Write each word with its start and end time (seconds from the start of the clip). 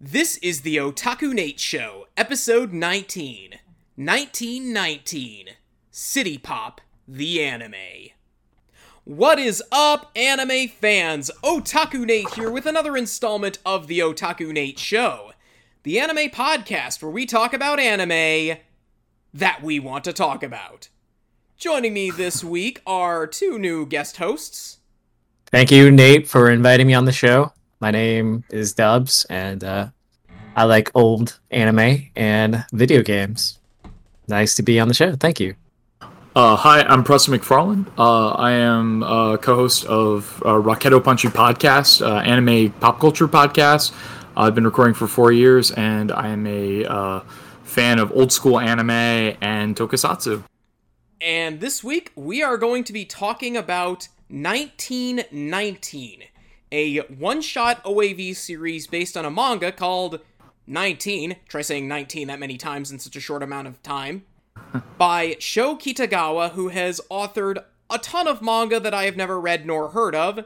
This 0.00 0.36
is 0.38 0.60
the 0.60 0.76
Otaku 0.76 1.32
Nate 1.32 1.58
Show, 1.58 2.06
episode 2.18 2.70
19. 2.70 3.52
1919. 3.96 5.46
City 5.90 6.36
Pop, 6.36 6.82
the 7.08 7.42
anime. 7.42 8.10
What 9.04 9.38
is 9.38 9.62
up, 9.72 10.10
anime 10.14 10.68
fans? 10.68 11.30
Otaku 11.42 12.04
Nate 12.04 12.28
here 12.34 12.50
with 12.50 12.66
another 12.66 12.94
installment 12.94 13.58
of 13.64 13.86
the 13.86 14.00
Otaku 14.00 14.52
Nate 14.52 14.78
Show, 14.78 15.32
the 15.82 15.98
anime 15.98 16.28
podcast 16.28 17.02
where 17.02 17.10
we 17.10 17.24
talk 17.24 17.54
about 17.54 17.80
anime 17.80 18.58
that 19.32 19.62
we 19.62 19.80
want 19.80 20.04
to 20.04 20.12
talk 20.12 20.42
about. 20.42 20.90
Joining 21.56 21.94
me 21.94 22.10
this 22.10 22.44
week 22.44 22.82
are 22.86 23.26
two 23.26 23.58
new 23.58 23.86
guest 23.86 24.18
hosts. 24.18 24.76
Thank 25.46 25.70
you, 25.70 25.90
Nate, 25.90 26.28
for 26.28 26.50
inviting 26.50 26.86
me 26.86 26.92
on 26.92 27.06
the 27.06 27.12
show. 27.12 27.54
My 27.78 27.90
name 27.90 28.44
is 28.50 28.72
Dubs, 28.72 29.26
and 29.28 29.62
uh, 29.62 29.88
I 30.54 30.64
like 30.64 30.90
old 30.94 31.38
anime 31.50 32.10
and 32.16 32.64
video 32.72 33.02
games. 33.02 33.58
Nice 34.28 34.54
to 34.54 34.62
be 34.62 34.80
on 34.80 34.88
the 34.88 34.94
show. 34.94 35.14
Thank 35.14 35.40
you. 35.40 35.54
Uh, 36.34 36.56
hi, 36.56 36.82
I'm 36.82 37.04
Preston 37.04 37.34
McFarland. 37.34 37.86
Uh, 37.98 38.28
I 38.30 38.52
am 38.52 39.02
a 39.02 39.38
co-host 39.38 39.84
of 39.86 40.42
uh, 40.44 40.50
Rocketto 40.50 41.00
Punchi 41.00 41.30
podcast, 41.30 42.06
uh, 42.06 42.16
anime 42.20 42.72
pop 42.80 42.98
culture 42.98 43.28
podcast. 43.28 43.94
I've 44.36 44.54
been 44.54 44.64
recording 44.64 44.94
for 44.94 45.06
four 45.06 45.32
years, 45.32 45.70
and 45.70 46.12
I 46.12 46.28
am 46.28 46.46
a 46.46 46.84
uh, 46.84 47.20
fan 47.64 47.98
of 47.98 48.12
old 48.12 48.32
school 48.32 48.58
anime 48.58 48.90
and 48.90 49.76
tokusatsu. 49.76 50.42
And 51.20 51.60
this 51.60 51.82
week 51.82 52.12
we 52.14 52.42
are 52.42 52.58
going 52.58 52.84
to 52.84 52.92
be 52.92 53.04
talking 53.04 53.56
about 53.56 54.08
1919, 54.28 56.22
a 56.72 56.98
one-shot 57.00 57.82
OAV 57.84 58.34
series 58.36 58.86
based 58.86 59.16
on 59.16 59.24
a 59.24 59.30
manga 59.30 59.72
called 59.72 60.20
19. 60.66 61.36
Try 61.48 61.62
saying 61.62 61.88
19 61.88 62.28
that 62.28 62.40
many 62.40 62.56
times 62.56 62.90
in 62.90 62.98
such 62.98 63.16
a 63.16 63.20
short 63.20 63.42
amount 63.42 63.68
of 63.68 63.82
time. 63.82 64.24
by 64.98 65.36
Sho 65.38 65.76
Kitagawa, 65.76 66.52
who 66.52 66.68
has 66.68 67.00
authored 67.10 67.62
a 67.90 67.98
ton 67.98 68.26
of 68.26 68.42
manga 68.42 68.80
that 68.80 68.94
I 68.94 69.04
have 69.04 69.16
never 69.16 69.40
read 69.40 69.66
nor 69.66 69.90
heard 69.90 70.14
of, 70.14 70.44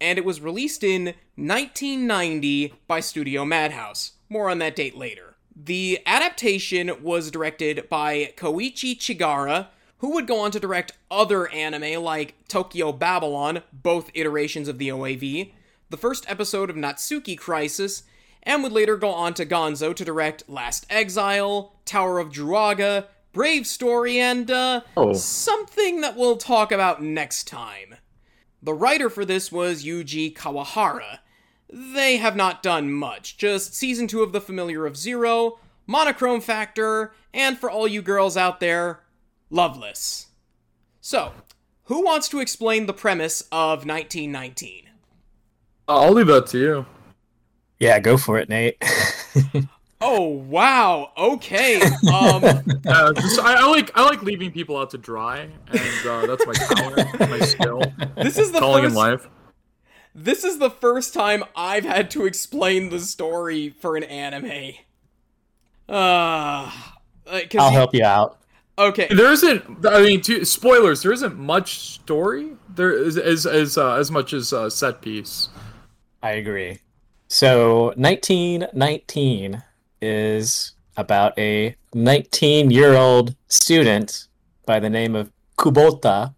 and 0.00 0.18
it 0.18 0.24
was 0.24 0.40
released 0.40 0.84
in 0.84 1.06
1990 1.36 2.74
by 2.86 3.00
Studio 3.00 3.44
Madhouse. 3.44 4.12
More 4.28 4.50
on 4.50 4.58
that 4.58 4.76
date 4.76 4.96
later. 4.96 5.36
The 5.56 6.00
adaptation 6.06 7.02
was 7.02 7.30
directed 7.32 7.88
by 7.88 8.32
Koichi 8.36 8.96
Chigira, 8.96 9.68
who 9.98 10.12
would 10.14 10.26
go 10.26 10.40
on 10.40 10.50
to 10.52 10.60
direct 10.60 10.92
other 11.10 11.48
anime 11.48 12.02
like 12.02 12.34
Tokyo 12.48 12.92
Babylon, 12.92 13.62
both 13.72 14.10
iterations 14.14 14.68
of 14.68 14.78
the 14.78 14.88
OAV, 14.88 15.52
the 15.90 15.96
first 15.96 16.28
episode 16.30 16.70
of 16.70 16.76
Natsuki 16.76 17.36
Crisis, 17.36 18.02
and 18.42 18.62
would 18.62 18.72
later 18.72 18.96
go 18.96 19.10
on 19.10 19.34
to 19.34 19.44
Gonzo 19.46 19.94
to 19.94 20.04
direct 20.04 20.48
Last 20.48 20.86
Exile, 20.88 21.72
Tower 21.84 22.18
of 22.18 22.30
Druaga, 22.30 23.06
Brave 23.32 23.66
Story, 23.66 24.18
and 24.18 24.50
uh, 24.50 24.80
Oh. 24.96 25.12
something 25.12 26.00
that 26.00 26.16
we'll 26.16 26.36
talk 26.36 26.70
about 26.72 27.02
next 27.02 27.46
time. 27.48 27.96
The 28.62 28.74
writer 28.74 29.10
for 29.10 29.24
this 29.24 29.52
was 29.52 29.84
Yuji 29.84 30.34
Kawahara. 30.34 31.18
They 31.70 32.16
have 32.16 32.34
not 32.36 32.62
done 32.62 32.90
much, 32.92 33.36
just 33.36 33.74
season 33.74 34.06
2 34.06 34.22
of 34.22 34.32
The 34.32 34.40
Familiar 34.40 34.86
of 34.86 34.96
Zero, 34.96 35.58
Monochrome 35.86 36.40
Factor, 36.40 37.12
and 37.34 37.58
for 37.58 37.70
all 37.70 37.86
you 37.86 38.00
girls 38.02 38.36
out 38.36 38.60
there, 38.60 39.00
Loveless. 39.50 40.26
So, 41.00 41.32
who 41.84 42.04
wants 42.04 42.28
to 42.30 42.40
explain 42.40 42.86
the 42.86 42.92
premise 42.92 43.42
of 43.52 43.86
1919? 43.86 44.84
I'll 45.88 46.12
leave 46.12 46.26
that 46.26 46.46
to 46.48 46.58
you. 46.58 46.86
Yeah, 47.78 47.98
go 48.00 48.16
for 48.18 48.38
it, 48.38 48.48
Nate. 48.48 48.82
Oh 50.00 50.28
wow. 50.28 51.10
Okay. 51.18 51.80
Um 51.82 52.44
Uh, 52.86 53.12
just, 53.14 53.40
I, 53.40 53.54
I 53.64 53.66
like 53.68 53.90
I 53.96 54.04
like 54.04 54.22
leaving 54.22 54.52
people 54.52 54.76
out 54.76 54.90
to 54.90 54.98
dry, 54.98 55.48
and 55.72 56.06
uh, 56.08 56.24
that's 56.24 56.46
my 56.46 56.52
talent, 56.52 57.18
my 57.18 57.40
skill, 57.40 57.82
this 58.14 58.38
is 58.38 58.52
the 58.52 58.60
calling 58.60 58.84
in 58.84 58.90
first 58.90 58.96
life. 58.96 59.28
This 60.14 60.44
is 60.44 60.60
the 60.60 60.70
first 60.70 61.12
time 61.14 61.42
I've 61.56 61.84
had 61.84 62.12
to 62.12 62.26
explain 62.26 62.90
the 62.90 63.00
story 63.00 63.70
for 63.70 63.96
an 63.96 64.04
anime. 64.04 64.74
Uh, 65.88 65.92
uh 65.92 66.70
'cause 67.26 67.56
I'll 67.58 67.70
you- 67.72 67.76
help 67.76 67.92
you 67.94 68.04
out. 68.04 68.38
Okay. 68.78 69.08
There 69.10 69.32
isn't. 69.32 69.86
I 69.86 70.02
mean, 70.02 70.20
to, 70.22 70.44
spoilers. 70.44 71.02
There 71.02 71.12
isn't 71.12 71.36
much 71.36 71.80
story. 71.80 72.52
There 72.74 72.92
is 72.92 73.18
as 73.18 73.44
as 73.44 73.76
uh, 73.76 73.94
as 73.94 74.10
much 74.10 74.32
as 74.32 74.52
uh, 74.52 74.70
set 74.70 75.02
piece. 75.02 75.48
I 76.22 76.32
agree. 76.32 76.78
So, 77.28 77.92
1919 77.96 79.62
is 80.00 80.72
about 80.96 81.38
a 81.38 81.76
19 81.94 82.70
year 82.70 82.94
old 82.94 83.34
student 83.48 84.28
by 84.66 84.80
the 84.80 84.90
name 84.90 85.14
of 85.14 85.30
Kubota. 85.58 86.34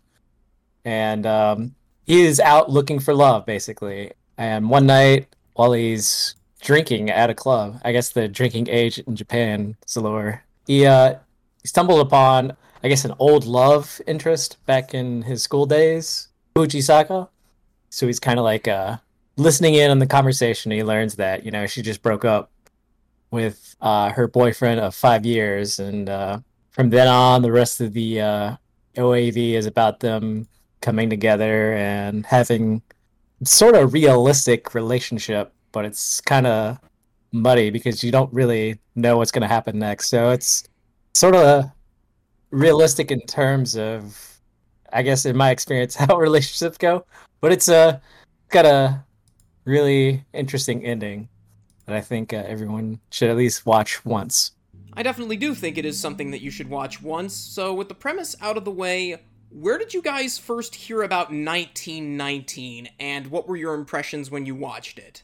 And 0.85 1.27
um, 1.27 1.75
he 2.07 2.23
is 2.23 2.41
out 2.41 2.71
looking 2.71 2.99
for 2.99 3.15
love, 3.15 3.47
basically. 3.47 4.13
And 4.37 4.71
one 4.71 4.87
night, 4.87 5.29
while 5.55 5.73
he's 5.73 6.35
drinking 6.61 7.11
at 7.11 7.31
a 7.31 7.35
club, 7.35 7.81
I 7.85 7.93
guess 7.93 8.11
the 8.11 8.29
drinking 8.29 8.69
age 8.69 8.99
in 8.99 9.15
Japan 9.15 9.77
is 9.87 9.97
lower, 9.97 10.43
he, 10.67 10.87
uh, 10.87 11.15
he 11.15 11.19
stumbled 11.65 12.01
upon, 12.01 12.57
I 12.83 12.89
guess, 12.89 13.05
an 13.05 13.15
old 13.19 13.45
love 13.45 14.01
interest 14.07 14.65
back 14.67 14.95
in 14.95 15.23
his 15.23 15.43
school 15.43 15.67
days, 15.67 16.29
Fujisaka. 16.55 17.29
So 17.91 18.07
he's 18.07 18.21
kind 18.21 18.39
of 18.39 18.45
like 18.45 18.69
uh, 18.69 18.99
listening 19.37 19.75
in 19.75 19.91
on 19.91 19.99
the 19.99 20.07
conversation. 20.07 20.71
He 20.71 20.85
learns 20.85 21.17
that 21.17 21.45
you 21.45 21.51
know 21.51 21.67
she 21.67 21.83
just 21.83 22.03
broke 22.03 22.25
up 22.25 22.51
with 23.31 23.77
uh, 23.81 24.11
her 24.11 24.29
boyfriend 24.29 24.81
of 24.81 24.95
five 24.95 25.25
years, 25.27 25.79
and 25.79 26.09
uh, 26.09 26.41
from 26.71 26.91
then 26.91 27.09
on, 27.09 27.43
the 27.43 27.53
rest 27.53 27.81
of 27.81 27.93
the 27.93 28.21
uh, 28.21 28.57
OAV 28.97 29.53
is 29.55 29.67
about 29.67 30.01
them 30.01 30.49
coming 30.81 31.11
together 31.11 31.75
and 31.75 32.25
having 32.27 32.83
sort 33.45 33.75
of 33.75 33.93
realistic 33.93 34.75
relationship, 34.75 35.53
but 35.73 35.85
it's 35.85 36.21
kind 36.21 36.47
of 36.47 36.79
muddy 37.33 37.71
because 37.71 38.03
you 38.03 38.11
don't 38.11 38.33
really 38.33 38.79
know 38.95 39.17
what's 39.17 39.31
going 39.31 39.43
to 39.43 39.49
happen 39.49 39.79
next. 39.79 40.11
So 40.11 40.31
it's 40.31 40.65
sort 41.15 41.35
of 41.35 41.71
realistic 42.51 43.11
in 43.11 43.21
terms 43.23 43.77
of, 43.77 44.39
I 44.93 45.03
guess, 45.03 45.25
in 45.27 45.37
my 45.37 45.51
experience, 45.51 45.95
how 45.97 46.19
relationships 46.19 46.79
go. 46.79 47.05
But 47.41 47.53
it's 47.53 47.69
uh, 47.69 47.99
got 48.49 48.67
a 48.67 49.05
really 49.65 50.25
interesting 50.33 50.85
ending 50.85 51.29
that 51.87 51.97
I 51.97 52.01
think 52.01 52.33
uh, 52.33 52.45
everyone 52.47 53.01
should 53.11 53.31
at 53.31 53.37
least 53.37 53.67
watch 53.67 54.05
once. 54.05 54.53
I 54.93 55.03
definitely 55.03 55.37
do 55.37 55.55
think 55.55 55.79
it 55.79 55.85
is 55.85 55.99
something 55.99 56.33
that 56.33 56.43
you 56.43 56.51
should 56.51 56.69
watch 56.69 57.01
once. 57.01 57.35
So, 57.35 57.73
with 57.73 57.89
the 57.89 57.95
premise 57.95 58.35
out 58.41 58.57
of 58.57 58.65
the 58.65 58.71
way, 58.71 59.21
where 59.51 59.79
did 59.79 59.95
you 59.95 60.03
guys 60.03 60.39
first 60.39 60.75
hear 60.75 61.03
about 61.03 61.29
1919 61.29 62.89
and 62.99 63.27
what 63.29 63.49
were 63.49 63.57
your 63.57 63.75
impressions 63.75 64.31
when 64.31 64.47
you 64.47 64.55
watched 64.55 64.99
it? 64.99 65.23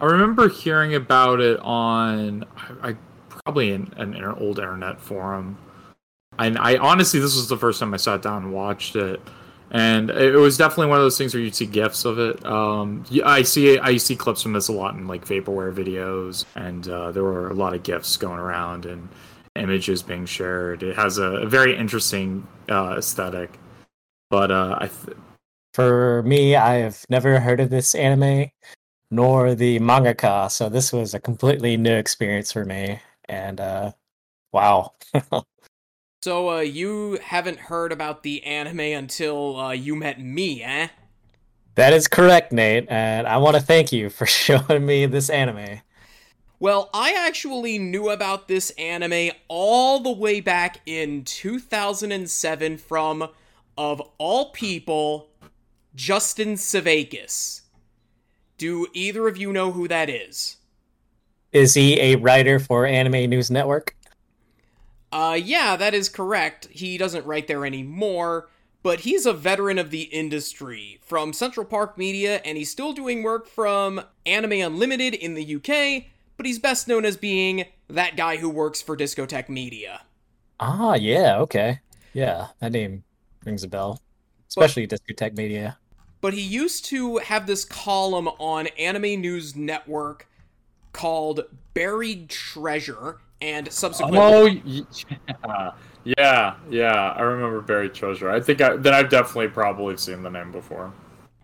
I 0.00 0.06
remember 0.06 0.48
hearing 0.48 0.94
about 0.94 1.40
it 1.40 1.58
on 1.60 2.44
I, 2.56 2.90
I 2.90 2.96
probably 3.44 3.72
in 3.72 3.92
an, 3.96 4.24
old 4.24 4.58
internet 4.58 5.00
forum, 5.00 5.58
and 6.38 6.58
I 6.58 6.76
honestly 6.78 7.20
this 7.20 7.36
was 7.36 7.48
the 7.48 7.58
first 7.58 7.80
time 7.80 7.94
I 7.94 7.98
sat 7.98 8.22
down 8.22 8.44
and 8.44 8.52
watched 8.52 8.96
it, 8.96 9.20
and 9.70 10.10
it 10.10 10.36
was 10.36 10.56
definitely 10.56 10.86
one 10.86 10.98
of 10.98 11.04
those 11.04 11.18
things 11.18 11.34
where 11.34 11.42
you'd 11.42 11.54
see 11.54 11.66
gifs 11.66 12.04
of 12.04 12.18
it. 12.18 12.44
Um, 12.46 13.04
I 13.24 13.42
see 13.42 13.78
I 13.78 13.96
see 13.98 14.16
clips 14.16 14.42
from 14.42 14.54
this 14.54 14.68
a 14.68 14.72
lot 14.72 14.94
in 14.94 15.06
like 15.06 15.26
vaporwave 15.26 15.74
videos, 15.74 16.44
and 16.54 16.88
uh, 16.88 17.12
there 17.12 17.22
were 17.22 17.50
a 17.50 17.54
lot 17.54 17.74
of 17.74 17.82
gifs 17.82 18.16
going 18.16 18.38
around 18.38 18.86
and 18.86 19.08
images 19.56 20.02
being 20.02 20.26
shared. 20.26 20.82
It 20.82 20.96
has 20.96 21.18
a, 21.18 21.24
a 21.24 21.46
very 21.46 21.76
interesting 21.76 22.46
uh, 22.68 22.96
aesthetic, 22.98 23.58
but 24.30 24.50
uh, 24.50 24.78
I 24.80 24.88
th- 24.88 25.16
For 25.74 26.22
me, 26.22 26.56
I 26.56 26.76
have 26.76 27.04
never 27.10 27.40
heard 27.40 27.60
of 27.60 27.70
this 27.70 27.94
anime 27.94 28.50
nor 29.10 29.54
the 29.54 29.78
mangaka, 29.78 30.50
so 30.50 30.68
this 30.68 30.92
was 30.92 31.14
a 31.14 31.20
completely 31.20 31.76
new 31.76 31.94
experience 31.94 32.50
for 32.50 32.64
me. 32.64 32.98
And 33.28 33.60
uh, 33.60 33.92
wow, 34.52 34.92
So, 36.24 36.48
uh, 36.48 36.60
you 36.60 37.18
haven't 37.22 37.58
heard 37.58 37.92
about 37.92 38.22
the 38.22 38.42
anime 38.44 38.80
until 38.80 39.60
uh, 39.60 39.72
you 39.72 39.94
met 39.94 40.18
me, 40.18 40.62
eh? 40.62 40.88
that 41.74 41.92
is 41.92 42.08
correct, 42.08 42.50
Nate. 42.50 42.86
And 42.88 43.26
I 43.26 43.36
want 43.36 43.56
to 43.56 43.62
thank 43.62 43.92
you 43.92 44.08
for 44.08 44.24
showing 44.40 44.86
me 44.86 45.04
this 45.04 45.28
anime. 45.28 45.80
Well, 46.58 46.88
I 46.94 47.12
actually 47.26 47.78
knew 47.78 48.08
about 48.08 48.48
this 48.48 48.70
anime 48.78 49.32
all 49.48 50.00
the 50.00 50.12
way 50.12 50.40
back 50.40 50.80
in 50.86 51.24
2007 51.24 52.78
from, 52.78 53.28
of 53.76 54.00
all 54.16 54.50
people, 54.52 55.28
Justin 55.94 56.54
Sevakis. 56.54 57.62
Do 58.56 58.86
either 58.94 59.28
of 59.28 59.36
you 59.36 59.52
know 59.52 59.72
who 59.72 59.88
that 59.88 60.08
is? 60.08 60.56
Is 61.54 61.74
he 61.74 62.00
a 62.00 62.16
writer 62.16 62.58
for 62.58 62.84
Anime 62.84 63.30
News 63.30 63.48
Network? 63.48 63.94
Uh, 65.12 65.38
yeah, 65.40 65.76
that 65.76 65.94
is 65.94 66.08
correct. 66.08 66.66
He 66.72 66.98
doesn't 66.98 67.24
write 67.24 67.46
there 67.46 67.64
anymore, 67.64 68.48
but 68.82 69.00
he's 69.00 69.24
a 69.24 69.32
veteran 69.32 69.78
of 69.78 69.92
the 69.92 70.02
industry 70.02 70.98
from 71.00 71.32
Central 71.32 71.64
Park 71.64 71.96
Media, 71.96 72.42
and 72.44 72.58
he's 72.58 72.72
still 72.72 72.92
doing 72.92 73.22
work 73.22 73.46
from 73.46 74.00
Anime 74.26 74.54
Unlimited 74.54 75.14
in 75.14 75.34
the 75.34 75.54
UK, 75.54 76.06
but 76.36 76.44
he's 76.44 76.58
best 76.58 76.88
known 76.88 77.04
as 77.04 77.16
being 77.16 77.66
that 77.86 78.16
guy 78.16 78.38
who 78.38 78.50
works 78.50 78.82
for 78.82 78.96
Discotek 78.96 79.48
Media. 79.48 80.02
Ah, 80.58 80.94
yeah, 80.94 81.38
okay. 81.38 81.78
Yeah, 82.14 82.48
that 82.58 82.72
name 82.72 83.04
rings 83.44 83.62
a 83.62 83.68
bell. 83.68 84.02
Especially 84.48 84.88
Discotek 84.88 85.36
Media. 85.36 85.78
But 86.20 86.34
he 86.34 86.40
used 86.40 86.84
to 86.86 87.18
have 87.18 87.46
this 87.46 87.64
column 87.64 88.26
on 88.26 88.66
Anime 88.76 89.20
News 89.20 89.54
Network 89.54 90.26
called 90.94 91.42
Buried 91.74 92.30
Treasure, 92.30 93.18
and 93.42 93.70
subsequently. 93.70 94.62
Oh, 94.64 94.84
yeah. 95.36 95.70
Yeah, 96.04 96.56
yeah, 96.68 97.14
I 97.16 97.22
remember 97.22 97.62
Buried 97.62 97.94
Treasure. 97.94 98.30
I 98.30 98.38
think 98.38 98.60
I, 98.60 98.76
then 98.76 98.92
I've 98.92 99.08
definitely 99.08 99.48
probably 99.48 99.96
seen 99.96 100.22
the 100.22 100.30
name 100.30 100.52
before. 100.52 100.92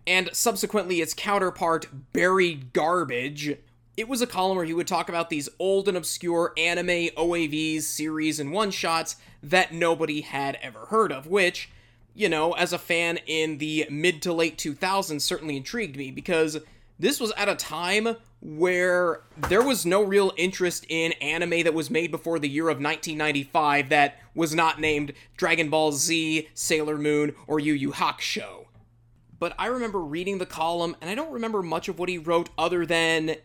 And 0.07 0.29
subsequently, 0.35 1.01
its 1.01 1.15
counterpart, 1.15 1.87
Buried 2.13 2.75
Garbage. 2.75 3.57
It 3.97 4.07
was 4.07 4.21
a 4.21 4.27
column 4.27 4.57
where 4.57 4.67
he 4.67 4.75
would 4.75 4.87
talk 4.87 5.09
about 5.09 5.31
these 5.31 5.49
old 5.59 5.89
and 5.89 5.97
obscure 5.97 6.53
anime, 6.59 7.09
OAVs, 7.17 7.83
series, 7.83 8.39
and 8.39 8.53
one 8.53 8.71
shots 8.71 9.17
that 9.43 9.73
nobody 9.73 10.21
had 10.21 10.59
ever 10.61 10.87
heard 10.87 11.11
of, 11.11 11.27
which, 11.27 11.71
you 12.15 12.29
know, 12.29 12.53
as 12.53 12.75
a 12.75 12.79
fan 12.79 13.19
in 13.27 13.59
the 13.59 13.87
mid 13.91 14.21
to 14.23 14.33
late 14.33 14.59
2000s, 14.59 15.23
certainly 15.23 15.57
intrigued 15.57 15.97
me 15.97 16.11
because 16.11 16.59
this 16.99 17.19
was 17.19 17.33
at 17.37 17.49
a 17.49 17.57
time 17.57 18.17
where 18.41 19.23
there 19.49 19.63
was 19.63 19.85
no 19.85 20.03
real 20.03 20.33
interest 20.37 20.87
in 20.89 21.13
anime 21.21 21.63
that 21.63 21.75
was 21.75 21.91
made 21.91 22.11
before 22.11 22.39
the 22.39 22.49
year 22.49 22.65
of 22.65 22.81
1995 22.81 23.91
that 23.91 24.19
was 24.35 24.55
not 24.55 24.81
named 24.81 25.13
Dragon 25.37 25.69
Ball 25.69 25.93
Z, 25.93 26.49
Sailor 26.55 26.97
Moon, 26.97 27.35
or 27.47 27.61
Yu 27.61 27.75
Yu 27.75 27.93
Hakusho. 27.93 28.67
But 29.39 29.55
I 29.59 29.67
remember 29.67 30.01
reading 30.01 30.39
the 30.39 30.47
column, 30.47 30.97
and 31.01 31.11
I 31.11 31.15
don't 31.15 31.33
remember 31.33 31.63
much 31.63 31.89
of 31.89 31.99
what 31.99 32.09
he 32.09 32.19
wrote 32.19 32.51
other 32.59 32.85
than 32.85 33.37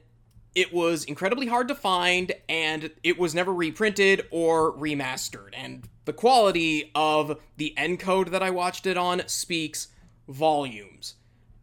it 0.54 0.74
was 0.74 1.04
incredibly 1.04 1.48
hard 1.48 1.68
to 1.68 1.76
find, 1.76 2.34
and 2.48 2.92
it 3.04 3.20
was 3.20 3.36
never 3.36 3.54
reprinted 3.54 4.26
or 4.32 4.74
remastered. 4.74 5.50
And 5.54 5.88
the 6.06 6.14
quality 6.14 6.92
of 6.96 7.40
the 7.58 7.74
encode 7.78 8.32
that 8.32 8.44
I 8.44 8.50
watched 8.50 8.86
it 8.86 8.98
on 8.98 9.24
speaks 9.28 9.90
volumes. 10.28 11.16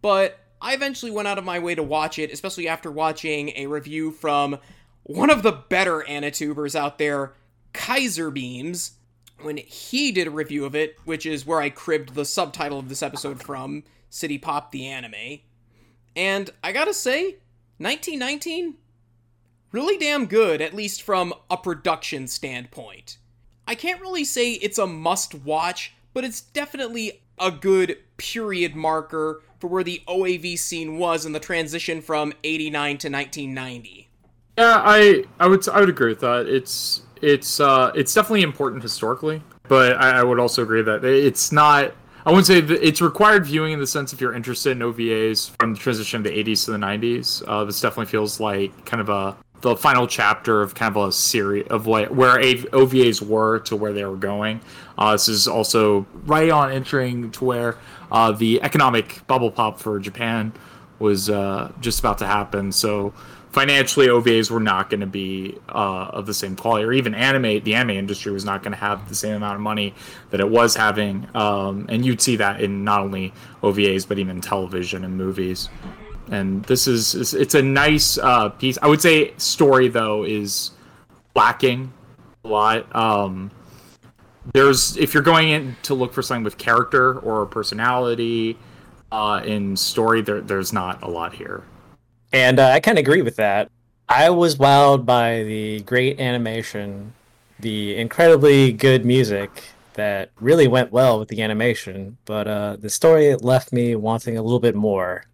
But 0.02 0.38
I 0.62 0.74
eventually 0.74 1.10
went 1.10 1.26
out 1.26 1.38
of 1.38 1.44
my 1.44 1.58
way 1.58 1.74
to 1.74 1.82
watch 1.82 2.20
it, 2.20 2.32
especially 2.32 2.68
after 2.68 2.90
watching 2.90 3.52
a 3.56 3.66
review 3.66 4.12
from 4.12 4.58
one 5.02 5.28
of 5.28 5.42
the 5.42 5.50
better 5.50 6.04
Anitubers 6.08 6.76
out 6.76 6.98
there, 6.98 7.32
Kaiser 7.72 8.30
Beams, 8.30 8.92
when 9.40 9.56
he 9.56 10.12
did 10.12 10.28
a 10.28 10.30
review 10.30 10.64
of 10.64 10.76
it, 10.76 10.96
which 11.04 11.26
is 11.26 11.44
where 11.44 11.60
I 11.60 11.68
cribbed 11.68 12.14
the 12.14 12.24
subtitle 12.24 12.78
of 12.78 12.88
this 12.88 13.02
episode 13.02 13.42
from, 13.42 13.82
City 14.08 14.38
Pop 14.38 14.70
the 14.70 14.86
Anime. 14.86 15.40
And 16.14 16.50
I 16.62 16.70
gotta 16.70 16.94
say, 16.94 17.38
1919, 17.78 18.76
really 19.72 19.98
damn 19.98 20.26
good, 20.26 20.60
at 20.60 20.74
least 20.74 21.02
from 21.02 21.34
a 21.50 21.56
production 21.56 22.28
standpoint. 22.28 23.18
I 23.66 23.74
can't 23.74 24.00
really 24.00 24.24
say 24.24 24.52
it's 24.52 24.78
a 24.78 24.86
must 24.86 25.34
watch, 25.34 25.92
but 26.14 26.22
it's 26.24 26.40
definitely 26.40 27.22
a 27.42 27.50
good 27.50 27.98
period 28.16 28.74
marker 28.76 29.42
for 29.58 29.66
where 29.66 29.84
the 29.84 30.02
OAV 30.08 30.58
scene 30.58 30.96
was 30.96 31.26
in 31.26 31.32
the 31.32 31.40
transition 31.40 32.00
from 32.00 32.32
89 32.44 32.98
to 32.98 33.10
1990. 33.10 34.08
Yeah, 34.58 34.82
I 34.84 35.24
I 35.40 35.46
would 35.46 35.66
I 35.68 35.80
would 35.80 35.88
agree 35.88 36.10
with 36.10 36.20
that. 36.20 36.46
It's 36.46 37.02
it's 37.20 37.60
uh 37.60 37.90
it's 37.94 38.12
definitely 38.14 38.42
important 38.42 38.82
historically, 38.82 39.42
but 39.68 39.96
I, 39.96 40.20
I 40.20 40.22
would 40.22 40.38
also 40.38 40.62
agree 40.62 40.82
that 40.82 41.04
it's 41.04 41.52
not. 41.52 41.94
I 42.24 42.30
wouldn't 42.30 42.46
say 42.46 42.58
it's 42.58 43.00
required 43.00 43.46
viewing 43.46 43.72
in 43.72 43.80
the 43.80 43.86
sense 43.86 44.12
if 44.12 44.20
you're 44.20 44.34
interested 44.34 44.70
in 44.70 44.78
OVAs 44.78 45.50
from 45.58 45.74
the 45.74 45.78
transition 45.80 46.18
of 46.18 46.24
the 46.24 46.30
80s 46.30 46.66
to 46.66 46.70
the 46.70 46.76
90s. 46.76 47.42
Uh, 47.48 47.64
this 47.64 47.80
definitely 47.80 48.06
feels 48.06 48.38
like 48.38 48.84
kind 48.86 49.00
of 49.00 49.08
a 49.08 49.36
the 49.62 49.76
final 49.76 50.06
chapter 50.06 50.60
of 50.60 50.74
kind 50.74 50.94
of 50.94 51.08
a 51.08 51.12
series 51.12 51.66
of 51.68 51.86
what 51.86 52.14
where 52.14 52.38
OVAs 52.38 53.22
were 53.22 53.60
to 53.60 53.76
where 53.76 53.92
they 53.92 54.04
were 54.04 54.16
going. 54.16 54.60
Uh, 54.98 55.12
this 55.12 55.28
is 55.28 55.48
also 55.48 56.06
right 56.26 56.50
on 56.50 56.70
entering 56.70 57.30
to 57.30 57.44
where 57.44 57.78
uh, 58.10 58.32
the 58.32 58.60
economic 58.62 59.26
bubble 59.26 59.50
pop 59.50 59.80
for 59.80 59.98
Japan 59.98 60.52
was 60.98 61.30
uh, 61.30 61.72
just 61.80 62.00
about 62.00 62.18
to 62.18 62.26
happen. 62.26 62.72
So 62.72 63.14
financially, 63.52 64.08
OVAs 64.08 64.50
were 64.50 64.60
not 64.60 64.90
going 64.90 65.00
to 65.00 65.06
be 65.06 65.58
uh, 65.68 66.08
of 66.10 66.26
the 66.26 66.34
same 66.34 66.56
quality, 66.56 66.84
or 66.84 66.92
even 66.92 67.14
anime. 67.14 67.62
The 67.62 67.74
anime 67.74 67.96
industry 67.96 68.32
was 68.32 68.44
not 68.44 68.62
going 68.62 68.72
to 68.72 68.78
have 68.78 69.08
the 69.08 69.14
same 69.14 69.36
amount 69.36 69.54
of 69.54 69.60
money 69.60 69.94
that 70.30 70.40
it 70.40 70.48
was 70.48 70.74
having, 70.74 71.28
um, 71.34 71.86
and 71.88 72.04
you'd 72.04 72.20
see 72.20 72.36
that 72.36 72.60
in 72.60 72.82
not 72.84 73.00
only 73.00 73.32
OVAs 73.62 74.08
but 74.08 74.18
even 74.18 74.40
television 74.40 75.04
and 75.04 75.16
movies. 75.16 75.68
And 76.32 76.64
this 76.64 76.88
is 76.88 77.34
it's 77.34 77.55
a 77.55 77.62
nice 77.62 78.17
uh, 78.17 78.49
piece. 78.49 78.79
I 78.81 78.88
would 78.88 79.02
say 79.02 79.34
story 79.37 79.88
though 79.88 80.25
is 80.25 80.70
lacking 81.37 81.93
a 82.44 82.49
lot. 82.49 82.96
Um, 82.96 83.50
there's 84.55 84.96
if 84.96 85.12
you're 85.12 85.23
going 85.23 85.50
in 85.50 85.76
to 85.82 85.94
look 85.94 86.14
for 86.14 86.23
something 86.23 86.43
with 86.43 86.56
character 86.56 87.19
or 87.20 87.44
personality 87.44 88.56
uh, 89.12 89.43
in 89.44 89.76
story, 89.76 90.23
there 90.23 90.40
there's 90.40 90.73
not 90.73 91.02
a 91.02 91.08
lot 91.08 91.34
here. 91.34 91.64
And 92.32 92.58
uh, 92.58 92.69
I 92.69 92.81
kind 92.81 92.99
of 92.99 93.02
agree 93.02 93.20
with 93.20 93.37
that. 93.37 93.70
I 94.08 94.31
was 94.31 94.56
wowed 94.56 95.05
by 95.05 95.43
the 95.43 95.81
great 95.82 96.19
animation, 96.19 97.12
the 97.61 97.96
incredibly 97.96 98.73
good 98.73 99.05
music 99.05 99.50
that 99.94 100.31
really 100.40 100.67
went 100.67 100.93
well 100.93 101.19
with 101.19 101.29
the 101.29 101.43
animation, 101.43 102.17
but 102.25 102.49
uh, 102.49 102.76
the 102.76 102.88
story 102.88 103.34
left 103.37 103.70
me 103.70 103.94
wanting 103.96 104.38
a 104.38 104.43
little 104.43 104.61
bit 104.61 104.75
more. 104.75 105.25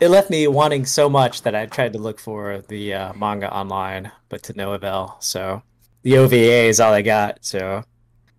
It 0.00 0.08
left 0.08 0.28
me 0.28 0.46
wanting 0.48 0.84
so 0.86 1.08
much 1.08 1.42
that 1.42 1.54
I 1.54 1.66
tried 1.66 1.92
to 1.92 1.98
look 1.98 2.18
for 2.18 2.62
the 2.68 2.94
uh, 2.94 3.12
manga 3.14 3.52
online, 3.52 4.10
but 4.28 4.42
to 4.44 4.52
no 4.54 4.72
avail. 4.72 5.16
So 5.20 5.62
the 6.02 6.18
OVA 6.18 6.66
is 6.66 6.80
all 6.80 6.92
I 6.92 7.02
got. 7.02 7.38
So 7.44 7.84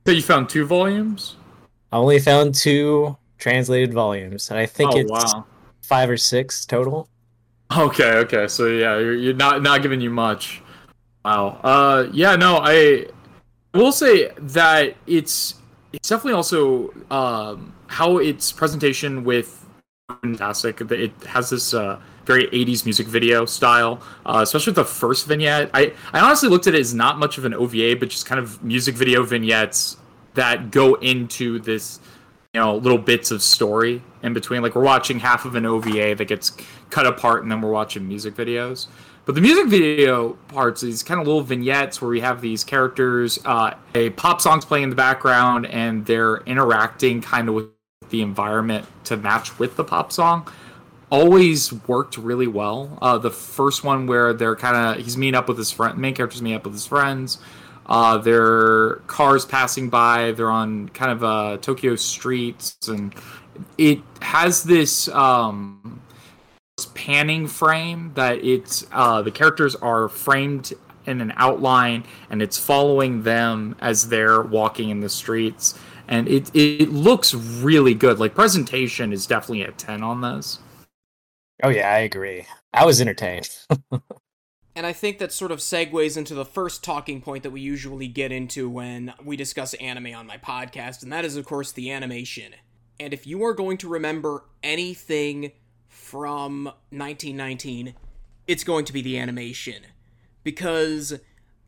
so 0.06 0.12
you 0.12 0.22
found 0.22 0.50
two 0.50 0.66
volumes? 0.66 1.36
I 1.92 1.98
only 1.98 2.19
found 2.19 2.54
two 2.54 3.18
translated 3.40 3.94
volumes, 3.94 4.52
and 4.52 4.60
I 4.60 4.68
think 4.68 4.92
oh, 4.94 4.98
it's 4.98 5.12
wow. 5.12 5.46
five 5.81 6.10
or 6.10 6.18
six 6.18 6.66
total. 6.66 7.10
Okay, 7.75 8.12
okay. 8.18 8.48
So 8.48 8.68
yeah, 8.68 8.98
you're, 9.00 9.16
you're 9.16 9.34
not 9.34 9.63
not 9.63 9.81
giving 9.81 10.01
you 10.01 10.12
much. 10.12 10.62
Wow. 11.24 11.60
Uh, 11.63 12.08
yeah. 12.13 12.36
No, 12.36 12.60
I 12.62 13.08
will 13.74 13.92
say 13.92 14.30
that 14.38 14.96
it's 15.08 15.56
it's 15.92 16.10
definitely 16.10 16.34
also 16.34 16.94
um, 17.10 17.74
how 17.88 18.19
its 18.19 18.51
presentation 18.51 19.24
with 19.24 19.65
fantastic. 20.25 20.81
It 20.81 21.12
has 21.28 21.50
this 21.50 21.74
uh, 21.74 22.00
very 22.25 22.48
80s 22.48 22.86
music 22.86 23.07
video 23.07 23.46
style, 23.46 24.02
uh, 24.25 24.40
especially 24.44 24.72
with 24.72 24.78
the 24.78 24.86
first 24.86 25.28
vignette. 25.28 25.69
I, 25.74 25.94
I 26.13 26.19
honestly 26.19 26.50
looked 26.50 26.68
at 26.68 26.75
it 26.75 26.80
as 26.80 26.94
not 26.94 27.20
much 27.20 27.38
of 27.38 27.46
an 27.46 27.53
OVA, 27.53 27.96
but 28.00 28.10
just 28.10 28.25
kind 28.25 28.39
of 28.39 28.63
music 28.63 28.96
video 28.96 29.24
vignettes 29.24 29.98
that 30.34 30.72
go 30.72 30.96
into 30.96 31.60
this, 31.60 32.00
you 32.53 32.60
know, 32.60 32.75
little 32.75 32.98
bits 32.98 33.32
of 33.32 33.41
story 33.41 34.03
in 34.24 34.34
between. 34.34 34.62
Like 34.62 34.75
we're 34.75 34.84
watching 34.84 35.20
half 35.20 35.46
of 35.46 35.56
an 35.56 35.65
OVA 35.65 36.15
that 36.15 36.27
gets 36.27 36.51
cut 36.89 37.06
apart, 37.06 37.44
and 37.44 37.51
then 37.51 37.62
we're 37.62 37.72
watching 37.72 38.08
music 38.08 38.36
videos. 38.36 38.88
But 39.25 39.34
the 39.34 39.41
music 39.41 39.68
video 39.68 40.34
parts, 40.50 40.82
these 40.82 41.01
kind 41.01 41.20
of 41.20 41.25
little 41.25 41.41
vignettes 41.41 42.00
where 42.00 42.10
we 42.10 42.20
have 42.20 42.41
these 42.41 42.63
characters, 42.63 43.39
uh, 43.44 43.74
a 43.96 44.12
pop 44.12 44.39
song's 44.39 44.65
playing 44.65 44.84
in 44.84 44.89
the 44.91 44.96
background, 44.96 45.65
and 45.65 46.06
they're 46.06 46.38
interacting 46.46 47.22
kind 47.22 47.50
of 47.50 47.56
with 47.56 47.75
the 48.10 48.22
environment 48.22 48.88
to 49.06 49.18
match 49.18 49.60
with 49.60 49.76
the 49.76 49.84
pop 49.84 50.12
song 50.12 50.50
always 51.10 51.72
worked 51.88 52.18
really 52.18 52.48
well. 52.48 52.98
Uh, 53.02 53.18
the 53.18 53.32
first 53.32 53.84
one 53.84 54.08
where 54.08 54.34
they're 54.34 54.56
kind 54.56 54.76
of 55.00 55.04
he's 55.04 55.18
meeting 55.18 55.36
up 55.36 55.48
with 55.48 55.58
his 55.58 55.72
friend, 55.72 55.98
main 55.98 56.14
character's 56.14 56.42
meeting 56.42 56.58
up 56.58 56.66
with 56.66 56.74
his 56.74 56.86
friends. 56.86 57.40
Uh, 57.86 58.18
their 58.18 58.96
cars 59.08 59.46
passing 59.46 59.90
by. 59.90 60.32
They're 60.32 60.50
on 60.50 60.90
kind 60.90 61.12
of 61.12 61.24
uh, 61.24 61.58
Tokyo 61.58 61.96
streets, 61.96 62.76
and 62.88 63.14
it 63.78 64.02
has 64.22 64.64
this 64.64 65.08
um, 65.10 66.02
panning 66.96 67.48
frame 67.48 68.12
that 68.16 68.44
it's 68.44 68.88
uh, 68.92 69.22
the 69.22 69.32
characters 69.32 69.76
are 69.76 70.10
framed 70.10 70.74
in 71.06 71.22
an 71.22 71.34
outline, 71.38 72.04
and 72.32 72.42
it's 72.42 72.58
following 72.58 73.22
them 73.22 73.76
as 73.80 74.10
they're 74.10 74.42
walking 74.42 74.90
in 74.90 75.02
the 75.02 75.10
streets. 75.10 75.78
And 76.08 76.28
it 76.28 76.52
it 76.54 76.90
looks 76.90 77.34
really 77.34 77.94
good. 77.94 78.20
Like 78.20 78.36
presentation 78.36 79.12
is 79.12 79.26
definitely 79.26 79.64
a 79.64 79.72
ten 79.72 80.04
on 80.04 80.22
this. 80.22 80.60
Oh 81.64 81.70
yeah, 81.70 81.92
I 81.92 82.00
agree. 82.00 82.46
I 82.74 82.86
was 82.86 83.02
entertained. 83.02 83.50
and 84.76 84.86
I 84.86 84.94
think 84.94 85.20
that 85.20 85.32
sort 85.32 85.52
of 85.52 85.60
segues 85.60 86.18
into 86.18 86.34
the 86.34 86.46
first 86.46 86.84
talking 86.84 87.22
point 87.22 87.44
that 87.44 87.52
we 87.52 87.62
usually 87.62 88.08
get 88.08 88.32
into 88.32 88.70
when 88.70 89.14
we 89.24 89.36
discuss 89.38 89.74
anime 89.76 90.14
on 90.14 90.28
my 90.28 90.38
podcast, 90.38 91.02
and 91.02 91.12
that 91.12 91.26
is 91.26 91.38
of 91.38 91.46
course 91.46 91.72
the 91.72 91.92
animation. 91.92 92.54
And 93.00 93.14
if 93.14 93.28
you 93.28 93.44
are 93.44 93.54
going 93.54 93.78
to 93.80 93.90
remember 93.90 94.46
anything 94.64 95.52
from 95.88 96.66
1919, 96.92 97.94
it's 98.48 98.64
going 98.64 98.86
to 98.86 98.94
be 98.94 99.02
the 99.02 99.18
animation. 99.18 99.84
Because 100.44 101.20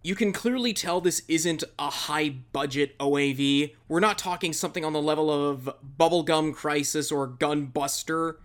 you 0.07 0.15
can 0.15 0.31
clearly 0.31 0.73
tell 0.73 1.01
this 1.01 1.21
isn't 1.27 1.63
a 1.77 1.89
high 1.89 2.29
budget 2.29 2.97
OAV. 2.97 3.73
We're 3.87 3.99
not 3.99 4.17
talking 4.17 4.53
something 4.53 4.85
on 4.85 4.93
the 4.93 5.01
level 5.01 5.29
of 5.29 5.69
Bubblegum 5.99 6.55
Crisis 6.55 7.11
or 7.11 7.27
Gunbuster 7.27 8.37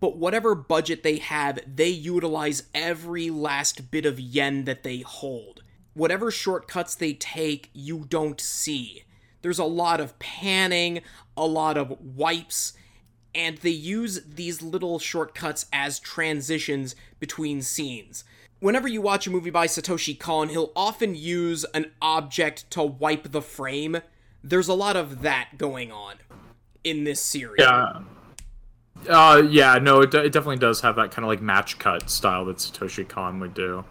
but 0.00 0.16
whatever 0.16 0.54
budget 0.54 1.02
they 1.02 1.18
have, 1.18 1.58
they 1.66 1.88
utilize 1.88 2.64
every 2.74 3.30
last 3.30 3.90
bit 3.90 4.06
of 4.06 4.20
yen 4.20 4.64
that 4.64 4.82
they 4.82 5.00
hold. 5.00 5.62
Whatever 5.94 6.30
shortcuts 6.30 6.94
they 6.94 7.14
take, 7.14 7.70
you 7.72 8.04
don't 8.08 8.40
see. 8.40 9.02
There's 9.42 9.58
a 9.58 9.64
lot 9.64 10.00
of 10.00 10.18
panning, 10.18 11.00
a 11.36 11.46
lot 11.46 11.76
of 11.76 12.00
wipes, 12.00 12.74
and 13.34 13.58
they 13.58 13.70
use 13.70 14.20
these 14.24 14.62
little 14.62 14.98
shortcuts 14.98 15.66
as 15.72 15.98
transitions 15.98 16.94
between 17.18 17.62
scenes. 17.62 18.22
Whenever 18.60 18.88
you 18.88 19.00
watch 19.00 19.26
a 19.26 19.30
movie 19.30 19.50
by 19.50 19.66
Satoshi 19.66 20.18
Kon, 20.18 20.48
he'll 20.48 20.72
often 20.74 21.14
use 21.14 21.64
an 21.74 21.92
object 22.02 22.68
to 22.72 22.82
wipe 22.82 23.30
the 23.30 23.42
frame. 23.42 23.98
There's 24.42 24.68
a 24.68 24.74
lot 24.74 24.96
of 24.96 25.22
that 25.22 25.50
going 25.58 25.92
on 25.92 26.16
in 26.82 27.04
this 27.04 27.20
series. 27.20 27.60
Yeah. 27.60 28.00
Uh, 29.08 29.42
yeah, 29.48 29.78
no, 29.78 30.00
it, 30.00 30.12
it 30.12 30.32
definitely 30.32 30.56
does 30.56 30.80
have 30.80 30.96
that 30.96 31.12
kind 31.12 31.24
of 31.24 31.28
like 31.28 31.40
match 31.40 31.78
cut 31.78 32.10
style 32.10 32.44
that 32.46 32.56
Satoshi 32.56 33.08
Kon 33.08 33.38
would 33.38 33.54
do. 33.54 33.84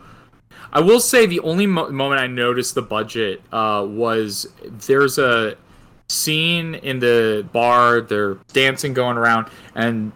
I 0.74 0.82
will 0.82 1.00
say 1.00 1.26
the 1.26 1.40
only 1.42 1.66
mo- 1.66 1.90
moment 1.90 2.20
I 2.20 2.28
noticed 2.28 2.76
the 2.76 2.82
budget 2.82 3.42
uh, 3.54 3.86
was 3.88 4.48
there's 4.66 5.18
a 5.18 5.56
scene 6.10 6.76
in 6.76 7.00
the 7.00 7.48
bar, 7.54 8.02
they're 8.02 8.36
dancing 8.52 8.94
going 8.94 9.18
around, 9.18 9.48
and 9.76 10.12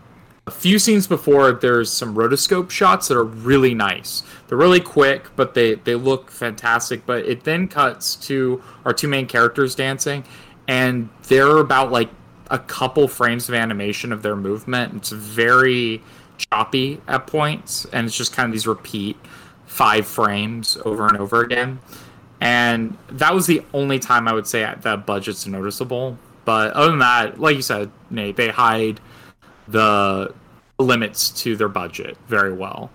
a 0.52 0.54
few 0.54 0.78
scenes 0.78 1.08
before 1.08 1.54
there's 1.54 1.90
some 1.90 2.14
rotoscope 2.14 2.70
shots 2.70 3.08
that 3.08 3.18
are 3.18 3.24
really 3.24 3.74
nice. 3.74 4.22
They're 4.48 4.58
really 4.58 4.82
quick, 4.82 5.34
but 5.38 5.54
they, 5.54 5.76
they 5.76 5.96
look 5.96 6.30
fantastic. 6.30 7.06
But 7.06 7.26
it 7.26 7.46
then 7.46 7.70
cuts 7.70 8.16
to 8.28 8.62
our 8.84 8.94
two 8.94 9.08
main 9.08 9.28
characters 9.28 9.76
dancing, 9.76 10.26
and 10.68 11.10
they're 11.28 11.58
about 11.58 11.92
like 11.92 12.10
a 12.50 12.60
couple 12.60 13.08
frames 13.08 13.48
of 13.48 13.56
animation 13.56 14.12
of 14.12 14.24
their 14.24 14.36
movement. 14.36 14.94
It's 14.96 15.12
very 15.12 16.04
choppy 16.38 17.02
at 17.08 17.28
points, 17.28 17.86
and 17.94 18.06
it's 18.06 18.18
just 18.18 18.34
kind 18.34 18.48
of 18.48 18.52
these 18.52 18.68
repeat 18.68 19.18
five 19.66 20.06
frames 20.06 20.78
over 20.84 21.08
and 21.08 21.18
over 21.18 21.42
again. 21.42 21.80
And 22.42 22.98
that 23.08 23.34
was 23.34 23.48
the 23.48 23.64
only 23.74 24.00
time 24.00 24.28
I 24.28 24.34
would 24.34 24.48
say 24.48 24.62
that 24.82 25.06
budget's 25.06 25.48
noticeable. 25.48 26.18
But 26.44 26.74
other 26.74 26.90
than 26.90 27.00
that, 27.00 27.40
like 27.40 27.56
you 27.56 27.62
said, 27.62 27.90
Nate, 28.10 28.36
they 28.36 28.50
hide 28.50 29.00
the 29.68 30.34
limits 30.82 31.30
to 31.42 31.56
their 31.56 31.70
budget 31.70 32.18
very 32.28 32.54
well. 32.54 32.92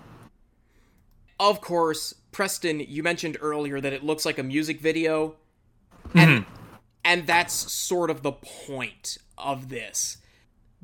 Of 1.39 1.61
course, 1.61 2.15
Preston, 2.31 2.79
you 2.79 3.03
mentioned 3.03 3.37
earlier 3.41 3.79
that 3.79 3.93
it 3.93 4.03
looks 4.03 4.25
like 4.25 4.37
a 4.37 4.43
music 4.43 4.79
video. 4.79 5.35
And 6.13 6.43
mm-hmm. 6.43 6.51
and 7.03 7.27
that's 7.27 7.53
sort 7.53 8.09
of 8.09 8.23
the 8.23 8.31
point 8.31 9.17
of 9.37 9.69
this. 9.69 10.17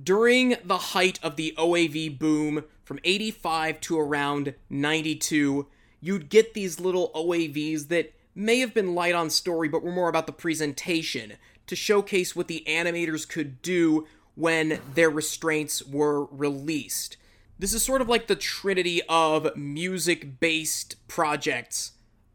During 0.01 0.57
the 0.63 0.77
height 0.77 1.19
of 1.23 1.35
the 1.35 1.53
OAV 1.57 2.17
boom 2.17 2.65
from 2.83 2.99
85 3.03 3.79
to 3.81 3.99
around 3.99 4.55
92, 4.69 5.67
you'd 6.01 6.29
get 6.29 6.53
these 6.53 6.79
little 6.79 7.11
OAVs 7.15 7.87
that 7.89 8.13
may 8.35 8.59
have 8.59 8.73
been 8.73 8.95
light 8.95 9.15
on 9.15 9.29
story 9.29 9.69
but 9.69 9.83
were 9.83 9.91
more 9.91 10.09
about 10.09 10.25
the 10.25 10.33
presentation 10.33 11.33
to 11.67 11.75
showcase 11.75 12.35
what 12.35 12.47
the 12.47 12.63
animators 12.67 13.27
could 13.27 13.61
do 13.61 14.05
when 14.35 14.79
their 14.93 15.09
restraints 15.09 15.85
were 15.85 16.25
released. 16.25 17.17
This 17.59 17.73
is 17.73 17.83
sort 17.83 18.01
of 18.01 18.09
like 18.09 18.27
the 18.27 18.35
trinity 18.35 19.01
of 19.07 19.55
music 19.55 20.39
based 20.39 20.95
projects 21.07 21.93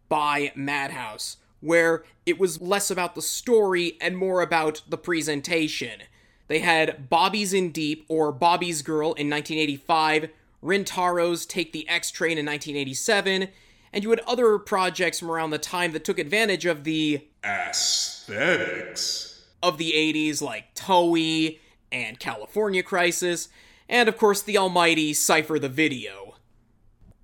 by 0.08 0.52
Madhouse, 0.54 1.38
where 1.60 2.04
it 2.24 2.38
was 2.38 2.60
less 2.60 2.90
about 2.90 3.14
the 3.14 3.22
story 3.22 3.98
and 4.00 4.16
more 4.16 4.40
about 4.40 4.82
the 4.88 4.96
presentation. 4.96 6.02
They 6.46 6.60
had 6.60 7.10
Bobby's 7.10 7.52
in 7.52 7.72
Deep 7.72 8.06
or 8.08 8.32
Bobby's 8.32 8.82
Girl 8.82 9.08
in 9.08 9.28
1985, 9.28 10.30
Rintaro's 10.62 11.44
Take 11.44 11.72
the 11.72 11.88
X 11.88 12.10
Train 12.10 12.38
in 12.38 12.46
1987, 12.46 13.48
and 13.92 14.04
you 14.04 14.10
had 14.10 14.20
other 14.20 14.58
projects 14.58 15.18
from 15.18 15.30
around 15.30 15.50
the 15.50 15.58
time 15.58 15.92
that 15.92 16.04
took 16.04 16.18
advantage 16.18 16.64
of 16.64 16.84
the 16.84 17.26
aesthetics 17.44 19.46
of 19.62 19.78
the 19.78 19.92
80s, 19.92 20.40
like 20.40 20.74
Toei 20.74 21.58
and 21.90 22.18
California 22.18 22.82
Crisis, 22.82 23.48
and 23.88 24.08
of 24.08 24.16
course 24.16 24.42
the 24.42 24.58
almighty 24.58 25.12
Cipher 25.12 25.58
the 25.58 25.68
Video. 25.68 26.36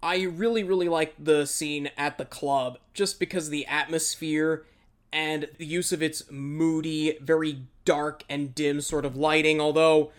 I 0.02 0.22
really, 0.22 0.62
really 0.62 0.88
like 0.88 1.14
the 1.18 1.46
scene 1.46 1.90
at 1.96 2.18
the 2.18 2.26
club 2.26 2.78
just 2.92 3.18
because 3.18 3.46
of 3.46 3.52
the 3.52 3.66
atmosphere 3.66 4.66
and 5.12 5.48
the 5.58 5.64
use 5.64 5.92
of 5.92 6.02
its 6.02 6.24
moody, 6.30 7.16
very 7.22 7.60
dark 7.84 8.24
and 8.28 8.54
dim 8.54 8.80
sort 8.80 9.04
of 9.04 9.16
lighting, 9.16 9.60
although 9.60 10.12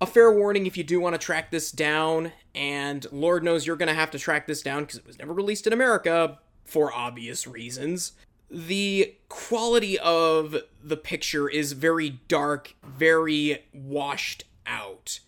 a 0.00 0.06
fair 0.06 0.32
warning 0.32 0.66
if 0.66 0.76
you 0.76 0.82
do 0.82 0.98
want 0.98 1.14
to 1.14 1.18
track 1.18 1.50
this 1.50 1.70
down, 1.70 2.32
and 2.54 3.06
Lord 3.12 3.44
knows 3.44 3.66
you're 3.66 3.76
going 3.76 3.88
to 3.88 3.94
have 3.94 4.10
to 4.12 4.18
track 4.18 4.46
this 4.46 4.62
down 4.62 4.82
because 4.82 4.98
it 4.98 5.06
was 5.06 5.18
never 5.18 5.32
released 5.32 5.66
in 5.66 5.72
America 5.72 6.38
for 6.64 6.92
obvious 6.92 7.46
reasons. 7.46 8.12
The 8.50 9.14
quality 9.28 9.98
of 9.98 10.56
the 10.82 10.96
picture 10.96 11.48
is 11.48 11.72
very 11.72 12.20
dark, 12.28 12.74
very 12.84 13.64
washed 13.72 14.44
out. 14.66 15.20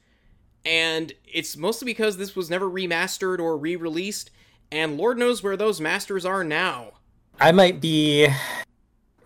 And 0.64 1.12
it's 1.26 1.57
mostly 1.57 1.87
because 1.87 2.17
this 2.17 2.35
was 2.35 2.50
never 2.50 2.69
remastered 2.69 3.38
or 3.38 3.57
re 3.57 3.76
released, 3.76 4.31
and 4.71 4.97
Lord 4.97 5.19
knows 5.19 5.43
where 5.43 5.57
those 5.57 5.81
masters 5.81 6.25
are 6.25 6.45
now. 6.45 6.93
I 7.41 7.52
might 7.52 7.81
be 7.81 8.29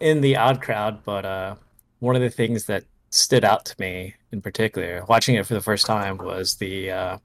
in 0.01 0.21
the 0.21 0.37
odd 0.37 0.61
crowd, 0.61 1.05
but 1.05 1.25
uh, 1.25 1.57
one 2.01 2.17
of 2.17 2.23
the 2.23 2.31
things 2.31 2.65
that 2.67 2.85
stood 3.11 3.45
out 3.45 3.65
to 3.67 3.75
me 3.79 4.15
in 4.33 4.41
particular, 4.41 5.05
watching 5.09 5.37
it 5.37 5.47
for 5.47 5.55
the 5.55 5.61
first 5.61 5.87
time, 5.87 6.19
was 6.19 6.57
the 6.57 6.91
uh, 6.91 7.19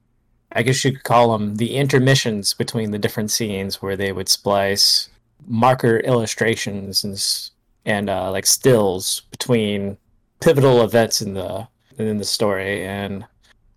I 0.52 0.62
guess 0.62 0.84
you 0.84 0.92
could 0.92 1.04
call 1.04 1.36
them 1.36 1.56
the 1.56 1.74
intermissions 1.76 2.54
between 2.54 2.90
the 2.90 2.98
different 2.98 3.30
scenes 3.30 3.80
where 3.80 3.96
they 3.96 4.12
would 4.12 4.28
splice 4.28 5.08
marker 5.46 5.98
illustrations 5.98 7.04
and 7.04 7.50
and 7.84 8.08
uh, 8.08 8.30
like 8.30 8.46
stills 8.46 9.22
between 9.30 9.96
pivotal 10.40 10.82
events 10.82 11.20
in 11.22 11.34
the 11.34 11.66
in 11.98 12.18
the 12.18 12.24
story, 12.24 12.84
and 12.84 13.24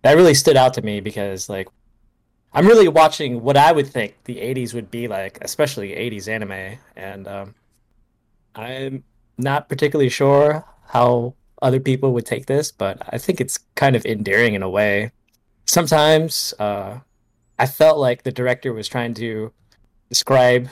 that 0.02 0.16
really 0.16 0.34
stood 0.34 0.56
out 0.56 0.74
to 0.74 0.82
me 0.82 1.00
because 1.00 1.48
like 1.48 1.68
I'm 2.52 2.66
really 2.66 2.88
watching 2.88 3.42
what 3.42 3.56
I 3.56 3.72
would 3.72 3.86
think 3.86 4.14
the 4.24 4.36
'80s 4.36 4.74
would 4.74 4.90
be 4.90 5.08
like, 5.08 5.38
especially 5.42 5.90
'80s 5.90 6.28
anime, 6.28 6.78
and 6.96 7.28
um, 7.28 7.54
I'm 8.54 9.04
not 9.38 9.68
particularly 9.68 10.08
sure 10.08 10.64
how 10.88 11.34
other 11.62 11.80
people 11.80 12.12
would 12.12 12.26
take 12.26 12.46
this, 12.46 12.70
but 12.70 13.02
I 13.08 13.18
think 13.18 13.40
it's 13.40 13.58
kind 13.74 13.96
of 13.96 14.04
endearing 14.06 14.54
in 14.54 14.62
a 14.62 14.70
way. 14.70 15.12
Sometimes 15.66 16.54
uh, 16.58 17.00
I 17.58 17.66
felt 17.66 17.98
like 17.98 18.22
the 18.22 18.32
director 18.32 18.72
was 18.72 18.88
trying 18.88 19.14
to 19.14 19.52
describe 20.08 20.68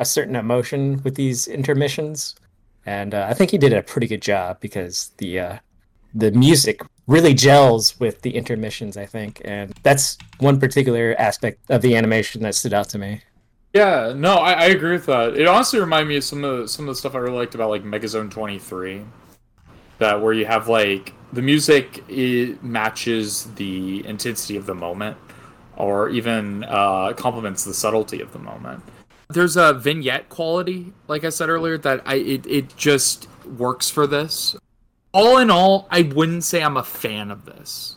a 0.00 0.04
certain 0.04 0.34
emotion 0.34 1.00
with 1.04 1.14
these 1.14 1.46
intermissions, 1.46 2.34
and 2.86 3.14
uh, 3.14 3.26
I 3.30 3.34
think 3.34 3.50
he 3.50 3.58
did 3.58 3.72
a 3.74 3.82
pretty 3.82 4.08
good 4.08 4.22
job 4.22 4.58
because 4.60 5.12
the 5.18 5.38
uh, 5.38 5.56
the 6.14 6.32
music 6.32 6.80
really 7.06 7.34
gels 7.34 8.00
with 8.00 8.22
the 8.22 8.30
intermissions. 8.30 8.96
I 8.96 9.06
think, 9.06 9.42
and 9.44 9.74
that's 9.82 10.16
one 10.38 10.58
particular 10.58 11.14
aspect 11.18 11.58
of 11.68 11.82
the 11.82 11.94
animation 11.94 12.42
that 12.42 12.54
stood 12.54 12.72
out 12.72 12.88
to 12.88 12.98
me. 12.98 13.22
Yeah, 13.74 14.12
no, 14.16 14.36
I, 14.36 14.52
I 14.52 14.64
agree 14.64 14.92
with 14.92 15.06
that. 15.06 15.36
It 15.36 15.46
honestly 15.46 15.78
reminded 15.78 16.08
me 16.08 16.16
of 16.16 16.24
some 16.24 16.42
of 16.42 16.62
the, 16.62 16.68
some 16.68 16.88
of 16.88 16.94
the 16.94 16.98
stuff 16.98 17.14
I 17.14 17.18
really 17.18 17.36
liked 17.36 17.54
about 17.54 17.70
like 17.70 17.84
Megazone 17.84 18.30
Twenty 18.30 18.58
Three, 18.58 19.04
that 19.98 20.20
where 20.22 20.32
you 20.32 20.46
have 20.46 20.66
like 20.66 21.12
the 21.32 21.42
music 21.42 22.02
it 22.08 22.64
matches 22.64 23.44
the 23.56 24.04
intensity 24.06 24.56
of 24.56 24.64
the 24.64 24.74
moment, 24.74 25.18
or 25.76 26.08
even 26.08 26.64
uh, 26.64 27.12
complements 27.12 27.64
the 27.64 27.74
subtlety 27.74 28.22
of 28.22 28.32
the 28.32 28.38
moment. 28.38 28.82
There's 29.30 29.56
a 29.56 29.72
vignette 29.74 30.28
quality, 30.28 30.92
like 31.06 31.24
I 31.24 31.28
said 31.28 31.48
earlier, 31.48 31.78
that 31.78 32.02
I 32.04 32.16
it, 32.16 32.46
it 32.46 32.76
just 32.76 33.28
works 33.46 33.88
for 33.88 34.06
this. 34.06 34.56
All 35.12 35.38
in 35.38 35.50
all, 35.50 35.86
I 35.90 36.02
wouldn't 36.02 36.44
say 36.44 36.62
I'm 36.62 36.76
a 36.76 36.84
fan 36.84 37.30
of 37.30 37.44
this. 37.44 37.96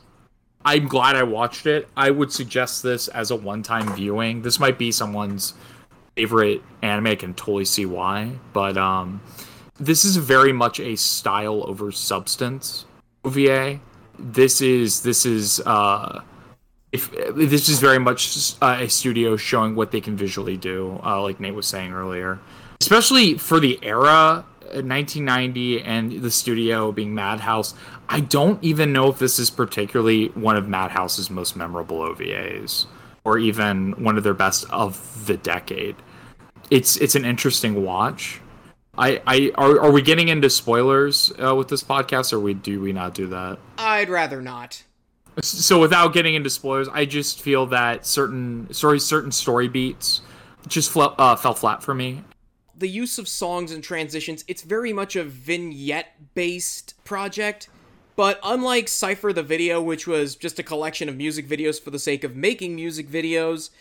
I'm 0.65 0.87
glad 0.87 1.15
I 1.15 1.23
watched 1.23 1.65
it. 1.65 1.89
I 1.97 2.09
would 2.11 2.31
suggest 2.31 2.83
this 2.83 3.07
as 3.09 3.31
a 3.31 3.35
one-time 3.35 3.93
viewing. 3.95 4.41
This 4.41 4.59
might 4.59 4.77
be 4.77 4.91
someone's 4.91 5.53
favorite 6.15 6.61
anime. 6.81 7.07
I 7.07 7.15
can 7.15 7.33
totally 7.33 7.65
see 7.65 7.85
why, 7.85 8.31
but 8.53 8.77
um, 8.77 9.21
this 9.79 10.05
is 10.05 10.15
very 10.17 10.53
much 10.53 10.79
a 10.79 10.95
style 10.95 11.63
over 11.67 11.91
substance 11.91 12.85
OVA. 13.25 13.79
This 14.19 14.61
is 14.61 15.01
this 15.01 15.25
is 15.25 15.61
uh, 15.65 16.21
if 16.93 17.11
this 17.35 17.69
is 17.69 17.79
very 17.79 17.97
much 17.97 18.55
uh, 18.61 18.77
a 18.79 18.87
studio 18.87 19.35
showing 19.35 19.75
what 19.75 19.91
they 19.91 19.99
can 19.99 20.15
visually 20.15 20.57
do, 20.57 21.01
uh, 21.03 21.19
like 21.21 21.39
Nate 21.39 21.55
was 21.55 21.65
saying 21.65 21.91
earlier, 21.91 22.39
especially 22.79 23.35
for 23.37 23.59
the 23.59 23.79
era 23.81 24.45
1990 24.61 25.81
and 25.81 26.11
the 26.21 26.29
studio 26.29 26.91
being 26.91 27.15
Madhouse, 27.15 27.73
I 28.09 28.19
don't 28.19 28.63
even 28.63 28.93
know 28.93 29.09
if 29.09 29.17
this 29.17 29.39
is 29.39 29.49
particularly 29.49 30.27
one 30.29 30.55
of 30.55 30.67
Madhouse's 30.67 31.31
most 31.31 31.55
memorable 31.55 31.97
OVAs 31.97 32.85
or 33.23 33.39
even 33.39 33.93
one 34.03 34.17
of 34.17 34.23
their 34.23 34.35
best 34.35 34.65
of 34.69 35.25
the 35.25 35.37
decade. 35.37 35.95
It's 36.69 36.95
it's 36.97 37.15
an 37.15 37.25
interesting 37.25 37.83
watch. 37.83 38.39
I, 38.95 39.21
I 39.25 39.51
are, 39.55 39.81
are 39.81 39.91
we 39.91 40.03
getting 40.03 40.27
into 40.27 40.49
spoilers 40.51 41.33
uh, 41.43 41.55
with 41.55 41.69
this 41.69 41.83
podcast 41.83 42.33
or 42.33 42.39
we 42.39 42.53
do 42.53 42.79
we 42.79 42.93
not 42.93 43.15
do 43.15 43.27
that? 43.27 43.57
I'd 43.79 44.09
rather 44.09 44.41
not. 44.41 44.83
So 45.41 45.79
without 45.79 46.13
getting 46.13 46.35
into 46.35 46.49
spoilers, 46.49 46.87
I 46.89 47.05
just 47.05 47.41
feel 47.41 47.65
that 47.67 48.05
certain 48.05 48.71
sorry 48.73 48.99
certain 48.99 49.31
story 49.31 49.67
beats 49.67 50.21
just 50.67 50.91
fl- 50.91 51.15
uh, 51.17 51.35
fell 51.35 51.53
flat 51.53 51.83
for 51.83 51.93
me. 51.93 52.23
The 52.75 52.89
use 52.89 53.17
of 53.17 53.27
songs 53.27 53.71
and 53.71 53.83
transitions, 53.83 54.43
it's 54.47 54.61
very 54.61 54.93
much 54.93 55.15
a 55.15 55.23
vignette 55.23 56.33
based 56.33 56.95
project. 57.03 57.69
But 58.15 58.39
unlike 58.43 58.87
Cipher 58.87 59.33
the 59.33 59.41
Video, 59.41 59.81
which 59.81 60.05
was 60.05 60.35
just 60.35 60.59
a 60.59 60.63
collection 60.63 61.09
of 61.09 61.17
music 61.17 61.47
videos 61.47 61.81
for 61.81 61.89
the 61.89 61.97
sake 61.97 62.23
of 62.23 62.35
making 62.35 62.75
music 62.75 63.09
videos, 63.09 63.71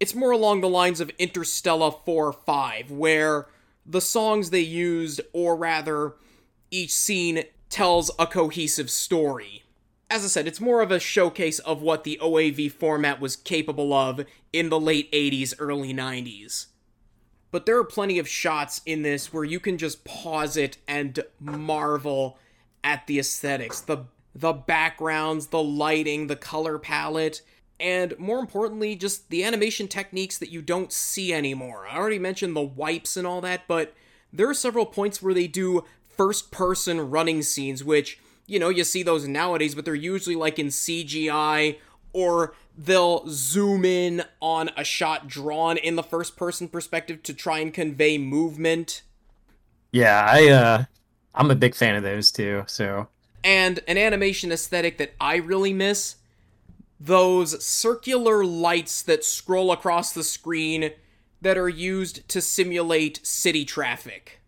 it's 0.00 0.14
more 0.14 0.30
along 0.30 0.62
the 0.62 0.68
lines 0.68 1.00
of 1.00 1.16
Interstella 1.18 2.02
4 2.04 2.32
5, 2.32 2.90
where 2.90 3.48
the 3.84 4.00
songs 4.00 4.50
they 4.50 4.60
used, 4.60 5.20
or 5.32 5.56
rather, 5.56 6.14
each 6.70 6.94
scene 6.94 7.44
tells 7.68 8.10
a 8.18 8.26
cohesive 8.26 8.90
story. 8.90 9.61
As 10.12 10.26
I 10.26 10.28
said, 10.28 10.46
it's 10.46 10.60
more 10.60 10.82
of 10.82 10.90
a 10.90 11.00
showcase 11.00 11.58
of 11.60 11.80
what 11.80 12.04
the 12.04 12.18
OAV 12.20 12.70
format 12.70 13.18
was 13.18 13.34
capable 13.34 13.94
of 13.94 14.26
in 14.52 14.68
the 14.68 14.78
late 14.78 15.10
80s, 15.10 15.54
early 15.58 15.94
90s. 15.94 16.66
But 17.50 17.64
there 17.64 17.78
are 17.78 17.84
plenty 17.84 18.18
of 18.18 18.28
shots 18.28 18.82
in 18.84 19.00
this 19.00 19.32
where 19.32 19.42
you 19.42 19.58
can 19.58 19.78
just 19.78 20.04
pause 20.04 20.58
it 20.58 20.76
and 20.86 21.18
marvel 21.40 22.36
at 22.84 23.06
the 23.06 23.18
aesthetics, 23.18 23.80
the 23.80 24.04
the 24.34 24.52
backgrounds, 24.52 25.46
the 25.46 25.62
lighting, 25.62 26.26
the 26.26 26.36
color 26.36 26.78
palette, 26.78 27.40
and 27.80 28.18
more 28.18 28.38
importantly, 28.38 28.94
just 28.94 29.30
the 29.30 29.42
animation 29.42 29.88
techniques 29.88 30.36
that 30.36 30.50
you 30.50 30.60
don't 30.60 30.92
see 30.92 31.32
anymore. 31.32 31.86
I 31.86 31.96
already 31.96 32.18
mentioned 32.18 32.54
the 32.54 32.60
wipes 32.60 33.16
and 33.16 33.26
all 33.26 33.40
that, 33.40 33.62
but 33.66 33.94
there 34.30 34.50
are 34.50 34.54
several 34.54 34.84
points 34.84 35.22
where 35.22 35.32
they 35.32 35.46
do 35.46 35.84
first 36.06 36.50
person 36.50 37.10
running 37.10 37.40
scenes, 37.40 37.82
which, 37.82 38.18
you 38.52 38.58
know, 38.58 38.68
you 38.68 38.84
see 38.84 39.02
those 39.02 39.26
nowadays, 39.26 39.74
but 39.74 39.86
they're 39.86 39.94
usually 39.94 40.36
like 40.36 40.58
in 40.58 40.66
CGI 40.66 41.78
or 42.12 42.54
they'll 42.76 43.24
zoom 43.28 43.82
in 43.86 44.24
on 44.42 44.68
a 44.76 44.84
shot 44.84 45.26
drawn 45.26 45.78
in 45.78 45.96
the 45.96 46.02
first 46.02 46.36
person 46.36 46.68
perspective 46.68 47.22
to 47.22 47.32
try 47.32 47.60
and 47.60 47.72
convey 47.72 48.18
movement. 48.18 49.02
Yeah, 49.90 50.26
I 50.28 50.48
uh 50.48 50.84
I'm 51.34 51.50
a 51.50 51.54
big 51.54 51.74
fan 51.74 51.96
of 51.96 52.02
those 52.02 52.30
too. 52.30 52.64
So 52.66 53.08
and 53.42 53.80
an 53.88 53.96
animation 53.96 54.52
aesthetic 54.52 54.98
that 54.98 55.14
I 55.18 55.36
really 55.36 55.72
miss 55.72 56.16
those 57.00 57.64
circular 57.64 58.44
lights 58.44 59.00
that 59.02 59.24
scroll 59.24 59.72
across 59.72 60.12
the 60.12 60.22
screen 60.22 60.90
that 61.40 61.56
are 61.56 61.70
used 61.70 62.28
to 62.28 62.42
simulate 62.42 63.26
city 63.26 63.64
traffic. 63.64 64.42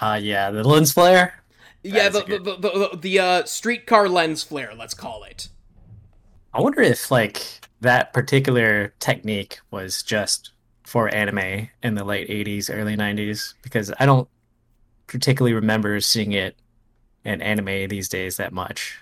Uh 0.00 0.18
yeah, 0.20 0.50
the 0.50 0.64
lens 0.64 0.92
flare. 0.92 1.44
Yeah, 1.86 2.08
the 2.08 2.20
the, 2.20 2.38
the, 2.38 2.56
the, 2.56 2.98
the 3.00 3.18
uh, 3.18 3.44
streetcar 3.44 4.08
lens 4.08 4.42
flare, 4.42 4.74
let's 4.74 4.94
call 4.94 5.24
it. 5.24 5.48
I 6.52 6.60
wonder 6.60 6.80
if 6.80 7.10
like 7.10 7.42
that 7.80 8.12
particular 8.12 8.94
technique 8.98 9.60
was 9.70 10.02
just 10.02 10.52
for 10.84 11.12
anime 11.14 11.68
in 11.82 11.94
the 11.94 12.04
late 12.04 12.28
80s, 12.28 12.70
early 12.72 12.96
90s 12.96 13.54
because 13.62 13.92
I 13.98 14.06
don't 14.06 14.28
particularly 15.06 15.52
remember 15.52 16.00
seeing 16.00 16.32
it 16.32 16.56
in 17.24 17.42
anime 17.42 17.88
these 17.88 18.08
days 18.08 18.36
that 18.36 18.52
much. 18.52 18.98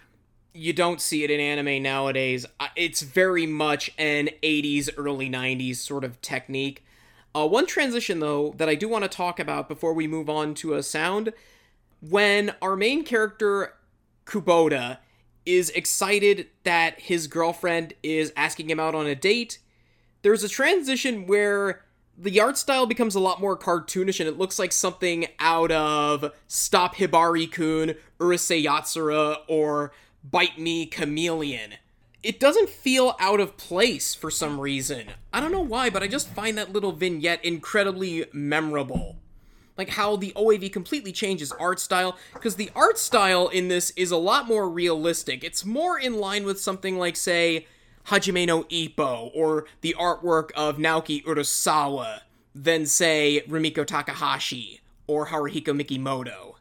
You 0.52 0.72
don't 0.72 1.00
see 1.00 1.24
it 1.24 1.30
in 1.30 1.40
anime 1.40 1.82
nowadays. 1.82 2.46
It's 2.74 3.02
very 3.02 3.46
much 3.46 3.90
an 3.98 4.30
80s, 4.42 4.88
early 4.96 5.28
90s 5.28 5.76
sort 5.76 6.04
of 6.04 6.20
technique. 6.20 6.84
Uh, 7.34 7.46
one 7.46 7.66
transition, 7.66 8.20
though, 8.20 8.54
that 8.56 8.68
I 8.68 8.76
do 8.76 8.88
want 8.88 9.02
to 9.02 9.08
talk 9.08 9.40
about 9.40 9.68
before 9.68 9.92
we 9.92 10.06
move 10.06 10.30
on 10.30 10.54
to 10.54 10.74
a 10.74 10.82
sound 10.82 11.32
when 12.08 12.54
our 12.60 12.76
main 12.76 13.04
character, 13.04 13.74
Kubota, 14.26 14.98
is 15.46 15.70
excited 15.70 16.48
that 16.64 17.00
his 17.00 17.26
girlfriend 17.26 17.94
is 18.02 18.32
asking 18.36 18.70
him 18.70 18.80
out 18.80 18.94
on 18.94 19.06
a 19.06 19.14
date, 19.14 19.58
there's 20.22 20.42
a 20.42 20.48
transition 20.48 21.26
where 21.26 21.84
the 22.16 22.40
art 22.40 22.56
style 22.56 22.86
becomes 22.86 23.14
a 23.14 23.20
lot 23.20 23.40
more 23.40 23.58
cartoonish 23.58 24.20
and 24.20 24.28
it 24.28 24.38
looks 24.38 24.58
like 24.58 24.72
something 24.72 25.26
out 25.38 25.70
of 25.72 26.32
Stop 26.46 26.96
Hibari 26.96 27.50
kun, 27.50 27.94
Urusei 28.18 28.64
Yatsura, 28.64 29.38
or 29.48 29.92
Bite 30.22 30.58
Me 30.58 30.86
Chameleon. 30.86 31.74
It 32.22 32.40
doesn't 32.40 32.70
feel 32.70 33.16
out 33.20 33.40
of 33.40 33.58
place 33.58 34.14
for 34.14 34.30
some 34.30 34.58
reason. 34.58 35.08
I 35.32 35.40
don't 35.40 35.52
know 35.52 35.60
why, 35.60 35.90
but 35.90 36.02
I 36.02 36.08
just 36.08 36.28
find 36.28 36.56
that 36.56 36.72
little 36.72 36.92
vignette 36.92 37.44
incredibly 37.44 38.24
memorable. 38.32 39.16
Like 39.76 39.90
how 39.90 40.16
the 40.16 40.32
OAV 40.36 40.72
completely 40.72 41.12
changes 41.12 41.52
art 41.52 41.80
style, 41.80 42.16
because 42.32 42.56
the 42.56 42.70
art 42.76 42.98
style 42.98 43.48
in 43.48 43.68
this 43.68 43.90
is 43.96 44.10
a 44.10 44.16
lot 44.16 44.46
more 44.46 44.68
realistic. 44.68 45.42
It's 45.42 45.64
more 45.64 45.98
in 45.98 46.14
line 46.18 46.44
with 46.44 46.60
something 46.60 46.98
like, 46.98 47.16
say, 47.16 47.66
Hajime 48.06 48.46
no 48.46 48.64
Ippo 48.64 49.30
or 49.34 49.66
the 49.80 49.96
artwork 49.98 50.50
of 50.52 50.76
Naoki 50.76 51.24
Urasawa 51.24 52.20
than, 52.54 52.86
say, 52.86 53.42
Rumiko 53.48 53.84
Takahashi 53.84 54.80
or 55.06 55.26
Haruhiko 55.26 55.80
Mikimoto. 55.80 56.54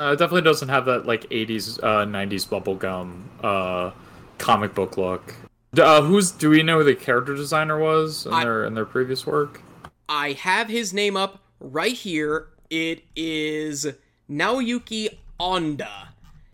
Uh, 0.00 0.12
it 0.12 0.18
definitely 0.18 0.42
doesn't 0.42 0.68
have 0.68 0.84
that 0.84 1.06
like 1.06 1.22
80s, 1.30 1.82
uh, 1.82 2.04
90s 2.04 2.46
bubblegum 2.46 3.22
uh, 3.42 3.92
comic 4.38 4.74
book 4.74 4.96
look. 4.96 5.34
Uh, 5.76 6.02
who's 6.02 6.30
do 6.30 6.48
we 6.50 6.62
know 6.62 6.78
who 6.78 6.84
the 6.84 6.94
character 6.94 7.34
designer 7.34 7.78
was 7.78 8.24
in 8.26 8.32
I, 8.32 8.44
their 8.44 8.64
in 8.64 8.74
their 8.74 8.86
previous 8.86 9.26
work? 9.26 9.60
I 10.08 10.32
have 10.32 10.68
his 10.68 10.94
name 10.94 11.16
up 11.16 11.42
right 11.60 11.92
here. 11.92 12.48
It 12.70 13.04
is 13.16 13.86
Naoyuki 14.30 15.16
Onda. 15.40 16.08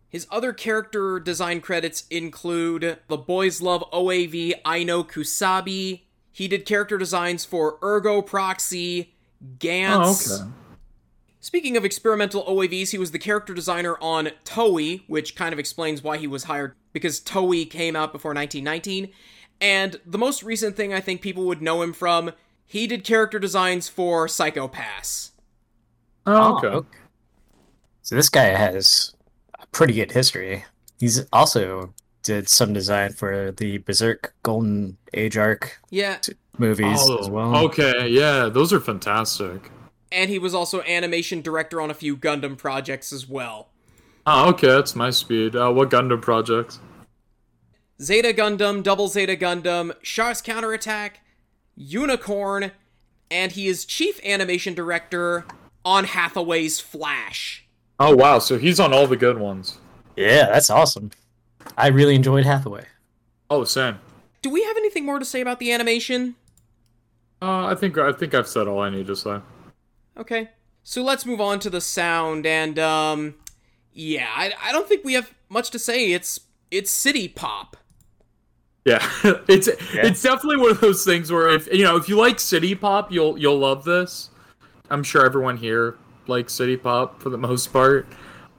His 0.09 0.29
other 0.31 0.53
character 0.53 1.19
design 1.19 1.61
credits 1.61 2.05
include 2.09 2.99
The 3.09 3.17
Boys 3.17 3.61
Love 3.61 3.83
OAV 3.93 4.55
Ai-no 4.65 5.03
Kusabi. 5.03 6.03
He 6.31 6.47
did 6.47 6.67
character 6.67 6.97
designs 6.97 7.45
for 7.45 7.79
Ergo 7.83 8.23
Proxy, 8.23 9.13
Gantz. 9.59 10.29
Oh, 10.31 10.43
okay. 10.43 10.51
Speaking 11.41 11.77
of 11.77 11.85
experimental 11.85 12.45
OAVs, 12.45 12.93
he 12.93 12.99
was 12.99 13.11
the 13.11 13.19
character 13.19 13.53
designer 13.53 13.99
on 14.01 14.31
Toei, 14.45 15.03
which 15.09 15.35
kind 15.35 15.53
of 15.53 15.59
explains 15.59 16.03
why 16.03 16.17
he 16.17 16.27
was 16.27 16.45
hired 16.45 16.75
because 16.93 17.21
Toei 17.21 17.69
came 17.69 17.97
out 17.97 18.13
before 18.13 18.33
1919. 18.33 19.13
And 19.61 20.01
the 20.07 20.17
most 20.17 20.43
recent 20.43 20.77
thing 20.77 20.95
I 20.95 21.01
think 21.01 21.21
people 21.21 21.45
would 21.45 21.61
know 21.61 21.83
him 21.83 21.93
from, 21.93 22.33
he 22.65 22.87
did 22.87 23.05
character 23.05 23.39
designs 23.39 23.89
for 23.89 24.27
Psycho-Pass. 24.27 25.33
Oh, 26.27 26.57
okay. 26.57 26.69
Oh, 26.69 26.87
so 28.03 28.15
this 28.15 28.29
guy 28.29 28.45
has 28.45 29.15
a 29.61 29.67
pretty 29.69 29.95
good 29.95 30.13
history. 30.13 30.65
He's 30.99 31.27
also 31.33 31.95
did 32.23 32.49
some 32.49 32.73
design 32.73 33.13
for 33.13 33.53
the 33.53 33.79
Berserk 33.79 34.35
Golden 34.43 34.97
Age 35.13 35.37
arc 35.37 35.81
yeah. 35.91 36.19
movies 36.59 37.01
oh, 37.01 37.19
as 37.19 37.29
well. 37.29 37.57
Okay, 37.67 38.09
yeah, 38.09 38.49
those 38.49 38.73
are 38.73 38.81
fantastic. 38.81 39.71
And 40.11 40.31
he 40.31 40.39
was 40.39 40.55
also 40.55 40.83
animation 40.83 41.43
director 41.43 41.81
on 41.81 41.91
a 41.91 41.95
few 41.95 42.17
Gundam 42.17 42.57
projects 42.57 43.13
as 43.13 43.29
well. 43.29 43.69
Oh, 44.27 44.51
okay, 44.51 44.69
that's 44.69 44.97
my 44.97 45.11
speed. 45.11 45.55
Uh, 45.55 45.71
what 45.73 45.91
Gundam 45.91 46.23
projects? 46.23 46.81
Zeta 48.01 48.33
Gundam, 48.33 48.83
Double 48.83 49.09
Zeta 49.09 49.37
Gundam, 49.37 49.95
Char's 50.03 50.41
Counterattack, 50.41 51.21
Unicorn, 51.77 52.73
and 53.31 53.53
he 53.53 53.67
is 53.67 53.85
chief 53.85 54.21
animation 54.25 54.75
director 54.75 55.45
on 55.85 56.05
Hathaway's 56.05 56.81
Flash. 56.81 57.67
Oh 58.01 58.15
wow, 58.15 58.39
so 58.39 58.59
he's 58.59 58.81
on 58.81 58.93
all 58.93 59.07
the 59.07 59.17
good 59.17 59.39
ones. 59.39 59.79
Yeah, 60.17 60.47
that's 60.47 60.71
awesome. 60.71 61.11
I 61.77 61.89
really 61.89 62.15
enjoyed 62.15 62.45
Hathaway. 62.45 62.87
Oh, 63.51 63.65
same. 63.65 63.99
Do 64.43 64.51
we 64.51 64.63
have 64.65 64.77
anything 64.77 65.05
more 65.05 65.19
to 65.19 65.25
say 65.25 65.41
about 65.41 65.59
the 65.59 65.73
animation? 65.73 66.37
Uh, 67.41 67.67
I 67.67 67.75
think 67.75 67.99
I 67.99 68.13
think 68.13 68.35
I've 68.35 68.49
said 68.49 68.67
all 68.67 68.81
I 68.81 68.91
need 68.91 69.07
to 69.07 69.17
say. 69.17 69.41
Okay, 70.17 70.51
so 70.83 71.03
let's 71.03 71.27
move 71.27 71.41
on 71.41 71.59
to 71.61 71.71
the 71.71 71.81
sound, 71.81 72.47
and 72.47 72.79
um, 72.79 73.35
yeah, 73.93 74.29
I, 74.35 74.53
I 74.63 74.73
don't 74.73 74.89
think 74.89 75.05
we 75.05 75.15
have 75.15 75.35
much 75.49 75.71
to 75.71 75.79
say. 75.79 76.13
It's 76.13 76.41
it's 76.71 76.91
city 76.91 77.29
pop. 77.29 77.77
Yeah, 78.85 79.07
it's 79.49 79.67
yeah. 79.67 80.07
it's 80.07 80.23
definitely 80.23 80.59
one 80.59 80.71
of 80.71 80.81
those 80.81 81.05
things 81.05 81.31
where 81.31 81.49
if 81.49 81.73
you 81.73 81.85
know 81.85 81.97
if 81.97 82.09
you 82.09 82.17
like 82.17 82.41
city 82.41 82.75
pop, 82.75 83.11
you'll 83.11 83.39
you'll 83.39 83.59
love 83.59 83.85
this. 83.85 84.31
I'm 84.91 85.03
sure 85.03 85.25
everyone 85.25 85.57
here 85.57 85.97
likes 86.27 86.53
city 86.53 86.77
pop 86.77 87.21
for 87.21 87.31
the 87.31 87.39
most 87.49 87.73
part. 87.73 88.07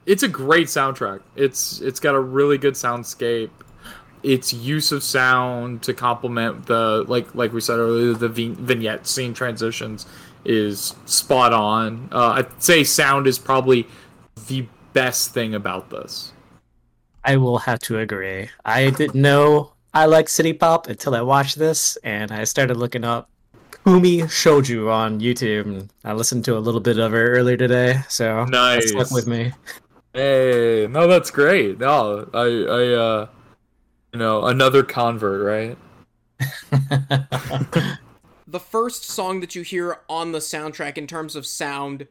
It's 0.06 0.22
a 0.22 0.28
great 0.28 0.68
soundtrack. 0.68 1.20
It's 1.34 1.80
it's 1.80 2.00
got 2.00 2.14
a 2.14 2.20
really 2.20 2.58
good 2.58 2.74
soundscape. 2.74 3.50
Its 4.22 4.52
use 4.52 4.92
of 4.92 5.02
sound 5.02 5.82
to 5.82 5.94
complement 5.94 6.66
the 6.66 7.04
like 7.08 7.34
like 7.34 7.52
we 7.52 7.60
said 7.60 7.78
earlier 7.78 8.14
the 8.14 8.28
vignette 8.28 9.06
scene 9.06 9.34
transitions 9.34 10.06
is 10.44 10.94
spot 11.06 11.52
on. 11.52 12.08
Uh, 12.12 12.28
I'd 12.30 12.62
say 12.62 12.84
sound 12.84 13.26
is 13.26 13.38
probably 13.38 13.86
the 14.46 14.66
best 14.92 15.34
thing 15.34 15.54
about 15.54 15.90
this. 15.90 16.32
I 17.24 17.36
will 17.36 17.58
have 17.58 17.80
to 17.80 17.98
agree. 17.98 18.48
I 18.64 18.90
didn't 18.90 19.20
know 19.20 19.72
I 19.92 20.06
like 20.06 20.28
city 20.28 20.52
pop 20.52 20.88
until 20.88 21.14
I 21.14 21.22
watched 21.22 21.58
this, 21.58 21.96
and 22.04 22.30
I 22.30 22.44
started 22.44 22.76
looking 22.76 23.02
up 23.02 23.28
Umi 23.86 24.22
Shoujo 24.22 24.92
on 24.92 25.20
YouTube. 25.20 25.88
I 26.04 26.12
listened 26.12 26.44
to 26.46 26.56
a 26.56 26.58
little 26.58 26.80
bit 26.80 26.98
of 26.98 27.12
her 27.12 27.30
earlier 27.30 27.56
today, 27.56 28.00
so 28.08 28.44
nice. 28.46 28.90
stuck 28.90 29.12
with 29.12 29.28
me. 29.28 29.52
Hey, 30.12 30.88
no, 30.90 31.06
that's 31.06 31.30
great. 31.30 31.78
No, 31.78 32.28
I, 32.34 32.40
I, 32.40 32.94
uh, 32.94 33.28
You 34.12 34.18
know, 34.18 34.44
another 34.44 34.82
convert, 34.82 35.40
right? 35.40 35.78
the 38.48 38.60
first 38.60 39.04
song 39.04 39.38
that 39.38 39.54
you 39.54 39.62
hear 39.62 39.98
on 40.08 40.32
the 40.32 40.40
soundtrack 40.40 40.98
in 40.98 41.06
terms 41.06 41.36
of 41.36 41.46
sound 41.46 42.08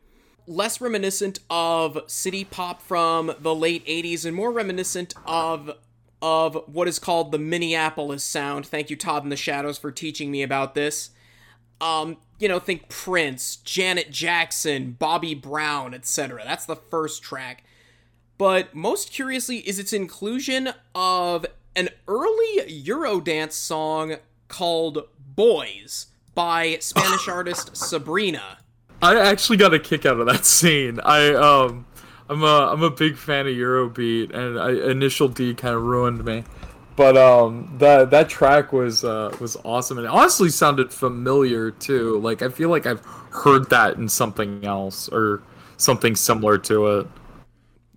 less 0.47 0.79
reminiscent 0.79 1.39
of 1.49 1.99
city 2.07 2.45
pop 2.45 2.81
from 2.81 3.33
the 3.39 3.53
late 3.53 3.85
80s 3.85 4.25
and 4.25 4.35
more 4.35 4.51
reminiscent 4.51 5.13
of 5.25 5.71
of 6.21 6.57
what 6.67 6.87
is 6.87 6.99
called 6.99 7.31
the 7.31 7.37
Minneapolis 7.37 8.23
sound. 8.23 8.65
Thank 8.65 8.89
you 8.89 8.95
Todd 8.95 9.23
in 9.23 9.29
the 9.29 9.35
Shadows 9.35 9.77
for 9.77 9.91
teaching 9.91 10.31
me 10.31 10.41
about 10.41 10.73
this. 10.73 11.09
Um, 11.81 12.17
you 12.39 12.47
know, 12.47 12.59
think 12.59 12.89
Prince, 12.89 13.57
Janet 13.57 14.11
Jackson, 14.11 14.95
Bobby 14.97 15.33
Brown, 15.33 15.93
etc. 15.93 16.41
That's 16.43 16.65
the 16.65 16.75
first 16.75 17.21
track. 17.21 17.63
But 18.37 18.75
most 18.75 19.11
curiously 19.11 19.57
is 19.59 19.79
its 19.79 19.93
inclusion 19.93 20.69
of 20.93 21.45
an 21.75 21.89
early 22.07 22.61
Eurodance 22.67 23.53
song 23.53 24.15
called 24.47 25.07
Boys 25.35 26.07
by 26.33 26.77
Spanish 26.79 27.27
artist 27.27 27.75
Sabrina. 27.77 28.59
I 29.01 29.19
actually 29.19 29.57
got 29.57 29.73
a 29.73 29.79
kick 29.79 30.05
out 30.05 30.19
of 30.19 30.25
that 30.27 30.45
scene. 30.45 30.99
I 31.01 31.33
um 31.33 31.85
I'm 32.29 32.43
a 32.43 32.67
I'm 32.71 32.83
a 32.83 32.89
big 32.89 33.17
fan 33.17 33.47
of 33.47 33.53
Eurobeat 33.53 34.33
and 34.33 34.59
I, 34.59 34.71
Initial 34.91 35.27
D 35.27 35.53
kind 35.53 35.75
of 35.75 35.83
ruined 35.83 36.25
me. 36.25 36.43
But 36.95 37.17
um 37.17 37.75
that 37.79 38.11
that 38.11 38.29
track 38.29 38.71
was 38.71 39.03
uh 39.03 39.35
was 39.39 39.57
awesome 39.63 39.97
and 39.97 40.05
it 40.05 40.09
honestly 40.09 40.49
sounded 40.49 40.93
familiar 40.93 41.71
too. 41.71 42.19
Like 42.19 42.41
I 42.41 42.49
feel 42.49 42.69
like 42.69 42.85
I've 42.85 43.03
heard 43.31 43.69
that 43.69 43.97
in 43.97 44.07
something 44.07 44.63
else 44.65 45.09
or 45.09 45.43
something 45.77 46.15
similar 46.15 46.57
to 46.59 46.99
it. 46.99 47.07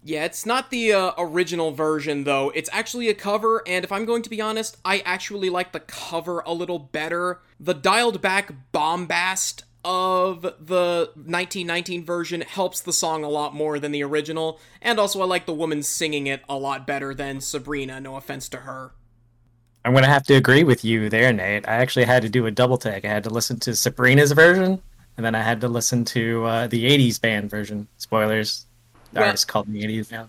Yeah, 0.03 0.25
it's 0.25 0.47
not 0.47 0.71
the 0.71 0.95
uh, 0.95 1.13
original 1.19 1.73
version 1.73 2.25
though. 2.25 2.51
It's 2.55 2.71
actually 2.73 3.09
a 3.09 3.15
cover, 3.15 3.63
and 3.67 3.85
if 3.85 3.93
I'm 3.93 4.07
going 4.07 4.23
to 4.23 4.31
be 4.31 4.41
honest, 4.41 4.79
I 4.83 5.01
actually 5.01 5.51
like 5.51 5.73
the 5.73 5.81
cover 5.81 6.41
a 6.47 6.55
little 6.55 6.79
better. 6.79 7.43
The 7.61 7.75
dialed 7.75 8.23
back 8.23 8.53
bombast 8.73 9.65
of 9.85 10.43
the 10.43 11.11
1919 11.15 12.05
version 12.05 12.41
helps 12.43 12.81
the 12.81 12.93
song 12.93 13.25
a 13.25 13.29
lot 13.29 13.55
more 13.55 13.79
than 13.79 13.93
the 13.93 14.03
original, 14.03 14.61
and 14.83 14.99
also 14.99 15.21
I 15.21 15.25
like 15.25 15.47
the 15.47 15.55
woman 15.55 15.83
singing 15.83 16.27
it 16.27 16.43
a 16.49 16.57
lot 16.57 16.87
better 16.87 17.15
than 17.15 17.41
Sabrina, 17.41 18.01
no 18.01 18.17
offense 18.17 18.49
to 18.51 18.59
her. 18.59 18.93
I'm 19.85 19.93
going 19.93 20.05
to 20.05 20.11
have 20.11 20.25
to 20.25 20.35
agree 20.35 20.65
with 20.65 20.85
you 20.85 21.09
there, 21.09 21.33
Nate. 21.33 21.67
I 21.69 21.77
actually 21.77 22.05
had 22.05 22.23
to 22.23 22.29
do 22.29 22.47
a 22.47 22.51
double 22.51 22.77
take. 22.77 23.05
I 23.05 23.09
had 23.09 23.25
to 23.25 23.31
listen 23.31 23.59
to 23.61 23.75
Sabrina's 23.75 24.33
version, 24.33 24.83
and 25.17 25.25
then 25.25 25.35
I 25.35 25.43
had 25.43 25.61
to 25.63 25.69
listen 25.69 26.05
to 26.07 26.45
uh, 26.45 26.67
the 26.67 26.85
80s 26.85 27.21
band 27.21 27.49
version. 27.49 27.87
Spoilers, 27.97 28.67
the 29.13 29.21
well, 29.21 29.29
artist 29.29 29.49
called 29.49 29.73
the 29.73 29.83
80s 29.83 30.11
now. 30.11 30.29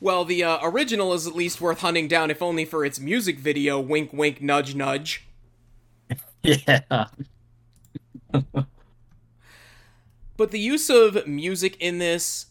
Well, 0.00 0.24
the 0.24 0.44
uh, 0.44 0.58
original 0.62 1.14
is 1.14 1.26
at 1.26 1.34
least 1.34 1.60
worth 1.60 1.80
hunting 1.80 2.08
down, 2.08 2.30
if 2.30 2.42
only 2.42 2.64
for 2.64 2.84
its 2.84 3.00
music 3.00 3.38
video, 3.38 3.80
wink 3.80 4.12
wink 4.12 4.42
nudge 4.42 4.74
nudge. 4.74 5.26
yeah. 6.42 7.06
but 10.36 10.50
the 10.50 10.58
use 10.58 10.90
of 10.90 11.26
music 11.26 11.76
in 11.80 11.98
this 11.98 12.46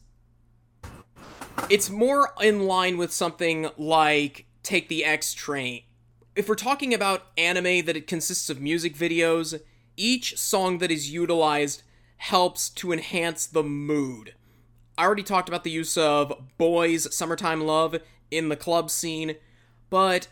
it's 1.69 1.89
more 1.89 2.33
in 2.41 2.65
line 2.65 2.97
with 2.97 3.11
something 3.11 3.69
like 3.77 4.45
take 4.63 4.89
the 4.89 5.05
X 5.05 5.33
train. 5.33 5.83
If 6.35 6.49
we're 6.49 6.55
talking 6.55 6.93
about 6.93 7.27
anime 7.37 7.85
that 7.85 7.95
it 7.95 8.07
consists 8.07 8.49
of 8.49 8.59
music 8.59 8.95
videos, 8.95 9.61
each 9.95 10.37
song 10.37 10.79
that 10.79 10.91
is 10.91 11.11
utilized 11.11 11.83
helps 12.17 12.69
to 12.71 12.91
enhance 12.91 13.45
the 13.45 13.63
mood. 13.63 14.33
I 14.97 15.05
already 15.05 15.23
talked 15.23 15.47
about 15.47 15.63
the 15.63 15.71
use 15.71 15.97
of 15.97 16.33
Boys 16.57 17.13
Summertime 17.13 17.61
Love 17.61 17.97
in 18.31 18.49
the 18.49 18.55
club 18.55 18.89
scene, 18.89 19.35
but 19.89 20.27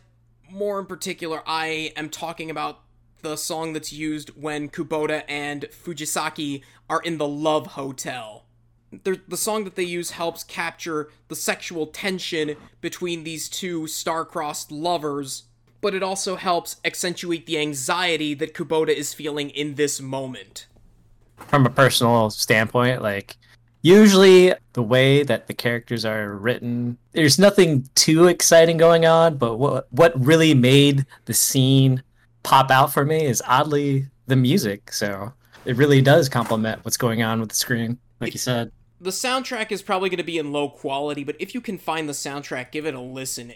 more 0.49 0.79
in 0.79 0.85
particular, 0.85 1.41
I 1.45 1.93
am 1.95 2.09
talking 2.09 2.49
about 2.49 2.81
the 3.21 3.35
song 3.35 3.73
that's 3.73 3.93
used 3.93 4.29
when 4.29 4.69
Kubota 4.69 5.23
and 5.27 5.63
Fujisaki 5.71 6.63
are 6.89 7.01
in 7.01 7.17
the 7.17 7.27
Love 7.27 7.67
Hotel. 7.67 8.45
The, 8.91 9.21
the 9.27 9.37
song 9.37 9.63
that 9.63 9.75
they 9.75 9.83
use 9.83 10.11
helps 10.11 10.43
capture 10.43 11.09
the 11.29 11.35
sexual 11.35 11.87
tension 11.87 12.57
between 12.81 13.23
these 13.23 13.47
two 13.47 13.87
star-crossed 13.87 14.71
lovers, 14.71 15.43
but 15.79 15.95
it 15.95 16.03
also 16.03 16.35
helps 16.35 16.77
accentuate 16.83 17.45
the 17.45 17.57
anxiety 17.57 18.33
that 18.33 18.53
Kubota 18.53 18.89
is 18.89 19.13
feeling 19.13 19.49
in 19.51 19.75
this 19.75 20.01
moment. 20.01 20.67
From 21.37 21.65
a 21.65 21.69
personal 21.69 22.29
standpoint, 22.29 23.01
like 23.01 23.37
usually 23.81 24.53
the 24.73 24.83
way 24.83 25.23
that 25.23 25.47
the 25.47 25.53
characters 25.53 26.05
are 26.05 26.35
written 26.35 26.97
there's 27.13 27.39
nothing 27.39 27.87
too 27.95 28.27
exciting 28.27 28.77
going 28.77 29.05
on 29.05 29.37
but 29.37 29.57
what 29.57 29.91
what 29.91 30.13
really 30.23 30.53
made 30.53 31.05
the 31.25 31.33
scene 31.33 32.01
pop 32.43 32.71
out 32.71 32.93
for 32.93 33.05
me 33.05 33.25
is 33.25 33.41
oddly 33.47 34.07
the 34.27 34.35
music. 34.35 34.91
So 34.91 35.33
it 35.65 35.75
really 35.75 36.01
does 36.01 36.29
complement 36.29 36.83
what's 36.83 36.97
going 36.97 37.21
on 37.21 37.39
with 37.39 37.49
the 37.49 37.55
screen, 37.55 37.99
like 38.19 38.29
it, 38.29 38.33
you 38.35 38.39
said. 38.39 38.71
The 38.99 39.11
soundtrack 39.11 39.71
is 39.71 39.81
probably 39.81 40.09
going 40.09 40.17
to 40.17 40.23
be 40.23 40.37
in 40.37 40.51
low 40.51 40.69
quality, 40.69 41.23
but 41.23 41.35
if 41.39 41.53
you 41.53 41.61
can 41.61 41.77
find 41.77 42.07
the 42.07 42.13
soundtrack, 42.13 42.71
give 42.71 42.85
it 42.85 42.93
a 42.93 43.01
listen. 43.01 43.53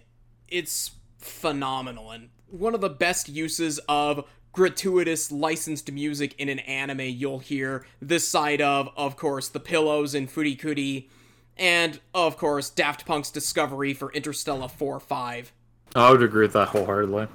It's 0.48 0.92
phenomenal 1.18 2.12
and 2.12 2.30
one 2.52 2.76
of 2.76 2.82
the 2.82 2.90
best 2.90 3.28
uses 3.28 3.80
of 3.90 4.28
gratuitous 4.54 5.32
licensed 5.32 5.92
music 5.92 6.36
in 6.38 6.48
an 6.50 6.60
anime 6.60 7.02
you'll 7.02 7.40
hear 7.40 7.86
this 8.00 8.28
side 8.28 8.62
of 8.62 8.88
of 8.96 9.18
course 9.18 9.50
the 9.50 9.60
pillows 9.60 10.14
in 10.14 10.28
Furikuri 10.28 11.10
and 11.58 12.00
of 12.14 12.38
course 12.38 12.70
Daft 12.70 13.06
Punk's 13.06 13.32
Discovery 13.32 13.94
for 13.94 14.12
Interstella 14.12 14.70
4 14.70 15.00
5. 15.00 15.52
I 15.96 16.12
would 16.12 16.22
agree 16.22 16.44
with 16.44 16.54
that 16.54 16.70
wholeheartedly. 16.70 17.28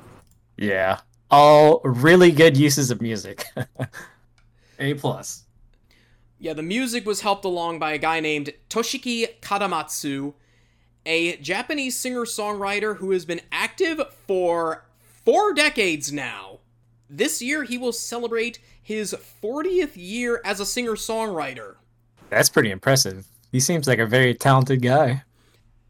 Yeah 0.57 1.01
all 1.31 1.81
really 1.85 2.33
good 2.33 2.57
uses 2.57 2.91
of 2.91 3.01
music. 3.01 3.45
a 4.79 4.95
plus. 4.95 5.45
Yeah, 6.39 6.55
the 6.55 6.63
music 6.63 7.05
was 7.05 7.21
helped 7.21 7.45
along 7.45 7.79
by 7.79 7.93
a 7.93 7.99
guy 7.99 8.21
named 8.21 8.53
Toshiki 8.71 9.41
Kadomatsu, 9.41 10.35
a 11.05 11.37
Japanese 11.37 11.99
singer-songwriter 11.99 12.97
who 12.97 13.11
has 13.11 13.25
been 13.25 13.43
active 13.53 14.01
for 14.27 14.85
four 15.25 15.53
decades 15.53 16.11
now. 16.13 16.61
This 17.09 17.43
year, 17.43 17.65
he 17.65 17.77
will 17.77 17.93
celebrate 17.93 18.59
his 18.83 19.15
40th 19.43 19.93
year 19.97 20.41
as 20.45 20.61
a 20.61 20.67
singer-songwriter. 20.67 21.75
That's 22.31 22.49
pretty 22.49 22.71
impressive. 22.71 23.27
He 23.53 23.61
seems 23.61 23.87
like 23.87 23.99
a 23.99 24.07
very 24.07 24.35
talented 24.35 24.81
guy. 24.81 25.25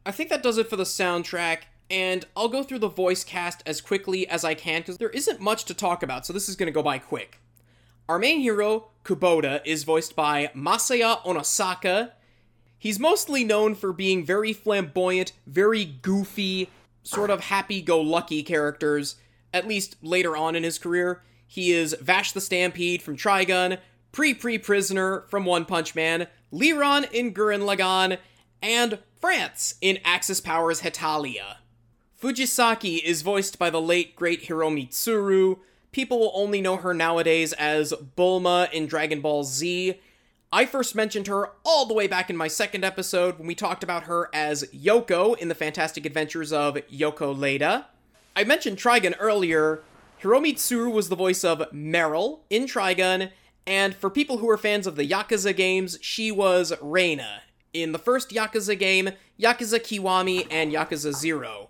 I 0.04 0.10
think 0.10 0.30
that 0.30 0.42
does 0.42 0.58
it 0.58 0.68
for 0.68 0.76
the 0.76 0.84
soundtrack 0.84 1.60
and 1.90 2.24
I'll 2.36 2.48
go 2.48 2.62
through 2.62 2.78
the 2.78 2.88
voice 2.88 3.24
cast 3.24 3.62
as 3.66 3.80
quickly 3.80 4.28
as 4.28 4.44
I 4.44 4.54
can 4.54 4.80
because 4.80 4.98
there 4.98 5.10
isn't 5.10 5.40
much 5.40 5.64
to 5.64 5.74
talk 5.74 6.02
about, 6.02 6.24
so 6.24 6.32
this 6.32 6.48
is 6.48 6.56
going 6.56 6.68
to 6.68 6.72
go 6.72 6.82
by 6.82 6.98
quick. 6.98 7.40
Our 8.08 8.18
main 8.18 8.40
hero, 8.40 8.88
Kubota, 9.04 9.60
is 9.64 9.84
voiced 9.84 10.16
by 10.16 10.50
Masaya 10.54 11.22
Onosaka. 11.24 12.12
He's 12.78 12.98
mostly 12.98 13.44
known 13.44 13.74
for 13.74 13.92
being 13.92 14.24
very 14.24 14.52
flamboyant, 14.52 15.32
very 15.46 15.84
goofy, 15.84 16.70
sort 17.02 17.30
of 17.30 17.40
happy 17.44 17.82
go 17.82 18.00
lucky 18.00 18.42
characters, 18.42 19.16
at 19.52 19.66
least 19.66 19.96
later 20.02 20.36
on 20.36 20.56
in 20.56 20.62
his 20.62 20.78
career. 20.78 21.22
He 21.46 21.72
is 21.72 21.94
Vash 22.00 22.32
the 22.32 22.40
Stampede 22.40 23.02
from 23.02 23.16
Trigun, 23.16 23.78
Puri 24.12 24.34
Puri 24.34 24.58
Prisoner 24.58 25.24
from 25.28 25.44
One 25.44 25.64
Punch 25.64 25.94
Man, 25.94 26.26
Leeron 26.52 27.10
in 27.12 27.32
Gurren 27.32 27.62
Lagann, 27.62 28.18
and 28.62 28.98
France 29.20 29.74
in 29.80 29.98
Axis 30.04 30.40
Powers 30.40 30.80
Hetalia. 30.80 31.59
Fujisaki 32.20 33.02
is 33.02 33.22
voiced 33.22 33.58
by 33.58 33.70
the 33.70 33.80
late 33.80 34.14
great 34.14 34.42
Hiromi 34.42 34.90
Tsuru. 34.90 35.58
People 35.90 36.18
will 36.18 36.32
only 36.34 36.60
know 36.60 36.76
her 36.76 36.92
nowadays 36.92 37.54
as 37.54 37.94
Bulma 38.14 38.70
in 38.72 38.86
Dragon 38.86 39.22
Ball 39.22 39.42
Z. 39.42 39.98
I 40.52 40.66
first 40.66 40.94
mentioned 40.94 41.28
her 41.28 41.52
all 41.64 41.86
the 41.86 41.94
way 41.94 42.06
back 42.06 42.28
in 42.28 42.36
my 42.36 42.46
second 42.46 42.84
episode 42.84 43.38
when 43.38 43.46
we 43.46 43.54
talked 43.54 43.82
about 43.82 44.02
her 44.02 44.28
as 44.34 44.64
Yoko 44.64 45.34
in 45.38 45.48
the 45.48 45.54
Fantastic 45.54 46.04
Adventures 46.04 46.52
of 46.52 46.74
Yoko 46.92 47.36
Leda. 47.36 47.86
I 48.36 48.44
mentioned 48.44 48.76
Trigun 48.76 49.14
earlier. 49.18 49.80
Hiromi 50.22 50.52
Tsuru 50.52 50.92
was 50.92 51.08
the 51.08 51.16
voice 51.16 51.42
of 51.42 51.60
Meryl 51.72 52.40
in 52.50 52.66
Trigun, 52.66 53.30
and 53.66 53.94
for 53.94 54.10
people 54.10 54.38
who 54.38 54.50
are 54.50 54.58
fans 54.58 54.86
of 54.86 54.96
the 54.96 55.08
Yakuza 55.08 55.56
games, 55.56 55.96
she 56.02 56.30
was 56.30 56.74
Reina 56.82 57.44
in 57.72 57.92
the 57.92 57.98
first 57.98 58.28
Yakuza 58.28 58.78
game, 58.78 59.10
Yakuza 59.40 59.80
Kiwami 59.80 60.46
and 60.50 60.70
Yakuza 60.70 61.14
0. 61.14 61.69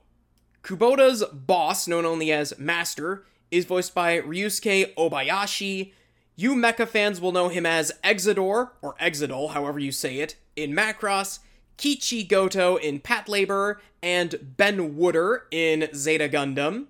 Kubota's 0.62 1.24
boss, 1.32 1.88
known 1.88 2.04
only 2.04 2.30
as 2.32 2.58
Master, 2.58 3.24
is 3.50 3.64
voiced 3.64 3.94
by 3.94 4.20
Ryusuke 4.20 4.94
Obayashi. 4.94 5.92
You 6.36 6.54
mecha 6.54 6.86
fans 6.86 7.20
will 7.20 7.32
know 7.32 7.48
him 7.48 7.66
as 7.66 7.92
Exidor, 8.04 8.70
or 8.82 8.94
Exidol, 9.00 9.50
however 9.50 9.78
you 9.78 9.92
say 9.92 10.18
it, 10.18 10.36
in 10.56 10.72
Macross, 10.72 11.40
Kiichi 11.78 12.28
Goto 12.28 12.76
in 12.76 13.00
Patlabor, 13.00 13.76
and 14.02 14.54
Ben 14.56 14.96
Wooder 14.96 15.46
in 15.50 15.88
Zeta 15.94 16.28
Gundam. 16.28 16.86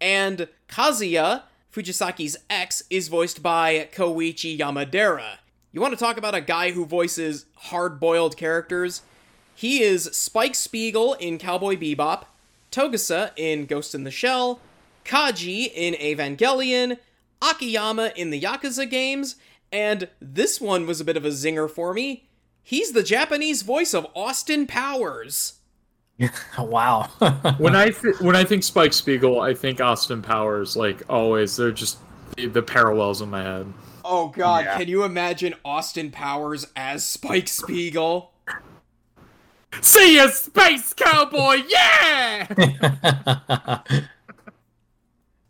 And 0.00 0.48
Kazuya, 0.68 1.42
Fujisaki's 1.72 2.36
ex, 2.48 2.82
is 2.90 3.08
voiced 3.08 3.42
by 3.42 3.88
Koichi 3.92 4.58
Yamadera. 4.58 5.38
You 5.72 5.80
want 5.80 5.92
to 5.92 6.00
talk 6.00 6.16
about 6.16 6.34
a 6.34 6.40
guy 6.40 6.72
who 6.72 6.84
voices 6.84 7.46
hard 7.54 8.00
boiled 8.00 8.36
characters? 8.36 9.02
He 9.54 9.82
is 9.82 10.04
Spike 10.04 10.54
Spiegel 10.54 11.14
in 11.14 11.38
Cowboy 11.38 11.76
Bebop, 11.76 12.24
Togusa 12.70 13.32
in 13.36 13.66
Ghost 13.66 13.94
in 13.94 14.04
the 14.04 14.10
Shell, 14.10 14.60
Kaji 15.04 15.70
in 15.74 15.94
Evangelion, 15.94 16.98
Akiyama 17.42 18.12
in 18.16 18.30
the 18.30 18.40
Yakuza 18.40 18.88
games, 18.88 19.36
and 19.72 20.08
this 20.20 20.60
one 20.60 20.86
was 20.86 21.00
a 21.00 21.04
bit 21.04 21.16
of 21.16 21.24
a 21.24 21.30
zinger 21.30 21.70
for 21.70 21.94
me. 21.94 22.28
He's 22.62 22.92
the 22.92 23.02
Japanese 23.02 23.62
voice 23.62 23.94
of 23.94 24.06
Austin 24.14 24.66
Powers. 24.66 25.54
wow. 26.58 27.08
when 27.58 27.74
I 27.74 27.90
th- 27.90 28.20
when 28.20 28.36
I 28.36 28.44
think 28.44 28.62
Spike 28.62 28.92
Spiegel, 28.92 29.40
I 29.40 29.54
think 29.54 29.80
Austin 29.80 30.22
Powers. 30.22 30.76
Like 30.76 31.02
always, 31.08 31.56
they're 31.56 31.72
just 31.72 31.98
the, 32.36 32.46
the 32.46 32.62
parallels 32.62 33.22
in 33.22 33.30
my 33.30 33.42
head. 33.42 33.72
Oh 34.04 34.28
God! 34.28 34.64
Yeah. 34.64 34.76
Can 34.76 34.88
you 34.88 35.04
imagine 35.04 35.54
Austin 35.64 36.10
Powers 36.10 36.66
as 36.76 37.06
Spike 37.06 37.48
Spiegel? 37.48 38.32
See 39.80 40.16
ya, 40.16 40.28
space 40.28 40.92
cowboy! 40.92 41.62
Yeah. 41.68 42.46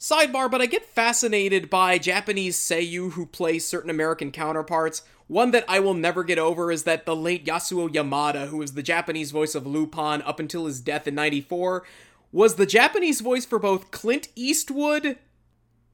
Sidebar, 0.00 0.50
but 0.50 0.62
I 0.62 0.66
get 0.66 0.86
fascinated 0.86 1.68
by 1.68 1.98
Japanese 1.98 2.56
seiyuu 2.56 3.12
who 3.12 3.26
play 3.26 3.58
certain 3.58 3.90
American 3.90 4.32
counterparts. 4.32 5.02
One 5.26 5.50
that 5.50 5.64
I 5.68 5.78
will 5.78 5.94
never 5.94 6.24
get 6.24 6.38
over 6.38 6.72
is 6.72 6.84
that 6.84 7.06
the 7.06 7.14
late 7.14 7.44
Yasuo 7.44 7.88
Yamada, 7.88 8.48
who 8.48 8.56
was 8.56 8.72
the 8.72 8.82
Japanese 8.82 9.30
voice 9.30 9.54
of 9.54 9.66
Lupin 9.66 10.22
up 10.22 10.40
until 10.40 10.66
his 10.66 10.80
death 10.80 11.06
in 11.06 11.14
94, 11.14 11.84
was 12.32 12.54
the 12.54 12.66
Japanese 12.66 13.20
voice 13.20 13.44
for 13.44 13.58
both 13.58 13.90
Clint 13.90 14.28
Eastwood 14.34 15.18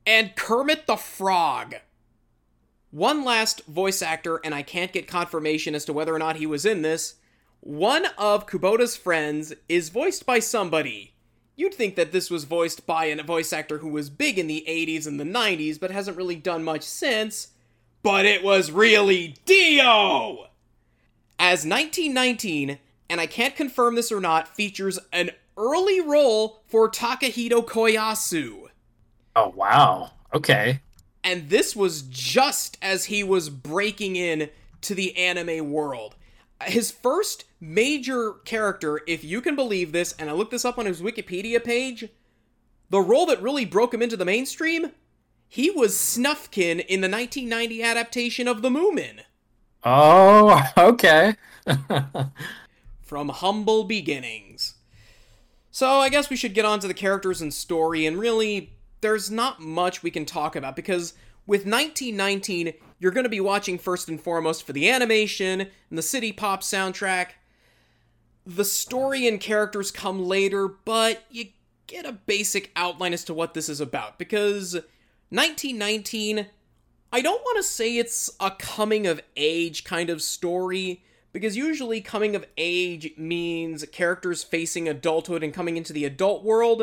and 0.07 0.37
Kermit 0.37 0.87
the 0.87 0.97
Frog. 0.97 1.75
One 2.91 3.25
last 3.25 3.67
voice 3.67 4.03
actor, 4.03 4.41
and 4.45 4.55
I 4.55 4.63
can't 4.63 4.93
get 4.93 5.09
confirmation 5.09 5.75
as 5.75 5.85
to 5.87 5.93
whether 5.93 6.15
or 6.15 6.19
not 6.19 6.37
he 6.37 6.47
was 6.47 6.65
in 6.65 6.83
this. 6.83 7.17
One 7.61 8.07
of 8.17 8.47
Kubota's 8.47 8.97
friends 8.97 9.53
is 9.69 9.89
voiced 9.89 10.25
by 10.25 10.39
somebody. 10.39 11.15
You'd 11.57 11.75
think 11.75 11.97
that 11.97 12.13
this 12.13 12.31
was 12.31 12.45
voiced 12.45 12.87
by 12.87 13.07
a 13.07 13.23
voice 13.23 13.53
actor 13.53 13.79
who 13.79 13.89
was 13.89 14.11
big 14.11 14.39
in 14.39 14.47
the 14.47 14.65
80s 14.69 15.07
and 15.07 15.19
the 15.19 15.25
90s, 15.25 15.81
but 15.81 15.91
hasn't 15.91 16.17
really 16.17 16.37
done 16.37 16.63
much 16.63 16.83
since. 16.83 17.49
But 18.03 18.27
it 18.27 18.45
was 18.45 18.71
really 18.71 19.37
Dio! 19.47 20.49
As 21.39 21.67
1919, 21.67 22.79
and 23.09 23.21
I 23.21 23.27
can't 23.27 23.57
confirm 23.57 23.95
this 23.95 24.13
or 24.13 24.21
not, 24.21 24.55
features 24.55 24.99
an 25.13 25.31
early 25.57 26.01
role 26.01 26.63
for 26.67 26.91
Takehito 26.91 27.67
Koyasu. 27.67 28.69
oh 29.35 29.49
wow. 29.49 30.11
Okay. 30.35 30.81
And 31.25 31.49
this 31.49 31.75
was 31.75 32.03
just 32.03 32.79
as 32.81 33.07
he 33.07 33.25
was 33.25 33.49
breaking 33.49 34.15
in 34.17 34.51
to 34.83 34.95
the 34.95 35.17
anime 35.17 35.73
world. 35.73 36.15
His 36.65 36.91
first 36.91 37.45
major 37.61 38.33
character, 38.45 39.01
if 39.07 39.23
you 39.23 39.41
can 39.41 39.57
believe 39.57 39.93
this, 39.93 40.15
and 40.19 40.31
I 40.31 40.33
looked 40.33 40.53
this 40.53 40.65
up 40.65 40.79
on 40.79 40.87
his 40.87 41.03
Wikipedia 41.03 41.63
page, 41.63 42.09
the 42.89 43.01
role 43.01 43.27
that 43.27 43.43
really 43.43 43.65
broke 43.65 43.93
him 43.93 44.03
into 44.03 44.17
the 44.17 44.25
mainstream, 44.25 44.93
he 45.49 45.71
was 45.71 45.95
Snufkin 45.95 46.85
in 46.87 47.01
the 47.01 47.09
1990 47.09 47.83
adaptation 47.83 48.49
of 48.49 48.63
The 48.63 48.71
Moomin. 48.71 49.21
Oh, 49.85 50.63
okay. 50.79 51.35
from 53.03 53.29
humble 53.29 53.85
beginnings. 53.85 54.75
So 55.71 55.87
I 56.01 56.09
guess 56.09 56.31
we 56.31 56.37
should 56.37 56.55
get 56.55 56.65
on 56.65 56.81
to 56.81 56.89
the 56.89 56.95
characters 56.95 57.41
and 57.41 57.53
story, 57.53 58.07
and 58.07 58.19
really, 58.19 58.73
there's 59.01 59.31
not 59.31 59.61
much 59.61 60.03
we 60.03 60.11
can 60.11 60.25
talk 60.25 60.57
about 60.57 60.75
because 60.75 61.13
with 61.47 61.67
1919, 61.67 62.73
you're 62.99 63.13
going 63.13 63.25
to 63.25 63.31
be 63.31 63.41
watching 63.41 63.79
first 63.79 64.09
and 64.09 64.21
foremost 64.21 64.65
for 64.65 64.73
the 64.73 64.89
animation 64.89 65.61
and 65.61 65.99
the 65.99 66.03
City 66.03 66.33
Pop 66.33 66.63
soundtrack. 66.63 67.31
The 68.47 68.65
story 68.65 69.27
and 69.27 69.41
characters 69.41 69.91
come 69.91 70.25
later, 70.25 70.69
but 70.69 71.25
you 71.31 71.47
get 71.87 72.07
a 72.07 72.13
basic 72.13 72.71
outline 72.77 73.13
as 73.13 73.25
to 73.25 73.35
what 73.35 73.55
this 73.55 73.69
is 73.69 73.81
about 73.81 74.19
because 74.19 74.75
1919 75.31 76.47
I 77.13 77.21
don't 77.21 77.43
want 77.43 77.57
to 77.57 77.63
say 77.63 77.97
it's 77.97 78.31
a 78.41 78.51
coming 78.51 79.07
of 79.07 79.23
age 79.37 79.85
kind 79.85 80.11
of 80.11 80.21
story, 80.21 81.03
because 81.33 81.57
usually 81.57 82.01
coming 82.01 82.35
of 82.35 82.45
age 82.57 83.13
means 83.17 83.85
characters 83.93 84.43
facing 84.43 84.89
adulthood 84.89 85.43
and 85.43 85.55
coming 85.55 85.77
into 85.77 85.93
the 85.93 86.05
adult 86.05 86.43
world. 86.43 86.79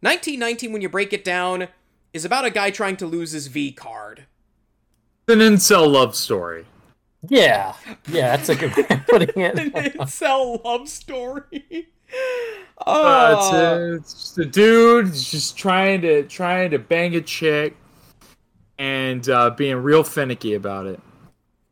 1919, 0.00 0.72
when 0.72 0.82
you 0.82 0.88
break 0.88 1.12
it 1.12 1.24
down, 1.24 1.68
is 2.12 2.24
about 2.24 2.44
a 2.44 2.50
guy 2.50 2.70
trying 2.70 2.96
to 2.96 3.06
lose 3.06 3.32
his 3.32 3.46
V 3.46 3.72
card. 3.72 4.26
An 5.28 5.38
incel 5.38 5.90
love 5.90 6.14
story. 6.14 6.66
yeah. 7.28 7.74
Yeah, 8.08 8.36
that's 8.36 8.48
a 8.50 8.54
good 8.56 8.76
way 8.76 8.86
of 8.90 9.06
putting 9.06 9.42
it. 9.42 9.58
An 9.58 9.72
it. 9.74 9.94
incel 9.94 10.62
love 10.64 10.88
story. 10.88 11.88
Uh, 12.86 13.34
Oh, 13.36 13.36
it's, 13.38 13.52
a, 13.52 13.94
it's 13.94 14.14
just 14.14 14.38
a 14.38 14.44
dude 14.44 15.12
just 15.14 15.56
trying 15.56 16.00
to 16.02 16.22
trying 16.24 16.70
to 16.70 16.78
bang 16.78 17.14
a 17.16 17.20
chick 17.20 17.76
and 18.78 19.28
uh, 19.28 19.50
being 19.50 19.76
real 19.76 20.04
finicky 20.04 20.54
about 20.54 20.86
it. 20.86 21.00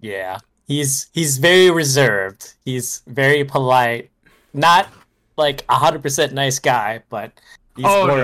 Yeah. 0.01 0.39
He's 0.67 1.11
he's 1.13 1.39
very 1.39 1.71
reserved. 1.71 2.55
He's 2.65 3.03
very 3.07 3.45
polite. 3.45 4.11
Not 4.53 4.89
like 5.37 5.65
a 5.69 5.75
hundred 5.75 6.03
percent 6.03 6.33
nice 6.33 6.59
guy, 6.59 7.03
but 7.09 7.33
he's 7.77 7.85
Oh, 7.87 8.07
no. 8.07 8.15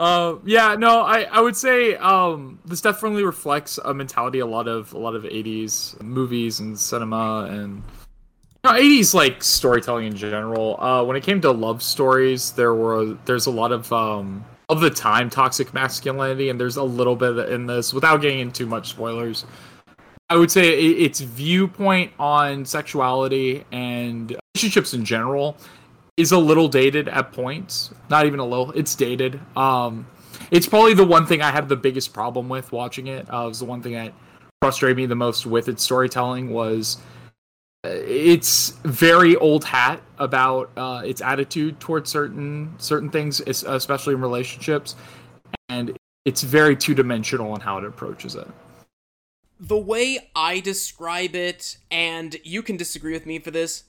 Uh, 0.00 0.38
yeah, 0.46 0.76
no, 0.76 1.02
I, 1.02 1.24
I 1.24 1.42
would 1.42 1.54
say 1.54 1.94
um, 1.96 2.58
this 2.64 2.80
definitely 2.80 3.22
reflects 3.22 3.76
a 3.84 3.92
mentality 3.92 4.38
a 4.38 4.46
lot 4.46 4.66
of 4.66 4.94
a 4.94 4.98
lot 4.98 5.14
of 5.14 5.24
'80s 5.24 6.00
movies 6.00 6.58
and 6.58 6.78
cinema 6.78 7.46
and 7.50 7.82
no, 8.64 8.70
'80s 8.70 9.12
like 9.12 9.42
storytelling 9.42 10.06
in 10.06 10.16
general. 10.16 10.80
Uh, 10.80 11.04
when 11.04 11.18
it 11.18 11.22
came 11.22 11.42
to 11.42 11.50
love 11.50 11.82
stories, 11.82 12.52
there 12.52 12.74
were 12.74 13.18
there's 13.26 13.44
a 13.44 13.50
lot 13.50 13.72
of 13.72 13.92
um, 13.92 14.42
of 14.70 14.80
the 14.80 14.88
time 14.88 15.28
toxic 15.28 15.74
masculinity, 15.74 16.48
and 16.48 16.58
there's 16.58 16.78
a 16.78 16.82
little 16.82 17.14
bit 17.14 17.50
in 17.50 17.66
this 17.66 17.92
without 17.92 18.22
getting 18.22 18.40
into 18.40 18.64
much 18.64 18.88
spoilers. 18.88 19.44
I 20.30 20.36
would 20.36 20.50
say 20.50 20.78
its 20.78 21.20
viewpoint 21.20 22.12
on 22.18 22.64
sexuality 22.64 23.66
and 23.70 24.34
relationships 24.54 24.94
in 24.94 25.04
general 25.04 25.58
is 26.20 26.32
a 26.32 26.38
little 26.38 26.68
dated 26.68 27.08
at 27.08 27.32
points. 27.32 27.90
Not 28.08 28.26
even 28.26 28.40
a 28.40 28.44
little. 28.44 28.70
It's 28.72 28.94
dated. 28.94 29.40
Um, 29.56 30.06
it's 30.50 30.66
probably 30.68 30.94
the 30.94 31.06
one 31.06 31.26
thing 31.26 31.42
I 31.42 31.50
had 31.50 31.68
the 31.68 31.76
biggest 31.76 32.12
problem 32.12 32.48
with 32.48 32.72
watching 32.72 33.06
it. 33.06 33.32
Uh, 33.32 33.44
it 33.44 33.48
was 33.48 33.58
the 33.60 33.64
one 33.64 33.82
thing 33.82 33.92
that 33.94 34.12
frustrated 34.62 34.96
me 34.96 35.06
the 35.06 35.14
most 35.14 35.46
with 35.46 35.68
its 35.68 35.82
storytelling 35.82 36.50
was 36.50 36.98
uh, 37.84 37.88
it's 37.88 38.70
very 38.84 39.36
old 39.36 39.64
hat 39.64 40.02
about 40.18 40.70
uh, 40.76 41.02
its 41.04 41.22
attitude 41.22 41.80
towards 41.80 42.10
certain 42.10 42.74
certain 42.78 43.10
things, 43.10 43.40
especially 43.40 44.14
in 44.14 44.20
relationships, 44.20 44.96
and 45.70 45.96
it's 46.26 46.42
very 46.42 46.76
two 46.76 46.94
dimensional 46.94 47.54
in 47.54 47.60
how 47.60 47.78
it 47.78 47.84
approaches 47.84 48.34
it. 48.34 48.48
the 49.60 49.78
way 49.78 50.30
I 50.34 50.60
describe 50.60 51.34
it, 51.34 51.76
and 51.90 52.36
you 52.44 52.62
can 52.62 52.76
disagree 52.76 53.12
with 53.12 53.26
me 53.26 53.38
for 53.38 53.50
this, 53.50 53.84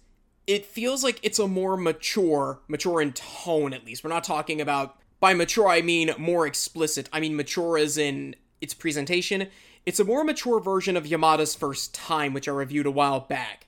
it 0.51 0.65
feels 0.65 1.01
like 1.01 1.17
it's 1.23 1.39
a 1.39 1.47
more 1.47 1.77
mature, 1.77 2.59
mature 2.67 3.01
in 3.01 3.13
tone 3.13 3.73
at 3.73 3.85
least. 3.85 4.03
We're 4.03 4.09
not 4.09 4.25
talking 4.25 4.59
about, 4.59 4.97
by 5.21 5.33
mature, 5.33 5.69
I 5.69 5.81
mean 5.81 6.13
more 6.17 6.45
explicit. 6.45 7.07
I 7.13 7.21
mean 7.21 7.37
mature 7.37 7.77
as 7.77 7.97
in 7.97 8.35
its 8.59 8.73
presentation. 8.73 9.47
It's 9.85 10.01
a 10.01 10.03
more 10.03 10.25
mature 10.25 10.59
version 10.59 10.97
of 10.97 11.05
Yamada's 11.05 11.55
First 11.55 11.95
Time, 11.95 12.33
which 12.33 12.49
I 12.49 12.51
reviewed 12.51 12.85
a 12.85 12.91
while 12.91 13.21
back. 13.21 13.67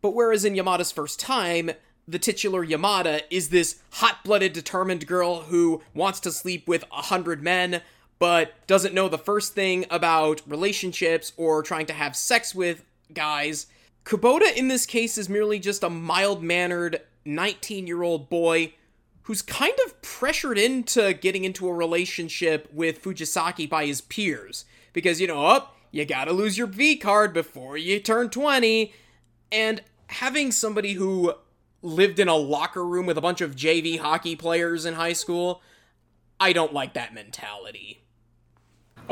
But 0.00 0.14
whereas 0.14 0.46
in 0.46 0.54
Yamada's 0.54 0.90
First 0.90 1.20
Time, 1.20 1.72
the 2.08 2.18
titular 2.18 2.64
Yamada 2.64 3.20
is 3.28 3.50
this 3.50 3.82
hot 3.90 4.24
blooded, 4.24 4.54
determined 4.54 5.06
girl 5.06 5.42
who 5.42 5.82
wants 5.92 6.18
to 6.20 6.32
sleep 6.32 6.66
with 6.66 6.82
a 6.90 7.02
hundred 7.02 7.42
men, 7.42 7.82
but 8.18 8.54
doesn't 8.66 8.94
know 8.94 9.10
the 9.10 9.18
first 9.18 9.52
thing 9.52 9.84
about 9.90 10.40
relationships 10.46 11.34
or 11.36 11.62
trying 11.62 11.84
to 11.86 11.92
have 11.92 12.16
sex 12.16 12.54
with 12.54 12.86
guys. 13.12 13.66
Kubota 14.10 14.52
in 14.56 14.66
this 14.66 14.86
case 14.86 15.16
is 15.16 15.28
merely 15.28 15.60
just 15.60 15.84
a 15.84 15.88
mild 15.88 16.42
mannered 16.42 17.00
19 17.24 17.86
year 17.86 18.02
old 18.02 18.28
boy 18.28 18.74
who's 19.22 19.40
kind 19.40 19.74
of 19.86 20.02
pressured 20.02 20.58
into 20.58 21.12
getting 21.12 21.44
into 21.44 21.68
a 21.68 21.72
relationship 21.72 22.68
with 22.72 23.00
Fujisaki 23.00 23.70
by 23.70 23.86
his 23.86 24.00
peers. 24.00 24.64
Because, 24.92 25.20
you 25.20 25.28
know, 25.28 25.46
up, 25.46 25.76
you 25.92 26.04
gotta 26.04 26.32
lose 26.32 26.58
your 26.58 26.66
V 26.66 26.96
card 26.96 27.32
before 27.32 27.76
you 27.76 28.00
turn 28.00 28.30
20. 28.30 28.92
And 29.52 29.80
having 30.08 30.50
somebody 30.50 30.94
who 30.94 31.34
lived 31.80 32.18
in 32.18 32.26
a 32.26 32.34
locker 32.34 32.84
room 32.84 33.06
with 33.06 33.16
a 33.16 33.20
bunch 33.20 33.40
of 33.40 33.54
JV 33.54 34.00
hockey 34.00 34.34
players 34.34 34.84
in 34.84 34.94
high 34.94 35.12
school, 35.12 35.62
I 36.40 36.52
don't 36.52 36.74
like 36.74 36.94
that 36.94 37.14
mentality. 37.14 38.02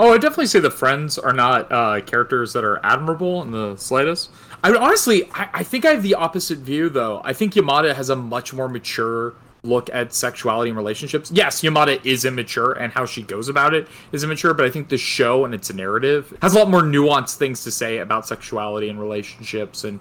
Oh, 0.01 0.13
I 0.13 0.19
definitely 0.19 0.47
say 0.47 0.61
the 0.61 0.71
friends 0.71 1.19
are 1.19 1.33
not 1.33 1.73
uh, 1.73 2.01
characters 2.03 2.53
that 2.53 2.63
are 2.63 2.79
admirable 2.85 3.43
in 3.43 3.51
the 3.51 3.75
slightest. 3.77 4.31
I 4.63 4.71
mean, 4.71 4.83
honestly, 4.83 5.31
I, 5.33 5.49
I 5.55 5.63
think 5.63 5.85
I 5.85 5.91
have 5.91 6.03
the 6.03 6.15
opposite 6.15 6.59
view, 6.59 6.89
though. 6.89 7.21
I 7.25 7.33
think 7.33 7.55
Yamada 7.55 7.95
has 7.95 8.11
a 8.11 8.17
much 8.17 8.53
more 8.53 8.69
mature 8.69 9.35
look 9.63 9.91
at 9.93 10.15
sexuality 10.15 10.71
and 10.71 10.77
relationships. 10.77 11.31
Yes, 11.33 11.63
Yamada 11.63 12.05
is 12.05 12.25
immature, 12.25 12.73
and 12.73 12.93
how 12.93 13.05
she 13.05 13.23
goes 13.23 13.49
about 13.49 13.75
it 13.75 13.89
is 14.13 14.25
immature, 14.25 14.55
but 14.55 14.65
I 14.65 14.71
think 14.71 14.89
the 14.89 14.99
show 14.99 15.45
and 15.45 15.55
its 15.55 15.73
narrative 15.73 16.37
has 16.43 16.55
a 16.55 16.59
lot 16.59 16.71
more 16.71 16.83
nuanced 16.83 17.37
things 17.37 17.65
to 17.65 17.71
say 17.71 17.99
about 17.99 18.27
sexuality 18.27 18.89
and 18.89 19.01
relationships 19.01 19.85
and 19.85 20.01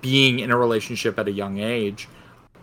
being 0.00 0.40
in 0.40 0.50
a 0.50 0.56
relationship 0.56 1.18
at 1.18 1.28
a 1.28 1.32
young 1.32 1.58
age. 1.58 2.08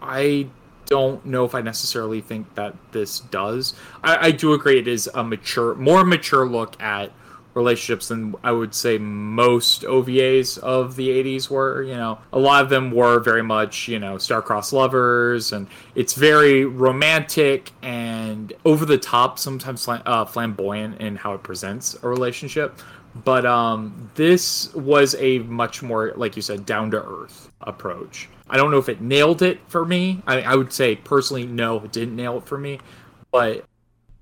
I 0.02 0.48
don't 0.86 1.26
know 1.26 1.46
if 1.46 1.56
I 1.56 1.62
necessarily 1.62 2.22
think 2.22 2.54
that 2.56 2.76
this 2.92 3.22
does. 3.22 3.74
I, 4.04 4.28
I 4.28 4.32
do 4.32 4.54
agree 4.54 4.78
it 4.78 4.88
is 4.88 5.10
a 5.14 5.24
mature, 5.24 5.76
more 5.76 6.04
mature 6.04 6.48
look 6.48 6.82
at 6.82 7.12
relationships 7.54 8.08
than 8.08 8.36
I 8.44 8.52
would 8.52 8.74
say 8.74 8.98
most 8.98 9.84
OVAs 9.84 10.58
of 10.60 10.96
the 10.96 11.10
80s 11.10 11.50
were. 11.50 11.84
You 11.84 11.96
know, 11.96 12.20
a 12.32 12.40
lot 12.40 12.64
of 12.64 12.70
them 12.70 12.92
were 12.92 13.20
very 13.20 13.44
much, 13.44 13.88
you 13.88 14.00
know, 14.00 14.18
star-crossed 14.18 14.74
lovers, 14.74 15.52
and 15.52 15.68
it's 15.96 16.14
very 16.14 16.66
romantic 16.66 17.72
and 17.82 18.54
over 18.66 18.86
the 18.86 18.98
top, 18.98 19.40
sometimes 19.40 19.88
uh, 19.88 20.26
flamboyant 20.26 21.00
in 21.00 21.16
how 21.16 21.34
it 21.34 21.44
presents 21.44 21.96
a 22.04 22.08
relationship. 22.08 22.80
But 23.24 23.46
um, 23.46 24.10
this 24.16 24.74
was 24.74 25.16
a 25.20 25.40
much 25.40 25.84
more, 25.84 26.14
like 26.16 26.36
you 26.36 26.42
said, 26.42 26.66
down 26.66 26.92
to 26.92 27.04
earth 27.04 27.52
approach. 27.62 28.28
I 28.50 28.58
don't 28.58 28.72
know 28.72 28.78
if 28.78 28.90
it 28.90 29.02
nailed 29.02 29.42
it 29.42 29.60
for 29.68 29.86
me. 29.86 30.22
I, 30.26 30.42
I 30.42 30.56
would 30.56 30.74
say 30.74 30.96
personally, 30.96 31.46
no, 31.46 31.78
it 31.78 31.92
didn't 31.92 32.16
nail 32.16 32.38
it 32.38 32.46
for 32.46 32.58
me. 32.58 32.80
But 33.32 33.66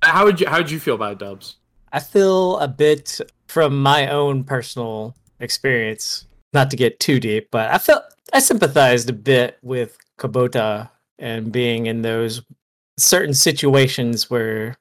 how 0.01 0.25
would 0.25 0.39
you 0.39 0.47
how 0.47 0.57
would 0.57 0.71
you 0.71 0.79
feel 0.79 0.95
about 0.95 1.13
it, 1.13 1.19
Dubs? 1.19 1.55
I 1.91 1.99
feel 1.99 2.57
a 2.59 2.67
bit 2.67 3.19
from 3.47 3.81
my 3.81 4.07
own 4.07 4.43
personal 4.43 5.15
experience, 5.39 6.25
not 6.53 6.69
to 6.71 6.77
get 6.77 6.99
too 6.99 7.19
deep, 7.19 7.49
but 7.51 7.69
I 7.69 7.77
felt 7.77 8.03
I 8.33 8.39
sympathized 8.39 9.09
a 9.09 9.13
bit 9.13 9.57
with 9.61 9.97
Kubota 10.17 10.89
and 11.19 11.51
being 11.51 11.87
in 11.87 12.01
those 12.01 12.41
certain 12.97 13.33
situations 13.33 14.29
where 14.29 14.77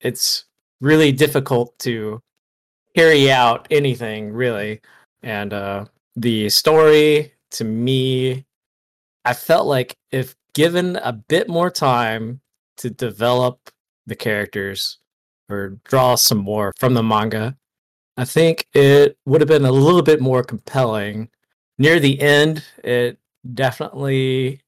it's 0.00 0.44
really 0.80 1.12
difficult 1.12 1.78
to 1.80 2.20
carry 2.96 3.30
out 3.30 3.66
anything 3.70 4.32
really. 4.32 4.80
And 5.22 5.52
uh 5.52 5.86
the 6.16 6.48
story 6.48 7.32
to 7.52 7.64
me 7.64 8.44
I 9.24 9.34
felt 9.34 9.66
like 9.66 9.96
if 10.12 10.36
given 10.54 10.96
a 10.96 11.12
bit 11.12 11.48
more 11.48 11.70
time 11.70 12.40
to 12.76 12.90
develop 12.90 13.70
the 14.06 14.14
characters 14.14 14.98
or 15.48 15.78
draw 15.84 16.14
some 16.14 16.38
more 16.38 16.72
from 16.78 16.94
the 16.94 17.02
manga, 17.02 17.56
I 18.16 18.24
think 18.24 18.66
it 18.74 19.18
would 19.26 19.40
have 19.40 19.48
been 19.48 19.64
a 19.64 19.72
little 19.72 20.02
bit 20.02 20.20
more 20.20 20.42
compelling. 20.42 21.28
Near 21.78 21.98
the 21.98 22.20
end, 22.20 22.64
it 22.82 23.18
definitely. 23.52 24.60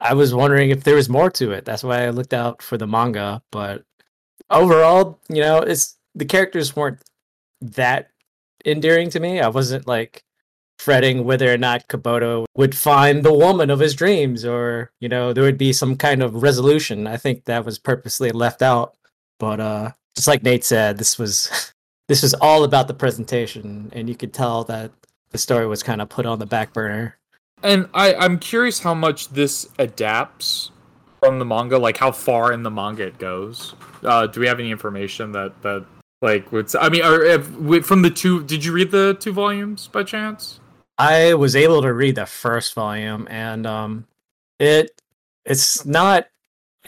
I 0.00 0.14
was 0.14 0.34
wondering 0.34 0.70
if 0.70 0.84
there 0.84 0.96
was 0.96 1.08
more 1.08 1.30
to 1.30 1.52
it. 1.52 1.64
That's 1.64 1.82
why 1.82 2.04
I 2.04 2.10
looked 2.10 2.34
out 2.34 2.62
for 2.62 2.76
the 2.76 2.86
manga. 2.86 3.42
But 3.50 3.84
overall, 4.50 5.20
you 5.28 5.40
know, 5.40 5.58
it's 5.58 5.96
the 6.14 6.24
characters 6.24 6.76
weren't 6.76 7.02
that 7.60 8.10
endearing 8.64 9.10
to 9.10 9.20
me. 9.20 9.40
I 9.40 9.48
wasn't 9.48 9.86
like 9.86 10.22
fretting 10.78 11.24
whether 11.24 11.52
or 11.52 11.56
not 11.58 11.88
Kubota 11.88 12.44
would 12.56 12.76
find 12.76 13.22
the 13.22 13.32
woman 13.32 13.70
of 13.70 13.80
his 13.80 13.94
dreams 13.94 14.44
or, 14.44 14.92
you 15.00 15.08
know, 15.08 15.32
there 15.32 15.44
would 15.44 15.58
be 15.58 15.72
some 15.72 15.96
kind 15.96 16.22
of 16.22 16.42
resolution. 16.42 17.06
I 17.06 17.16
think 17.16 17.44
that 17.44 17.64
was 17.64 17.78
purposely 17.78 18.30
left 18.30 18.62
out. 18.62 18.96
But 19.38 19.60
uh 19.60 19.92
just 20.16 20.26
like 20.26 20.42
Nate 20.42 20.64
said, 20.64 20.98
this 20.98 21.18
was 21.18 21.72
this 22.08 22.22
was 22.22 22.34
all 22.34 22.64
about 22.64 22.88
the 22.88 22.94
presentation, 22.94 23.90
and 23.94 24.08
you 24.08 24.16
could 24.16 24.32
tell 24.32 24.64
that 24.64 24.90
the 25.30 25.38
story 25.38 25.66
was 25.66 25.82
kind 25.82 26.00
of 26.00 26.08
put 26.08 26.26
on 26.26 26.38
the 26.38 26.46
back 26.46 26.72
burner. 26.72 27.16
And 27.62 27.88
I, 27.94 28.14
I'm 28.14 28.38
curious 28.38 28.80
how 28.80 28.94
much 28.94 29.28
this 29.30 29.68
adapts 29.78 30.70
from 31.20 31.38
the 31.38 31.44
manga, 31.44 31.78
like 31.78 31.96
how 31.96 32.12
far 32.12 32.52
in 32.52 32.62
the 32.62 32.70
manga 32.70 33.06
it 33.06 33.18
goes. 33.18 33.74
Uh, 34.02 34.26
do 34.26 34.40
we 34.40 34.46
have 34.46 34.60
any 34.60 34.70
information 34.70 35.32
that 35.32 35.60
that 35.62 35.84
like 36.22 36.50
would? 36.52 36.74
I 36.76 36.88
mean, 36.88 37.04
or 37.04 37.22
if, 37.22 37.86
from 37.86 38.02
the 38.02 38.10
two, 38.10 38.42
did 38.44 38.64
you 38.64 38.72
read 38.72 38.90
the 38.90 39.16
two 39.18 39.32
volumes 39.32 39.88
by 39.88 40.02
chance? 40.02 40.60
I 40.98 41.34
was 41.34 41.54
able 41.54 41.82
to 41.82 41.92
read 41.92 42.14
the 42.14 42.24
first 42.26 42.74
volume, 42.74 43.26
and 43.30 43.66
um, 43.66 44.06
it 44.58 45.00
it's 45.44 45.84
not 45.84 46.28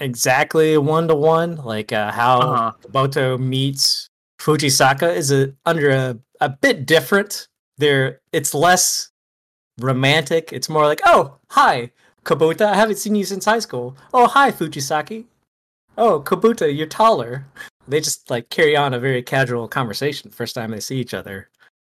exactly 0.01 0.79
one 0.79 1.09
to 1.09 1.15
one, 1.15 1.57
like 1.57 1.93
uh, 1.93 2.11
how 2.13 2.41
uh-huh. 2.41 2.73
Boto 2.91 3.39
meets 3.39 4.09
Fujisaki 4.41 5.17
is 5.17 5.33
a, 5.33 5.53
under 5.67 5.91
a, 5.91 6.19
a 6.41 6.49
bit 6.49 6.87
different. 6.87 7.49
There, 7.77 8.21
it's 8.33 8.55
less 8.55 9.11
romantic. 9.79 10.53
It's 10.53 10.69
more 10.69 10.87
like, 10.87 11.01
oh, 11.05 11.39
hi, 11.51 11.93
Kubota. 12.25 12.67
I 12.67 12.75
haven't 12.75 12.97
seen 12.97 13.15
you 13.15 13.25
since 13.25 13.45
high 13.45 13.59
school. 13.61 13.97
Oh, 14.13 14.27
hi, 14.27 14.51
Fujisaki. 14.51 15.25
Oh, 15.97 16.21
Kubota, 16.21 16.75
you're 16.75 16.87
taller. 16.87 17.47
They 17.87 18.01
just 18.01 18.31
like 18.31 18.51
carry 18.51 18.77
on 18.77 18.95
a 18.95 19.01
very 19.01 19.23
casual 19.23 19.67
conversation 19.67 20.31
first 20.31 20.55
time 20.55 20.71
they 20.71 20.81
see 20.81 20.99
each 20.99 21.15
other. 21.15 21.49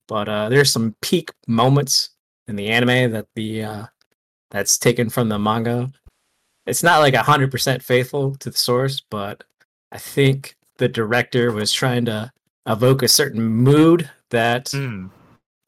But 0.08 0.28
uh, 0.28 0.48
there's 0.48 0.72
some 0.72 0.96
peak 1.02 1.30
moments 1.46 2.10
in 2.48 2.56
the 2.56 2.68
anime 2.68 3.12
that 3.12 3.26
the 3.34 3.62
uh, 3.62 3.86
that's 4.50 4.78
taken 4.78 5.08
from 5.10 5.28
the 5.28 5.38
manga 5.38 5.92
it's 6.66 6.82
not 6.82 7.00
like 7.00 7.14
hundred 7.14 7.50
percent 7.50 7.82
faithful 7.82 8.34
to 8.36 8.50
the 8.50 8.56
source, 8.56 9.00
but 9.00 9.44
I 9.90 9.98
think 9.98 10.56
the 10.78 10.88
director 10.88 11.52
was 11.52 11.72
trying 11.72 12.04
to 12.06 12.32
evoke 12.66 13.02
a 13.02 13.08
certain 13.08 13.44
mood 13.44 14.08
that 14.30 14.66
mm. 14.66 15.10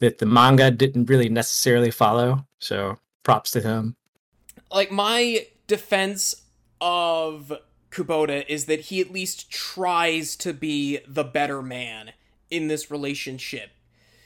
that 0.01 0.19
the 0.19 0.27
manga 0.27 0.71
didn't 0.71 1.11
really 1.11 1.29
necessarily 1.29 1.91
follow. 1.91 2.47
So 2.61 2.99
props 3.23 3.51
to 3.53 3.61
him. 3.61 3.97
Like 4.71 4.91
my 4.91 5.47
defense 5.67 6.35
of 6.81 7.53
Kubota 7.91 8.45
is 8.49 8.67
that 8.67 8.81
he 8.81 9.01
at 9.01 9.13
least 9.13 9.51
tries 9.51 10.37
to 10.37 10.53
be 10.53 10.99
the 11.07 11.25
better 11.25 11.63
man 11.63 12.13
in 12.51 12.69
this 12.69 12.91
relationship. 12.91 13.71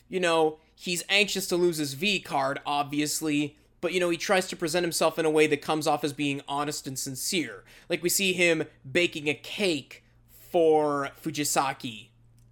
You 0.09 0.21
know, 0.21 0.59
he's 0.75 1.05
anxious 1.09 1.47
to 1.49 1.57
lose 1.57 1.77
his 1.77 1.95
V 1.95 2.21
card, 2.21 2.61
obviously, 2.65 3.57
but 3.81 3.93
you 3.93 4.01
know, 4.01 4.11
he 4.11 4.17
tries 4.17 4.47
to 4.49 4.57
present 4.57 4.85
himself 4.85 5.19
in 5.19 5.25
a 5.25 5.31
way 5.31 5.47
that 5.47 5.63
comes 5.63 5.87
off 5.87 6.05
as 6.05 6.13
being 6.13 6.43
honest 6.49 6.87
and 6.87 6.99
sincere. 6.99 7.65
Like 7.89 8.03
we 8.03 8.09
see 8.09 8.33
him 8.33 8.65
baking 8.91 9.29
a 9.29 9.35
cake 9.35 10.05
for 10.29 11.11
Fujisaki 11.23 12.09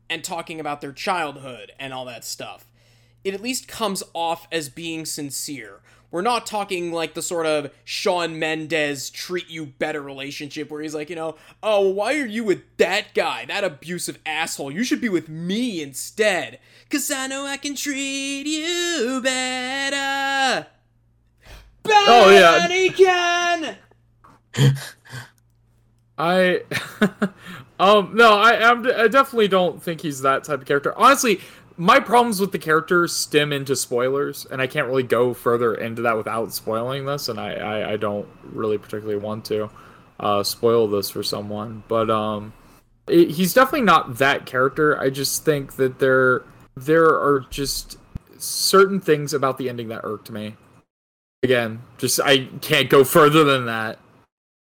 and 0.08 0.22
talking 0.22 0.60
about 0.60 0.80
their 0.80 0.92
childhood 0.92 1.72
and 1.78 1.92
all 1.92 2.04
that 2.04 2.24
stuff. 2.24 2.66
It 3.24 3.34
at 3.34 3.42
least 3.42 3.66
comes 3.66 4.02
off 4.14 4.46
as 4.52 4.68
being 4.68 5.04
sincere. 5.04 5.80
We're 6.12 6.22
not 6.22 6.46
talking 6.46 6.92
like 6.92 7.14
the 7.14 7.22
sort 7.22 7.46
of 7.46 7.72
Shawn 7.84 8.38
Mendes 8.38 9.10
treat 9.10 9.50
you 9.50 9.66
better 9.66 10.00
relationship 10.00 10.70
where 10.70 10.80
he's 10.80 10.94
like, 10.94 11.10
you 11.10 11.16
know, 11.16 11.34
oh, 11.62 11.88
why 11.88 12.14
are 12.14 12.26
you 12.26 12.44
with 12.44 12.62
that 12.76 13.12
guy, 13.12 13.44
that 13.46 13.64
abusive 13.64 14.20
asshole? 14.24 14.70
You 14.70 14.84
should 14.84 15.00
be 15.00 15.08
with 15.08 15.28
me 15.28 15.82
instead. 15.82 16.60
Cause 16.88 17.10
I 17.10 17.26
know 17.26 17.44
I 17.44 17.56
can 17.56 17.74
treat 17.74 18.46
you 18.46 19.20
better. 19.20 20.68
Oh 21.90 22.30
yeah. 22.30 22.88
Can. 22.92 23.76
I 26.18 26.62
um 27.80 28.14
no, 28.14 28.38
I 28.38 28.70
I'm, 28.70 28.86
I 28.86 29.08
definitely 29.08 29.48
don't 29.48 29.82
think 29.82 30.00
he's 30.00 30.22
that 30.22 30.44
type 30.44 30.60
of 30.60 30.66
character. 30.66 30.96
Honestly, 30.96 31.40
my 31.76 32.00
problems 32.00 32.40
with 32.40 32.52
the 32.52 32.58
character 32.58 33.06
stem 33.06 33.52
into 33.52 33.76
spoilers, 33.76 34.46
and 34.46 34.62
I 34.62 34.66
can't 34.66 34.86
really 34.86 35.02
go 35.02 35.34
further 35.34 35.74
into 35.74 36.02
that 36.02 36.16
without 36.16 36.52
spoiling 36.52 37.04
this, 37.04 37.28
and 37.28 37.38
I 37.38 37.54
I, 37.54 37.92
I 37.92 37.96
don't 37.96 38.28
really 38.42 38.78
particularly 38.78 39.20
want 39.20 39.44
to 39.46 39.70
uh, 40.18 40.42
spoil 40.42 40.88
this 40.88 41.10
for 41.10 41.22
someone, 41.22 41.82
but 41.88 42.10
um, 42.10 42.54
it, 43.06 43.30
he's 43.30 43.52
definitely 43.52 43.82
not 43.82 44.18
that 44.18 44.46
character. 44.46 44.98
I 44.98 45.10
just 45.10 45.44
think 45.44 45.76
that 45.76 45.98
there 45.98 46.44
there 46.76 47.04
are 47.04 47.44
just 47.50 47.98
certain 48.38 49.00
things 49.00 49.32
about 49.34 49.58
the 49.58 49.68
ending 49.68 49.88
that 49.88 50.00
irked 50.04 50.30
me 50.30 50.56
again, 51.42 51.80
just 51.98 52.20
I 52.20 52.46
can't 52.60 52.90
go 52.90 53.04
further 53.04 53.44
than 53.44 53.66
that. 53.66 53.98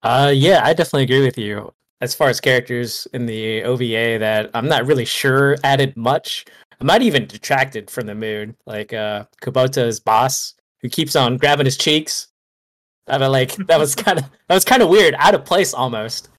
Uh, 0.01 0.31
yeah, 0.33 0.61
I 0.63 0.73
definitely 0.73 1.03
agree 1.03 1.25
with 1.25 1.37
you. 1.37 1.73
As 2.01 2.13
far 2.13 2.27
as 2.27 2.41
characters 2.41 3.07
in 3.13 3.25
the 3.25 3.63
OVA, 3.63 4.19
that 4.19 4.51
I'm 4.53 4.67
not 4.67 4.85
really 4.85 5.05
sure 5.05 5.55
added 5.63 5.95
much. 5.95 6.45
I 6.81 6.83
might 6.83 7.01
even 7.01 7.27
detracted 7.27 7.89
from 7.89 8.07
the 8.07 8.15
mood, 8.15 8.55
like 8.65 8.91
uh, 8.91 9.25
Kubota's 9.41 10.01
boss, 10.01 10.55
who 10.81 10.89
keeps 10.89 11.15
on 11.15 11.37
grabbing 11.37 11.65
his 11.65 11.77
cheeks. 11.77 12.27
I 13.07 13.17
mean, 13.17 13.31
like 13.31 13.55
that 13.67 13.79
was 13.79 13.95
kind 13.95 14.19
of 14.19 14.25
that 14.47 14.55
was 14.55 14.65
kind 14.65 14.81
of 14.81 14.89
weird, 14.89 15.15
out 15.17 15.35
of 15.35 15.45
place 15.45 15.73
almost. 15.73 16.29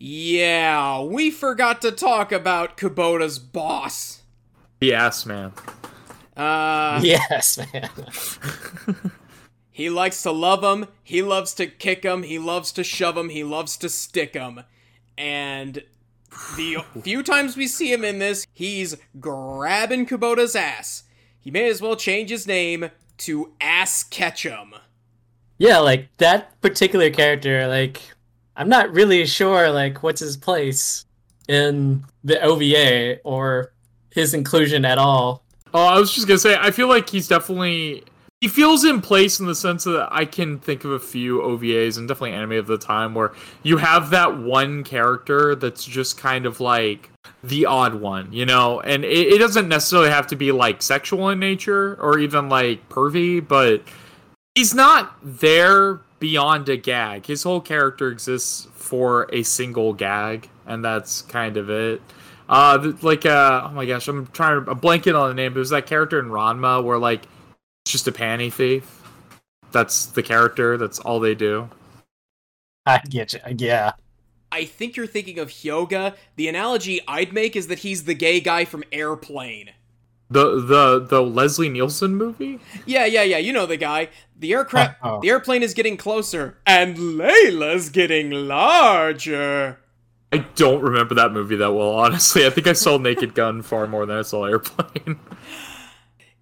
Yeah, 0.00 1.02
we 1.02 1.30
forgot 1.30 1.80
to 1.82 1.92
talk 1.92 2.32
about 2.32 2.76
Kubota's 2.76 3.38
boss. 3.38 4.22
Yes, 4.80 5.26
man. 5.26 5.52
Uh, 6.36 7.00
yes, 7.04 7.58
man. 7.72 7.90
He 9.78 9.90
likes 9.90 10.24
to 10.24 10.32
love 10.32 10.62
them. 10.62 10.88
He 11.04 11.22
loves 11.22 11.54
to 11.54 11.68
kick 11.68 12.02
them. 12.02 12.24
He 12.24 12.36
loves 12.36 12.72
to 12.72 12.82
shove 12.82 13.14
them. 13.14 13.28
He 13.28 13.44
loves 13.44 13.76
to 13.76 13.88
stick 13.88 14.32
them. 14.32 14.64
And 15.16 15.84
the 16.56 16.78
few 17.04 17.22
times 17.22 17.56
we 17.56 17.68
see 17.68 17.92
him 17.92 18.02
in 18.04 18.18
this, 18.18 18.44
he's 18.52 18.96
grabbing 19.20 20.04
Kubota's 20.04 20.56
ass. 20.56 21.04
He 21.38 21.52
may 21.52 21.68
as 21.68 21.80
well 21.80 21.94
change 21.94 22.30
his 22.30 22.44
name 22.44 22.90
to 23.18 23.52
Ass 23.60 24.02
Ketchum. 24.02 24.74
Yeah, 25.58 25.78
like 25.78 26.08
that 26.16 26.60
particular 26.60 27.08
character, 27.10 27.68
like 27.68 28.02
I'm 28.56 28.68
not 28.68 28.92
really 28.92 29.26
sure 29.26 29.70
like 29.70 30.02
what's 30.02 30.20
his 30.20 30.36
place 30.36 31.06
in 31.46 32.04
the 32.24 32.42
OVA 32.42 33.20
or 33.22 33.70
his 34.10 34.34
inclusion 34.34 34.84
at 34.84 34.98
all. 34.98 35.44
Oh, 35.72 35.86
I 35.86 36.00
was 36.00 36.12
just 36.12 36.26
gonna 36.26 36.38
say, 36.40 36.56
I 36.60 36.72
feel 36.72 36.88
like 36.88 37.08
he's 37.08 37.28
definitely 37.28 38.02
he 38.40 38.46
feels 38.48 38.84
in 38.84 39.00
place 39.00 39.40
in 39.40 39.46
the 39.46 39.54
sense 39.54 39.84
that 39.84 40.08
I 40.12 40.24
can 40.24 40.60
think 40.60 40.84
of 40.84 40.92
a 40.92 41.00
few 41.00 41.40
OVAs 41.40 41.98
and 41.98 42.06
definitely 42.06 42.32
anime 42.32 42.52
of 42.52 42.68
the 42.68 42.78
time 42.78 43.14
where 43.14 43.32
you 43.64 43.78
have 43.78 44.10
that 44.10 44.38
one 44.38 44.84
character 44.84 45.56
that's 45.56 45.84
just 45.84 46.18
kind 46.18 46.46
of 46.46 46.60
like 46.60 47.10
the 47.42 47.66
odd 47.66 47.96
one, 47.96 48.32
you 48.32 48.46
know, 48.46 48.80
and 48.80 49.04
it, 49.04 49.34
it 49.34 49.38
doesn't 49.38 49.68
necessarily 49.68 50.10
have 50.10 50.28
to 50.28 50.36
be 50.36 50.52
like 50.52 50.82
sexual 50.82 51.28
in 51.30 51.40
nature 51.40 51.96
or 52.00 52.18
even 52.18 52.48
like 52.48 52.88
pervy, 52.88 53.46
but 53.46 53.82
he's 54.54 54.72
not 54.72 55.16
there 55.22 56.00
beyond 56.20 56.68
a 56.68 56.76
gag. 56.76 57.26
His 57.26 57.42
whole 57.42 57.60
character 57.60 58.08
exists 58.08 58.68
for 58.74 59.28
a 59.32 59.42
single 59.42 59.92
gag, 59.92 60.48
and 60.64 60.84
that's 60.84 61.22
kind 61.22 61.56
of 61.56 61.70
it. 61.70 62.02
Uh, 62.48 62.92
like 63.02 63.26
uh, 63.26 63.62
oh 63.66 63.72
my 63.72 63.84
gosh, 63.84 64.08
I'm 64.08 64.26
trying 64.28 64.64
to 64.64 64.70
I'm 64.70 64.80
blanking 64.80 65.20
on 65.20 65.28
the 65.28 65.34
name. 65.34 65.52
But 65.52 65.58
it 65.58 65.60
was 65.60 65.70
that 65.70 65.86
character 65.86 66.18
in 66.18 66.26
Ranma 66.26 66.82
where 66.82 66.98
like 66.98 67.22
just 67.90 68.08
a 68.08 68.12
panty 68.12 68.52
thief. 68.52 69.02
That's 69.72 70.06
the 70.06 70.22
character. 70.22 70.76
That's 70.76 70.98
all 70.98 71.20
they 71.20 71.34
do. 71.34 71.68
I 72.86 72.98
get 73.08 73.34
you. 73.34 73.40
Yeah. 73.56 73.92
I 74.50 74.64
think 74.64 74.96
you're 74.96 75.06
thinking 75.06 75.38
of 75.38 75.48
Hyoga. 75.48 76.14
The 76.36 76.48
analogy 76.48 77.00
I'd 77.06 77.32
make 77.32 77.54
is 77.54 77.66
that 77.66 77.80
he's 77.80 78.04
the 78.04 78.14
gay 78.14 78.40
guy 78.40 78.64
from 78.64 78.82
Airplane. 78.90 79.70
The 80.30 80.60
the 80.60 80.98
the 81.00 81.22
Leslie 81.22 81.70
Nielsen 81.70 82.14
movie? 82.14 82.60
Yeah, 82.84 83.06
yeah, 83.06 83.22
yeah. 83.22 83.38
You 83.38 83.52
know 83.52 83.64
the 83.64 83.78
guy. 83.78 84.10
The 84.38 84.52
aircraft, 84.52 85.02
the 85.22 85.30
airplane 85.30 85.62
is 85.62 85.72
getting 85.72 85.96
closer, 85.96 86.58
and 86.66 86.96
Layla's 86.96 87.88
getting 87.88 88.30
larger. 88.30 89.78
I 90.30 90.38
don't 90.54 90.82
remember 90.82 91.14
that 91.14 91.32
movie 91.32 91.56
that 91.56 91.72
well, 91.72 91.92
honestly. 91.92 92.46
I 92.46 92.50
think 92.50 92.66
I 92.66 92.74
saw 92.74 92.98
Naked 92.98 93.34
Gun 93.34 93.62
far 93.62 93.86
more 93.86 94.04
than 94.04 94.18
I 94.18 94.22
saw 94.22 94.44
Airplane. 94.44 95.18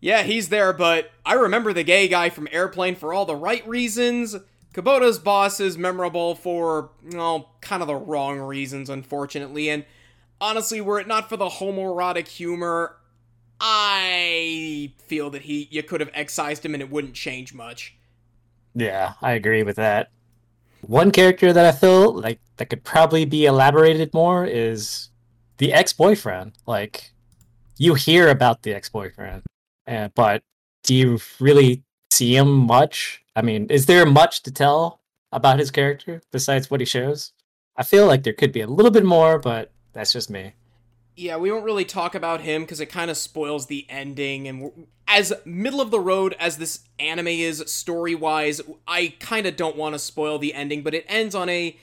yeah, 0.06 0.22
he's 0.22 0.50
there, 0.50 0.72
but 0.72 1.10
I 1.24 1.34
remember 1.34 1.72
the 1.72 1.82
gay 1.82 2.06
guy 2.06 2.30
from 2.30 2.46
Airplane 2.52 2.94
for 2.94 3.12
all 3.12 3.26
the 3.26 3.34
right 3.34 3.66
reasons. 3.66 4.36
Kubota's 4.72 5.18
boss 5.18 5.58
is 5.58 5.76
memorable 5.76 6.36
for, 6.36 6.90
well, 7.10 7.56
kind 7.60 7.82
of 7.82 7.88
the 7.88 7.96
wrong 7.96 8.38
reasons, 8.38 8.88
unfortunately, 8.88 9.68
and 9.68 9.84
honestly, 10.40 10.80
were 10.80 11.00
it 11.00 11.08
not 11.08 11.28
for 11.28 11.36
the 11.36 11.48
homoerotic 11.48 12.28
humor, 12.28 12.98
I 13.60 14.92
feel 14.98 15.28
that 15.30 15.42
he 15.42 15.66
you 15.72 15.82
could 15.82 16.00
have 16.00 16.10
excised 16.14 16.64
him 16.64 16.74
and 16.74 16.82
it 16.84 16.88
wouldn't 16.88 17.14
change 17.14 17.52
much. 17.52 17.96
Yeah, 18.76 19.14
I 19.20 19.32
agree 19.32 19.64
with 19.64 19.74
that. 19.74 20.10
One 20.82 21.10
character 21.10 21.52
that 21.52 21.66
I 21.66 21.72
feel 21.72 22.12
like 22.12 22.38
that 22.58 22.70
could 22.70 22.84
probably 22.84 23.24
be 23.24 23.46
elaborated 23.46 24.14
more 24.14 24.44
is 24.44 25.08
the 25.56 25.72
ex-boyfriend. 25.72 26.52
Like 26.64 27.10
you 27.76 27.94
hear 27.94 28.28
about 28.28 28.62
the 28.62 28.72
ex-boyfriend, 28.72 29.42
and, 29.86 30.14
but 30.14 30.42
do 30.82 30.94
you 30.94 31.18
really 31.40 31.82
see 32.10 32.36
him 32.36 32.48
much? 32.48 33.22
I 33.34 33.42
mean, 33.42 33.66
is 33.70 33.86
there 33.86 34.06
much 34.06 34.42
to 34.44 34.52
tell 34.52 35.00
about 35.32 35.58
his 35.58 35.70
character 35.70 36.22
besides 36.32 36.70
what 36.70 36.80
he 36.80 36.86
shows? 36.86 37.32
I 37.76 37.82
feel 37.82 38.06
like 38.06 38.22
there 38.22 38.32
could 38.32 38.52
be 38.52 38.62
a 38.62 38.66
little 38.66 38.90
bit 38.90 39.04
more, 39.04 39.38
but 39.38 39.72
that's 39.92 40.12
just 40.12 40.30
me. 40.30 40.54
Yeah, 41.14 41.36
we 41.38 41.50
won't 41.50 41.64
really 41.64 41.84
talk 41.84 42.14
about 42.14 42.42
him 42.42 42.62
because 42.62 42.80
it 42.80 42.86
kind 42.86 43.10
of 43.10 43.16
spoils 43.16 43.66
the 43.66 43.86
ending. 43.88 44.48
And 44.48 44.86
as 45.08 45.32
middle 45.44 45.80
of 45.80 45.90
the 45.90 46.00
road 46.00 46.36
as 46.38 46.58
this 46.58 46.80
anime 46.98 47.28
is 47.28 47.62
story 47.66 48.14
wise, 48.14 48.60
I 48.86 49.14
kind 49.18 49.46
of 49.46 49.56
don't 49.56 49.76
want 49.76 49.94
to 49.94 49.98
spoil 49.98 50.38
the 50.38 50.52
ending, 50.52 50.82
but 50.82 50.94
it 50.94 51.06
ends 51.08 51.34
on 51.34 51.48
a 51.48 51.78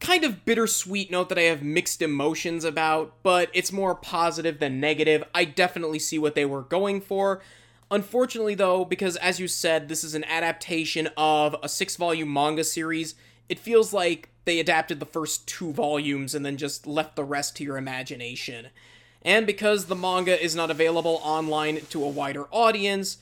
kind 0.00 0.24
of 0.24 0.44
bittersweet 0.44 1.10
note 1.10 1.28
that 1.28 1.38
I 1.38 1.42
have 1.42 1.62
mixed 1.62 2.02
emotions 2.02 2.64
about, 2.64 3.14
but 3.22 3.50
it's 3.54 3.72
more 3.72 3.94
positive 3.94 4.58
than 4.58 4.80
negative. 4.80 5.24
I 5.34 5.44
definitely 5.44 5.98
see 5.98 6.18
what 6.18 6.34
they 6.34 6.44
were 6.44 6.62
going 6.62 7.00
for. 7.00 7.42
Unfortunately, 7.90 8.54
though, 8.54 8.84
because 8.84 9.16
as 9.16 9.38
you 9.38 9.48
said, 9.48 9.88
this 9.88 10.02
is 10.02 10.14
an 10.14 10.24
adaptation 10.24 11.08
of 11.16 11.56
a 11.62 11.68
six 11.68 11.96
volume 11.96 12.32
manga 12.32 12.64
series, 12.64 13.14
it 13.48 13.58
feels 13.58 13.92
like 13.92 14.28
they 14.44 14.58
adapted 14.58 15.00
the 15.00 15.06
first 15.06 15.46
two 15.46 15.72
volumes 15.72 16.34
and 16.34 16.44
then 16.44 16.56
just 16.56 16.86
left 16.86 17.16
the 17.16 17.24
rest 17.24 17.56
to 17.56 17.64
your 17.64 17.76
imagination. 17.76 18.68
And 19.22 19.46
because 19.46 19.86
the 19.86 19.96
manga 19.96 20.42
is 20.42 20.54
not 20.54 20.70
available 20.70 21.20
online 21.22 21.80
to 21.90 22.04
a 22.04 22.08
wider 22.08 22.46
audience, 22.50 23.18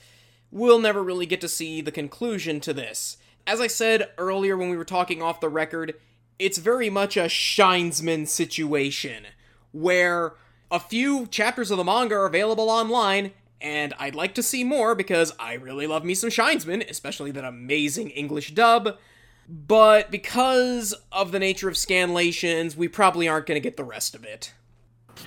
we'll 0.50 0.78
never 0.78 1.02
really 1.02 1.26
get 1.26 1.40
to 1.42 1.48
see 1.48 1.80
the 1.80 1.92
conclusion 1.92 2.60
to 2.60 2.72
this. 2.72 3.16
As 3.46 3.60
I 3.60 3.66
said 3.66 4.10
earlier 4.16 4.56
when 4.56 4.70
we 4.70 4.76
were 4.76 4.84
talking 4.84 5.22
off 5.22 5.40
the 5.40 5.48
record, 5.48 5.94
it's 6.38 6.58
very 6.58 6.90
much 6.90 7.16
a 7.16 7.24
Shinesman 7.24 8.26
situation, 8.28 9.26
where 9.72 10.34
a 10.70 10.80
few 10.80 11.26
chapters 11.26 11.70
of 11.70 11.78
the 11.78 11.84
manga 11.84 12.14
are 12.14 12.26
available 12.26 12.70
online, 12.70 13.32
and 13.60 13.94
I'd 13.98 14.14
like 14.14 14.34
to 14.34 14.42
see 14.42 14.64
more 14.64 14.94
because 14.94 15.32
I 15.38 15.54
really 15.54 15.86
love 15.86 16.04
me 16.04 16.14
some 16.14 16.30
Shinesman, 16.30 16.88
especially 16.88 17.30
that 17.32 17.44
amazing 17.44 18.10
English 18.10 18.54
dub. 18.54 18.98
But 19.48 20.10
because 20.10 20.94
of 21.12 21.32
the 21.32 21.38
nature 21.38 21.68
of 21.68 21.74
scanlations, 21.74 22.76
we 22.76 22.88
probably 22.88 23.28
aren't 23.28 23.46
going 23.46 23.56
to 23.56 23.66
get 23.66 23.76
the 23.76 23.84
rest 23.84 24.14
of 24.14 24.24
it. 24.24 24.52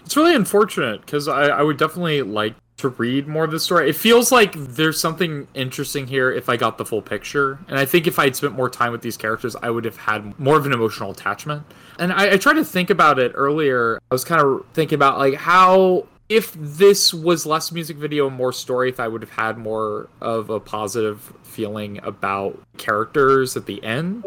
It's 0.03 0.17
really 0.17 0.35
unfortunate 0.35 1.01
because 1.01 1.27
I, 1.27 1.47
I 1.47 1.61
would 1.61 1.77
definitely 1.77 2.23
like 2.23 2.55
to 2.77 2.89
read 2.89 3.27
more 3.27 3.43
of 3.43 3.51
the 3.51 3.59
story. 3.59 3.89
It 3.89 3.95
feels 3.95 4.31
like 4.31 4.53
there's 4.53 4.99
something 4.99 5.47
interesting 5.55 6.07
here 6.07 6.31
if 6.31 6.47
I 6.47 6.57
got 6.57 6.77
the 6.77 6.85
full 6.85 7.01
picture. 7.01 7.59
And 7.67 7.79
I 7.79 7.85
think 7.85 8.05
if 8.05 8.19
I'd 8.19 8.35
spent 8.35 8.53
more 8.53 8.69
time 8.69 8.91
with 8.91 9.01
these 9.01 9.17
characters, 9.17 9.55
I 9.55 9.71
would 9.71 9.83
have 9.83 9.97
had 9.97 10.39
more 10.39 10.57
of 10.57 10.65
an 10.65 10.73
emotional 10.73 11.11
attachment. 11.11 11.63
And 11.97 12.13
I, 12.13 12.33
I 12.33 12.37
tried 12.37 12.53
to 12.53 12.65
think 12.65 12.91
about 12.91 13.17
it 13.17 13.31
earlier. 13.33 13.99
I 14.11 14.13
was 14.13 14.23
kind 14.23 14.41
of 14.41 14.63
thinking 14.73 14.95
about 14.95 15.17
like 15.17 15.33
how 15.35 16.07
if 16.29 16.53
this 16.53 17.13
was 17.13 17.45
less 17.45 17.71
music 17.71 17.97
video 17.97 18.27
and 18.27 18.35
more 18.35 18.53
story, 18.53 18.89
if 18.89 18.99
I 18.99 19.07
would 19.07 19.21
have 19.21 19.31
had 19.31 19.57
more 19.57 20.09
of 20.21 20.49
a 20.49 20.59
positive 20.59 21.33
feeling 21.43 21.99
about 22.03 22.61
characters 22.77 23.57
at 23.57 23.65
the 23.65 23.83
end. 23.83 24.25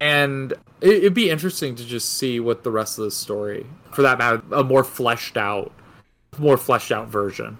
And 0.00 0.52
it'd 0.80 1.14
be 1.14 1.30
interesting 1.30 1.74
to 1.74 1.84
just 1.84 2.16
see 2.16 2.38
what 2.38 2.62
the 2.62 2.70
rest 2.70 2.98
of 2.98 3.04
the 3.04 3.10
story, 3.10 3.66
for 3.92 4.02
that 4.02 4.18
matter, 4.18 4.42
a 4.52 4.62
more 4.62 4.84
fleshed 4.84 5.36
out, 5.36 5.72
more 6.38 6.56
fleshed 6.56 6.92
out 6.92 7.08
version. 7.08 7.58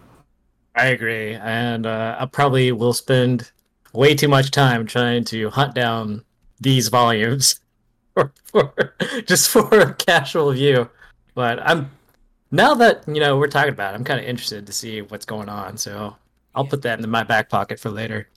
I 0.78 0.86
agree, 0.86 1.34
and 1.34 1.86
uh, 1.86 2.16
I 2.20 2.26
probably 2.26 2.70
will 2.70 2.92
spend 2.92 3.50
way 3.92 4.14
too 4.14 4.28
much 4.28 4.52
time 4.52 4.86
trying 4.86 5.24
to 5.24 5.50
hunt 5.50 5.74
down 5.74 6.24
these 6.60 6.86
volumes 6.86 7.58
for, 8.14 8.32
for 8.44 8.94
just 9.26 9.50
for 9.50 9.68
a 9.80 9.94
casual 9.94 10.52
view. 10.52 10.88
But 11.34 11.58
I'm 11.68 11.90
now 12.52 12.74
that 12.74 13.02
you 13.08 13.18
know 13.18 13.36
we're 13.36 13.48
talking 13.48 13.72
about, 13.72 13.92
it, 13.92 13.96
I'm 13.96 14.04
kind 14.04 14.20
of 14.20 14.26
interested 14.26 14.68
to 14.68 14.72
see 14.72 15.02
what's 15.02 15.26
going 15.26 15.48
on. 15.48 15.76
So 15.78 16.14
I'll 16.54 16.66
put 16.66 16.82
that 16.82 17.00
in 17.00 17.10
my 17.10 17.24
back 17.24 17.48
pocket 17.48 17.80
for 17.80 17.90
later. 17.90 18.28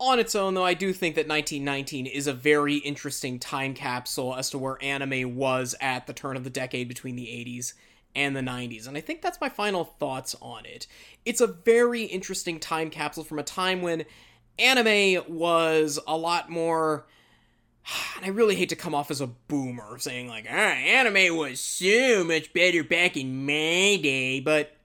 On 0.00 0.18
its 0.18 0.34
own, 0.34 0.54
though, 0.54 0.64
I 0.64 0.74
do 0.74 0.92
think 0.92 1.14
that 1.14 1.28
1919 1.28 2.06
is 2.06 2.26
a 2.26 2.32
very 2.32 2.76
interesting 2.76 3.38
time 3.38 3.72
capsule 3.74 4.34
as 4.34 4.50
to 4.50 4.58
where 4.58 4.82
anime 4.82 5.36
was 5.36 5.76
at 5.80 6.08
the 6.08 6.12
turn 6.12 6.36
of 6.36 6.42
the 6.42 6.50
decade 6.50 6.88
between 6.88 7.14
the 7.14 7.26
80s 7.26 7.72
and 8.14 8.34
the 8.34 8.40
90s. 8.40 8.86
And 8.86 8.96
I 8.96 9.00
think 9.00 9.22
that's 9.22 9.40
my 9.40 9.48
final 9.48 9.84
thoughts 9.84 10.34
on 10.40 10.66
it. 10.66 10.86
It's 11.24 11.40
a 11.40 11.46
very 11.46 12.02
interesting 12.04 12.58
time 12.58 12.90
capsule 12.90 13.24
from 13.24 13.38
a 13.38 13.44
time 13.44 13.82
when 13.82 14.04
anime 14.58 15.22
was 15.28 15.98
a 16.06 16.16
lot 16.16 16.50
more 16.50 17.06
and 18.16 18.24
I 18.24 18.28
really 18.28 18.56
hate 18.56 18.68
to 18.70 18.76
come 18.76 18.94
off 18.94 19.10
as 19.10 19.20
a 19.20 19.26
boomer 19.26 19.98
saying 19.98 20.28
like, 20.28 20.46
ah, 20.48 20.52
anime 20.52 21.36
was 21.36 21.60
so 21.60 22.24
much 22.24 22.52
better 22.52 22.84
back 22.84 23.16
in 23.16 23.46
my 23.46 23.98
day, 24.02 24.40
but 24.40 24.76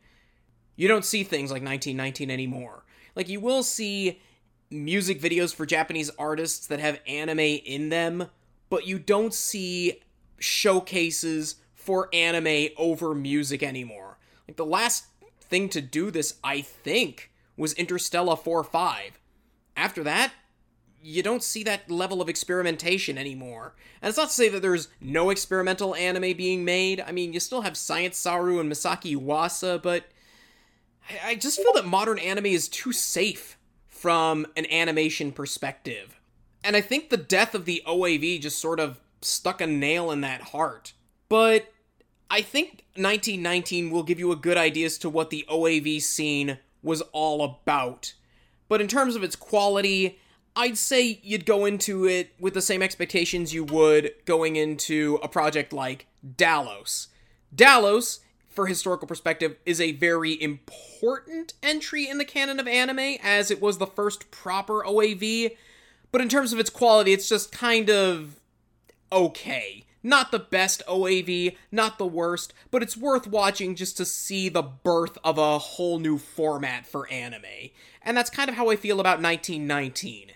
you 0.75 0.87
don't 0.87 1.05
see 1.05 1.23
things 1.23 1.51
like 1.51 1.63
1919 1.63 2.31
anymore. 2.31 2.85
Like 3.15 3.29
you 3.29 3.39
will 3.39 3.63
see 3.63 4.21
music 4.69 5.21
videos 5.21 5.53
for 5.53 5.65
Japanese 5.65 6.09
artists 6.17 6.67
that 6.67 6.79
have 6.79 6.99
anime 7.05 7.39
in 7.39 7.89
them, 7.89 8.27
but 8.69 8.87
you 8.87 8.99
don't 8.99 9.33
see 9.33 10.01
showcases 10.39 11.55
for 11.83 12.09
anime 12.13 12.69
over 12.77 13.13
music 13.13 13.61
anymore. 13.61 14.17
Like 14.47 14.57
the 14.57 14.65
last 14.65 15.05
thing 15.41 15.69
to 15.69 15.81
do 15.81 16.11
this, 16.11 16.35
I 16.43 16.61
think, 16.61 17.31
was 17.57 17.73
Interstella 17.75 18.37
4 18.37 18.63
5. 18.63 19.19
After 19.75 20.03
that, 20.03 20.33
you 21.01 21.21
don't 21.21 21.43
see 21.43 21.63
that 21.63 21.91
level 21.91 22.21
of 22.21 22.29
experimentation 22.29 23.17
anymore. 23.17 23.75
And 24.01 24.09
it's 24.09 24.17
not 24.17 24.29
to 24.29 24.33
say 24.33 24.49
that 24.49 24.61
there's 24.61 24.87
no 25.01 25.29
experimental 25.29 25.95
anime 25.95 26.35
being 26.37 26.63
made. 26.63 27.01
I 27.01 27.11
mean, 27.11 27.33
you 27.33 27.39
still 27.39 27.61
have 27.61 27.75
Science 27.75 28.17
Saru 28.17 28.59
and 28.59 28.71
Masaki 28.71 29.17
Yuasa, 29.17 29.81
but 29.81 30.05
I, 31.09 31.31
I 31.31 31.35
just 31.35 31.61
feel 31.61 31.73
that 31.73 31.85
modern 31.85 32.19
anime 32.19 32.45
is 32.45 32.69
too 32.69 32.93
safe 32.93 33.57
from 33.87 34.47
an 34.55 34.65
animation 34.71 35.31
perspective. 35.31 36.19
And 36.63 36.75
I 36.75 36.81
think 36.81 37.09
the 37.09 37.17
death 37.17 37.53
of 37.53 37.65
the 37.65 37.83
OAV 37.85 38.41
just 38.41 38.59
sort 38.59 38.79
of 38.79 38.99
stuck 39.21 39.59
a 39.59 39.67
nail 39.67 40.11
in 40.11 40.21
that 40.21 40.41
heart. 40.41 40.93
But 41.27 41.72
I 42.29 42.41
think 42.41 42.85
1919 42.95 43.91
will 43.91 44.03
give 44.03 44.19
you 44.19 44.31
a 44.31 44.35
good 44.35 44.57
idea 44.57 44.85
as 44.85 44.97
to 44.99 45.09
what 45.09 45.29
the 45.29 45.45
OAV 45.49 46.01
scene 46.01 46.59
was 46.81 47.01
all 47.11 47.43
about. 47.43 48.13
But 48.67 48.81
in 48.81 48.87
terms 48.87 49.15
of 49.15 49.23
its 49.23 49.35
quality 49.35 50.19
I'd 50.55 50.77
say 50.77 51.19
you'd 51.23 51.47
go 51.47 51.65
into 51.65 52.05
it 52.05 52.35
with 52.39 52.53
the 52.53 52.61
same 52.61 52.83
expectations 52.83 53.55
you 53.55 53.63
would 53.63 54.11
going 54.25 54.55
into 54.55 55.19
a 55.23 55.27
project 55.27 55.73
like 55.73 56.05
Dallos. 56.23 57.07
Dallos 57.55 58.19
for 58.53 58.67
historical 58.67 59.07
perspective, 59.07 59.57
is 59.65 59.81
a 59.81 59.93
very 59.93 60.39
important 60.41 61.53
entry 61.63 62.07
in 62.07 62.19
the 62.19 62.25
canon 62.25 62.59
of 62.59 62.67
anime, 62.67 63.17
as 63.23 63.49
it 63.49 63.59
was 63.59 63.79
the 63.79 63.87
first 63.87 64.29
proper 64.29 64.83
OAV. 64.83 65.57
But 66.11 66.21
in 66.21 66.29
terms 66.29 66.53
of 66.53 66.59
its 66.59 66.69
quality, 66.69 67.13
it's 67.13 67.27
just 67.27 67.51
kind 67.51 67.89
of 67.89 68.39
okay. 69.11 69.85
Not 70.03 70.31
the 70.31 70.39
best 70.39 70.83
OAV, 70.85 71.55
not 71.71 71.97
the 71.97 72.05
worst, 72.05 72.53
but 72.69 72.83
it's 72.83 72.97
worth 72.97 73.25
watching 73.25 73.73
just 73.73 73.95
to 73.97 74.05
see 74.05 74.49
the 74.49 74.61
birth 74.61 75.17
of 75.23 75.37
a 75.37 75.57
whole 75.57 75.97
new 75.97 76.17
format 76.17 76.85
for 76.85 77.09
anime. 77.09 77.71
And 78.01 78.17
that's 78.17 78.29
kind 78.29 78.49
of 78.49 78.55
how 78.55 78.69
I 78.69 78.75
feel 78.75 78.99
about 78.99 79.21
1919. 79.21 80.31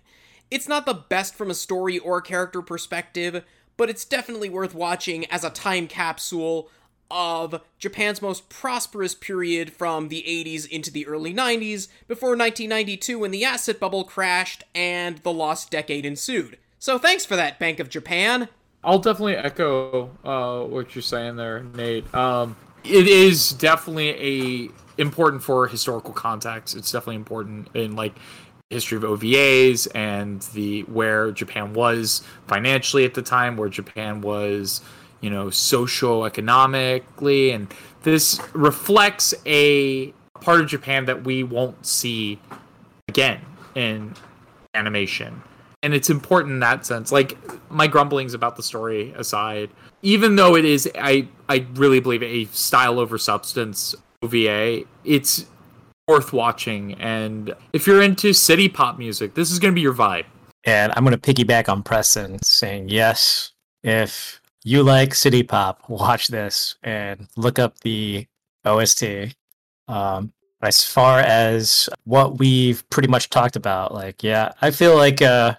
It's 0.49 0.69
not 0.69 0.85
the 0.85 0.93
best 0.93 1.35
from 1.35 1.51
a 1.51 1.55
story 1.55 1.99
or 1.99 2.21
character 2.21 2.61
perspective, 2.61 3.43
but 3.75 3.89
it's 3.89 4.05
definitely 4.05 4.49
worth 4.49 4.73
watching 4.73 5.25
as 5.25 5.43
a 5.43 5.49
time 5.49 5.87
capsule 5.87 6.69
of 7.11 7.61
Japan's 7.77 8.21
most 8.21 8.49
prosperous 8.49 9.15
period 9.15 9.71
from 9.71 10.07
the 10.09 10.23
80s 10.27 10.67
into 10.67 10.91
the 10.91 11.07
early 11.07 11.33
90s 11.33 11.87
before 12.07 12.29
1992 12.29 13.19
when 13.19 13.31
the 13.31 13.45
asset 13.45 13.79
bubble 13.79 14.03
crashed 14.03 14.63
and 14.73 15.19
the 15.19 15.31
lost 15.31 15.71
decade 15.71 16.05
ensued. 16.05 16.57
So 16.79 16.97
thanks 16.97 17.25
for 17.25 17.35
that, 17.35 17.59
Bank 17.59 17.79
of 17.79 17.89
Japan. 17.89 18.49
I'll 18.83 18.99
definitely 18.99 19.35
echo 19.35 20.11
uh, 20.23 20.63
what 20.63 20.95
you're 20.95 21.01
saying 21.01 21.35
there, 21.35 21.63
Nate. 21.63 22.13
Um, 22.13 22.55
it 22.83 23.07
is 23.07 23.51
definitely 23.51 24.09
a 24.09 24.69
important 25.01 25.43
for 25.43 25.67
historical 25.67 26.13
context. 26.13 26.75
It's 26.75 26.91
definitely 26.91 27.17
important 27.17 27.69
in 27.73 27.95
like 27.95 28.15
history 28.69 28.97
of 28.97 29.03
OVAs 29.03 29.87
and 29.95 30.41
the 30.53 30.81
where 30.83 31.31
Japan 31.31 31.73
was 31.73 32.21
financially 32.47 33.05
at 33.05 33.13
the 33.13 33.21
time, 33.21 33.57
where 33.57 33.69
Japan 33.69 34.21
was, 34.21 34.81
you 35.21 35.29
know, 35.29 35.49
socio-economically, 35.49 37.51
and 37.51 37.73
this 38.03 38.39
reflects 38.53 39.33
a 39.45 40.13
part 40.41 40.61
of 40.61 40.67
Japan 40.67 41.05
that 41.05 41.23
we 41.23 41.43
won't 41.43 41.85
see 41.85 42.39
again 43.07 43.41
in 43.75 44.13
animation. 44.73 45.41
And 45.83 45.93
it's 45.93 46.09
important 46.09 46.53
in 46.53 46.59
that 46.61 46.85
sense. 46.85 47.11
Like 47.11 47.37
my 47.71 47.87
grumblings 47.87 48.33
about 48.33 48.55
the 48.55 48.63
story 48.63 49.13
aside, 49.15 49.69
even 50.01 50.35
though 50.35 50.55
it 50.55 50.65
is 50.65 50.89
I 50.95 51.27
I 51.49 51.65
really 51.73 51.99
believe 51.99 52.23
a 52.23 52.45
style 52.45 52.99
over 52.99 53.17
substance 53.17 53.95
OVA, 54.23 54.83
it's 55.05 55.45
worth 56.07 56.33
watching. 56.33 56.93
And 56.95 57.53
if 57.73 57.85
you're 57.85 58.01
into 58.01 58.33
city 58.33 58.69
pop 58.69 58.97
music, 58.97 59.35
this 59.35 59.51
is 59.51 59.59
going 59.59 59.73
to 59.73 59.75
be 59.75 59.81
your 59.81 59.93
vibe. 59.93 60.25
And 60.63 60.91
I'm 60.95 61.05
going 61.05 61.17
to 61.17 61.33
piggyback 61.33 61.69
on 61.69 61.83
Preston 61.83 62.39
saying, 62.43 62.89
yes, 62.89 63.51
if 63.83 64.41
you 64.63 64.83
like 64.83 65.13
city 65.13 65.43
pop, 65.43 65.89
watch 65.89 66.27
this 66.27 66.75
and 66.83 67.27
look 67.37 67.59
up 67.59 67.79
the 67.79 68.25
OST. 68.65 69.35
Um, 69.87 70.33
as 70.61 70.83
far 70.83 71.19
as 71.19 71.87
what 72.05 72.39
we've 72.39 72.87
pretty 72.89 73.07
much 73.07 73.29
talked 73.29 73.55
about, 73.55 73.93
like, 73.93 74.23
yeah, 74.23 74.51
I 74.61 74.71
feel 74.71 74.95
like 74.95 75.21
uh, 75.21 75.55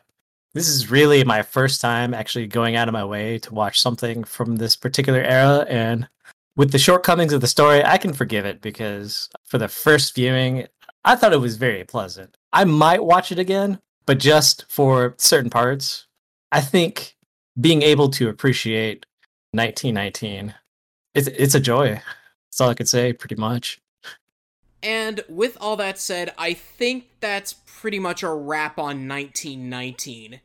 this 0.58 0.68
is 0.68 0.90
really 0.90 1.24
my 1.24 1.42
first 1.42 1.80
time 1.80 2.12
actually 2.12 2.46
going 2.46 2.76
out 2.76 2.88
of 2.88 2.92
my 2.92 3.04
way 3.04 3.38
to 3.38 3.54
watch 3.54 3.80
something 3.80 4.24
from 4.24 4.56
this 4.56 4.76
particular 4.76 5.20
era. 5.20 5.64
And 5.68 6.08
with 6.56 6.72
the 6.72 6.78
shortcomings 6.78 7.32
of 7.32 7.40
the 7.40 7.46
story, 7.46 7.84
I 7.84 7.98
can 7.98 8.12
forgive 8.12 8.44
it 8.44 8.60
because 8.60 9.28
for 9.44 9.58
the 9.58 9.68
first 9.68 10.14
viewing, 10.14 10.66
I 11.04 11.16
thought 11.16 11.32
it 11.32 11.40
was 11.40 11.56
very 11.56 11.84
pleasant. 11.84 12.36
I 12.52 12.64
might 12.64 13.04
watch 13.04 13.30
it 13.30 13.38
again, 13.38 13.78
but 14.04 14.18
just 14.18 14.64
for 14.68 15.14
certain 15.18 15.50
parts. 15.50 16.06
I 16.50 16.60
think 16.60 17.16
being 17.60 17.82
able 17.82 18.08
to 18.10 18.28
appreciate 18.28 19.06
1919, 19.52 20.54
it's 21.14 21.28
it's 21.28 21.54
a 21.54 21.60
joy. 21.60 22.02
That's 22.46 22.60
all 22.60 22.70
I 22.70 22.74
could 22.74 22.88
say, 22.88 23.12
pretty 23.12 23.36
much. 23.36 23.80
And 24.82 25.20
with 25.28 25.56
all 25.60 25.76
that 25.76 25.98
said, 25.98 26.32
I 26.38 26.54
think 26.54 27.08
that's 27.20 27.54
pretty 27.66 27.98
much 27.98 28.22
a 28.22 28.32
wrap 28.32 28.78
on 28.78 29.08
1919. 29.08 30.40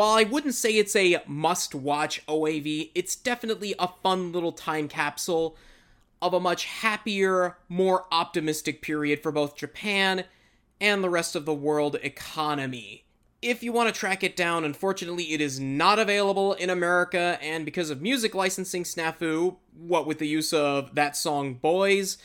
While 0.00 0.16
I 0.16 0.22
wouldn't 0.22 0.54
say 0.54 0.70
it's 0.70 0.96
a 0.96 1.18
must 1.26 1.74
watch 1.74 2.24
OAV, 2.24 2.90
it's 2.94 3.14
definitely 3.14 3.74
a 3.78 3.90
fun 4.02 4.32
little 4.32 4.50
time 4.50 4.88
capsule 4.88 5.58
of 6.22 6.32
a 6.32 6.40
much 6.40 6.64
happier, 6.64 7.58
more 7.68 8.06
optimistic 8.10 8.80
period 8.80 9.22
for 9.22 9.30
both 9.30 9.56
Japan 9.56 10.24
and 10.80 11.04
the 11.04 11.10
rest 11.10 11.36
of 11.36 11.44
the 11.44 11.52
world 11.52 11.98
economy. 12.02 13.04
If 13.42 13.62
you 13.62 13.72
want 13.72 13.94
to 13.94 14.00
track 14.00 14.24
it 14.24 14.36
down, 14.36 14.64
unfortunately, 14.64 15.34
it 15.34 15.42
is 15.42 15.60
not 15.60 15.98
available 15.98 16.54
in 16.54 16.70
America, 16.70 17.38
and 17.42 17.66
because 17.66 17.90
of 17.90 18.00
music 18.00 18.34
licensing 18.34 18.84
snafu, 18.84 19.56
what 19.76 20.06
with 20.06 20.18
the 20.18 20.26
use 20.26 20.54
of 20.54 20.94
that 20.94 21.14
song 21.14 21.56
Boys, 21.56 22.16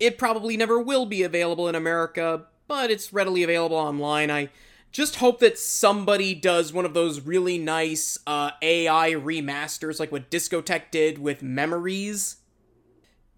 it 0.00 0.18
probably 0.18 0.56
never 0.56 0.80
will 0.80 1.06
be 1.06 1.22
available 1.22 1.68
in 1.68 1.76
America, 1.76 2.46
but 2.66 2.90
it's 2.90 3.12
readily 3.12 3.44
available 3.44 3.76
online. 3.76 4.32
I 4.32 4.48
just 4.92 5.16
hope 5.16 5.38
that 5.40 5.58
somebody 5.58 6.34
does 6.34 6.72
one 6.72 6.84
of 6.84 6.94
those 6.94 7.20
really 7.20 7.58
nice 7.58 8.18
uh, 8.26 8.50
AI 8.60 9.12
remasters 9.12 10.00
like 10.00 10.10
what 10.10 10.30
Discotek 10.30 10.90
did 10.90 11.18
with 11.18 11.42
Memories. 11.42 12.36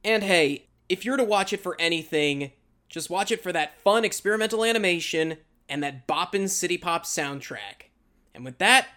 And 0.03 0.23
hey, 0.23 0.67
if 0.89 1.05
you're 1.05 1.17
to 1.17 1.25
watch 1.25 1.53
it 1.53 1.61
for 1.61 1.77
anything, 1.79 2.53
just 2.89 3.11
watch 3.11 3.31
it 3.31 3.43
for 3.43 3.53
that 3.53 3.81
fun 3.81 4.05
experimental 4.05 4.65
animation 4.65 5.37
and 5.69 5.83
that 5.83 6.07
boppin' 6.07 6.49
city 6.49 6.79
pop 6.79 7.05
soundtrack. 7.05 7.89
And 8.35 8.45
with 8.45 8.59
that, 8.59 8.89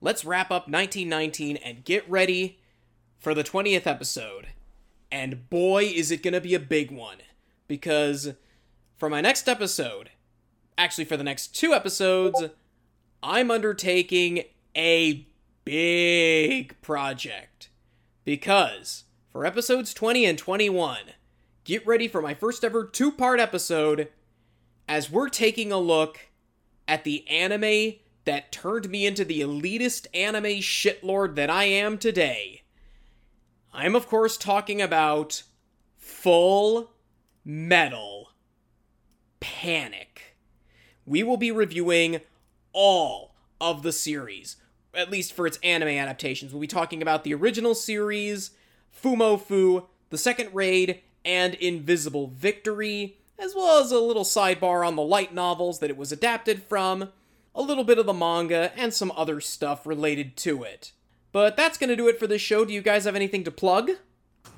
let's 0.00 0.24
wrap 0.24 0.50
up 0.50 0.68
1919 0.68 1.56
and 1.56 1.84
get 1.84 2.08
ready 2.08 2.58
for 3.18 3.34
the 3.34 3.44
20th 3.44 3.86
episode. 3.86 4.48
And 5.10 5.48
boy, 5.48 5.84
is 5.84 6.10
it 6.10 6.22
gonna 6.22 6.40
be 6.40 6.54
a 6.54 6.60
big 6.60 6.90
one. 6.90 7.18
Because 7.66 8.34
for 8.96 9.08
my 9.08 9.22
next 9.22 9.48
episode, 9.48 10.10
actually, 10.76 11.04
for 11.04 11.16
the 11.16 11.24
next 11.24 11.54
two 11.54 11.72
episodes, 11.72 12.42
I'm 13.22 13.50
undertaking 13.50 14.44
a 14.76 15.26
big 15.64 16.80
project. 16.82 17.70
Because 18.24 19.04
for 19.30 19.44
episodes 19.44 19.92
20 19.92 20.24
and 20.24 20.38
21, 20.38 20.98
get 21.64 21.86
ready 21.86 22.08
for 22.08 22.22
my 22.22 22.34
first 22.34 22.64
ever 22.64 22.84
two 22.84 23.12
part 23.12 23.40
episode 23.40 24.08
as 24.88 25.10
we're 25.10 25.28
taking 25.28 25.72
a 25.72 25.78
look 25.78 26.28
at 26.86 27.04
the 27.04 27.26
anime 27.28 27.94
that 28.24 28.52
turned 28.52 28.88
me 28.88 29.06
into 29.06 29.24
the 29.24 29.40
elitist 29.40 30.06
anime 30.14 30.60
shitlord 30.60 31.34
that 31.34 31.50
I 31.50 31.64
am 31.64 31.98
today. 31.98 32.62
I'm, 33.72 33.94
of 33.94 34.06
course, 34.06 34.36
talking 34.36 34.80
about 34.80 35.42
Full 35.96 36.92
Metal 37.44 38.30
Panic. 39.40 40.13
We 41.06 41.22
will 41.22 41.36
be 41.36 41.50
reviewing 41.50 42.20
all 42.72 43.34
of 43.60 43.82
the 43.82 43.92
series, 43.92 44.56
at 44.94 45.10
least 45.10 45.32
for 45.32 45.46
its 45.46 45.58
anime 45.62 45.88
adaptations. 45.88 46.52
We'll 46.52 46.60
be 46.60 46.66
talking 46.66 47.02
about 47.02 47.24
the 47.24 47.34
original 47.34 47.74
series, 47.74 48.50
Fumoffu, 49.02 49.86
the 50.10 50.18
second 50.18 50.54
raid, 50.54 51.00
and 51.24 51.54
Invisible 51.54 52.28
Victory, 52.28 53.18
as 53.38 53.54
well 53.54 53.82
as 53.82 53.90
a 53.90 53.98
little 53.98 54.24
sidebar 54.24 54.86
on 54.86 54.96
the 54.96 55.02
light 55.02 55.34
novels 55.34 55.78
that 55.80 55.90
it 55.90 55.96
was 55.96 56.12
adapted 56.12 56.62
from, 56.62 57.10
a 57.54 57.62
little 57.62 57.84
bit 57.84 57.98
of 57.98 58.06
the 58.06 58.12
manga, 58.12 58.72
and 58.76 58.92
some 58.92 59.12
other 59.16 59.40
stuff 59.40 59.86
related 59.86 60.36
to 60.36 60.62
it. 60.62 60.92
But 61.32 61.56
that's 61.56 61.78
gonna 61.78 61.96
do 61.96 62.08
it 62.08 62.18
for 62.18 62.26
this 62.26 62.42
show. 62.42 62.64
Do 62.64 62.72
you 62.72 62.82
guys 62.82 63.04
have 63.04 63.16
anything 63.16 63.44
to 63.44 63.50
plug? 63.50 63.90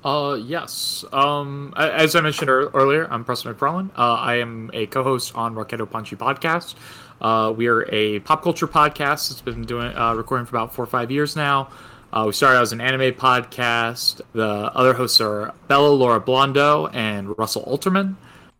Uh, 0.03 0.35
yes. 0.35 1.03
Um, 1.11 1.73
as 1.75 2.15
I 2.15 2.21
mentioned 2.21 2.49
ear- 2.49 2.69
earlier, 2.73 3.11
I'm 3.11 3.25
Preston 3.25 3.53
McFarland. 3.53 3.89
Uh, 3.97 4.13
I 4.13 4.35
am 4.35 4.69
a 4.73 4.85
co-host 4.87 5.35
on 5.35 5.55
Rocketto 5.55 5.85
Punchi 5.87 6.15
podcast. 6.17 6.75
Uh, 7.19 7.51
we 7.51 7.67
are 7.67 7.85
a 7.91 8.19
pop 8.19 8.43
culture 8.43 8.67
podcast. 8.67 9.31
It's 9.31 9.41
been 9.41 9.63
doing 9.63 9.93
uh, 9.97 10.13
recording 10.13 10.45
for 10.45 10.55
about 10.55 10.73
four 10.73 10.83
or 10.83 10.87
five 10.87 11.11
years 11.11 11.35
now. 11.35 11.69
Uh, 12.13 12.23
we 12.27 12.31
started 12.31 12.59
as 12.59 12.71
an 12.71 12.79
anime 12.79 13.13
podcast. 13.15 14.21
The 14.33 14.45
other 14.45 14.93
hosts 14.93 15.19
are 15.19 15.53
Bella 15.67 15.89
Laura 15.89 16.21
Blondo 16.21 16.89
and 16.93 17.37
Russell 17.37 17.63
Alterman. 17.65 18.15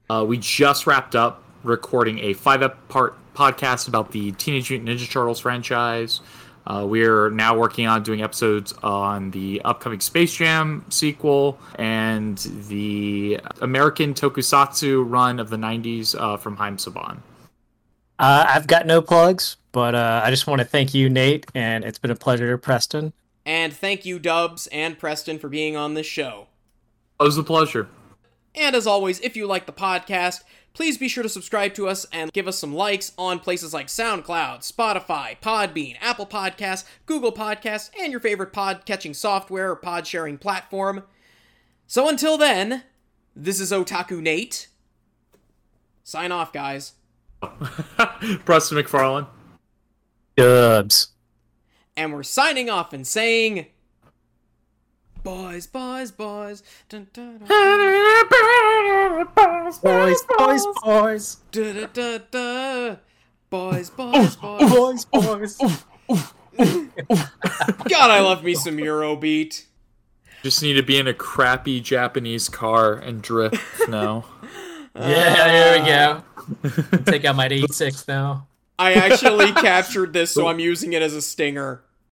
Uh, 0.10 0.26
we 0.28 0.38
just 0.38 0.86
wrapped 0.88 1.16
up 1.16 1.44
recording 1.64 2.20
a 2.20 2.34
five-part 2.34 3.16
podcast 3.34 3.88
about 3.88 4.12
the 4.12 4.32
Teenage 4.34 4.70
Mutant 4.70 4.90
Ninja 4.90 5.10
Turtles 5.10 5.40
franchise. 5.40 6.20
Uh, 6.68 6.86
we're 6.86 7.30
now 7.30 7.58
working 7.58 7.88
on 7.88 8.04
doing 8.04 8.22
episodes 8.22 8.74
on 8.84 9.32
the 9.32 9.62
upcoming 9.64 10.02
Space 10.02 10.36
Jam 10.36 10.84
sequel 10.90 11.58
and 11.76 12.38
the 12.68 13.40
American 13.62 14.14
Tokusatsu 14.14 15.10
run 15.10 15.40
of 15.40 15.50
the 15.50 15.56
90s 15.56 16.14
uh, 16.20 16.36
from 16.36 16.58
Haim 16.58 16.76
Saban. 16.76 17.20
Uh, 18.20 18.46
I've 18.50 18.68
got 18.68 18.86
no 18.86 19.02
plugs, 19.02 19.56
but 19.72 19.96
uh, 19.96 20.22
I 20.26 20.30
just 20.30 20.46
want 20.46 20.60
to 20.60 20.66
thank 20.66 20.94
you, 20.94 21.10
Nate, 21.10 21.46
and 21.56 21.86
it's 21.86 22.00
been 22.00 22.12
a 22.12 22.16
pleasure, 22.16 22.58
Preston. 22.58 23.14
And 23.46 23.72
thank 23.72 24.06
you, 24.06 24.20
Dubs 24.20 24.68
and 24.68 25.00
Preston, 25.00 25.40
for 25.40 25.48
being 25.48 25.78
on 25.78 25.94
this 25.94 26.06
show. 26.06 26.48
It 27.18 27.24
was 27.24 27.38
a 27.38 27.44
pleasure. 27.44 27.88
And 28.54 28.76
as 28.76 28.86
always, 28.86 29.22
if 29.22 29.38
you 29.38 29.48
like 29.48 29.68
the 29.68 29.72
podcast, 29.72 30.44
please 30.78 30.96
be 31.00 31.08
sure 31.08 31.24
to 31.24 31.30
subscribe 31.30 31.74
to 31.74 31.88
us 31.88 32.06
and 32.14 32.32
give 32.32 32.48
us 32.48 32.60
some 32.60 32.72
likes 32.72 33.12
on 33.18 33.40
places 33.40 33.74
like 33.74 33.88
SoundCloud, 33.88 34.60
Spotify, 34.60 35.36
Podbean, 35.42 35.98
Apple 36.00 36.28
Podcasts, 36.28 36.86
Google 37.08 37.32
Podcasts, 37.32 37.90
and 38.00 38.12
your 38.12 38.22
favorite 38.22 38.54
pod 38.54 38.86
catching 38.86 39.16
software 39.16 39.72
or 39.72 39.76
pod 39.76 40.06
sharing 40.06 40.38
platform. 40.38 41.02
So 41.88 42.08
until 42.08 42.38
then, 42.38 42.84
this 43.36 43.60
is 43.60 43.72
Otaku 43.72 44.22
Nate. 44.22 44.68
Sign 46.04 46.32
off, 46.32 46.54
guys. 46.54 46.94
Preston 47.42 48.78
McFarland. 48.78 49.26
Dubs. 50.36 51.08
And 51.96 52.14
we're 52.14 52.22
signing 52.22 52.70
off 52.70 52.94
and 52.94 53.08
saying, 53.08 53.66
Boys, 55.28 55.68
boys, 55.68 56.10
boys. 56.10 56.64
Dun, 56.88 57.06
dun, 57.12 57.40
dun, 57.46 59.28
Boys, 59.36 60.24
boys, 60.38 60.66
boys. 60.82 61.36
da, 61.52 61.74
da, 61.74 61.88
da, 61.88 62.18
da. 62.32 62.96
Boys, 63.50 63.90
boys, 63.90 64.38
boys. 64.38 64.66
Boys, 64.70 65.04
boys. 65.04 65.58
God, 66.58 68.10
I 68.10 68.22
love 68.22 68.42
me 68.46 68.56
some 68.56 68.78
Eurobeat. 68.78 69.66
Just 70.44 70.64
need 70.64 70.76
to 70.76 70.84
be 70.84 70.98
in 70.98 71.10
a 71.10 71.14
crappy 71.14 71.82
Japanese 71.82 72.48
car 72.48 72.94
and 72.94 73.22
drift 73.22 73.90
now. 73.90 74.24
Yeah, 74.96 75.48
there 75.52 75.80
we 75.80 75.86
go. 75.86 77.02
Take 77.04 77.26
out 77.26 77.36
my 77.36 77.46
86 77.46 78.08
now. 78.08 78.48
I 78.80 78.94
actually 78.94 79.52
captured 79.62 80.14
this, 80.14 80.32
so 80.32 80.48
I'm 80.48 80.60
using 80.60 80.94
it 80.94 81.04
as 81.04 81.14
a 81.14 81.22
stinger. 81.22 81.84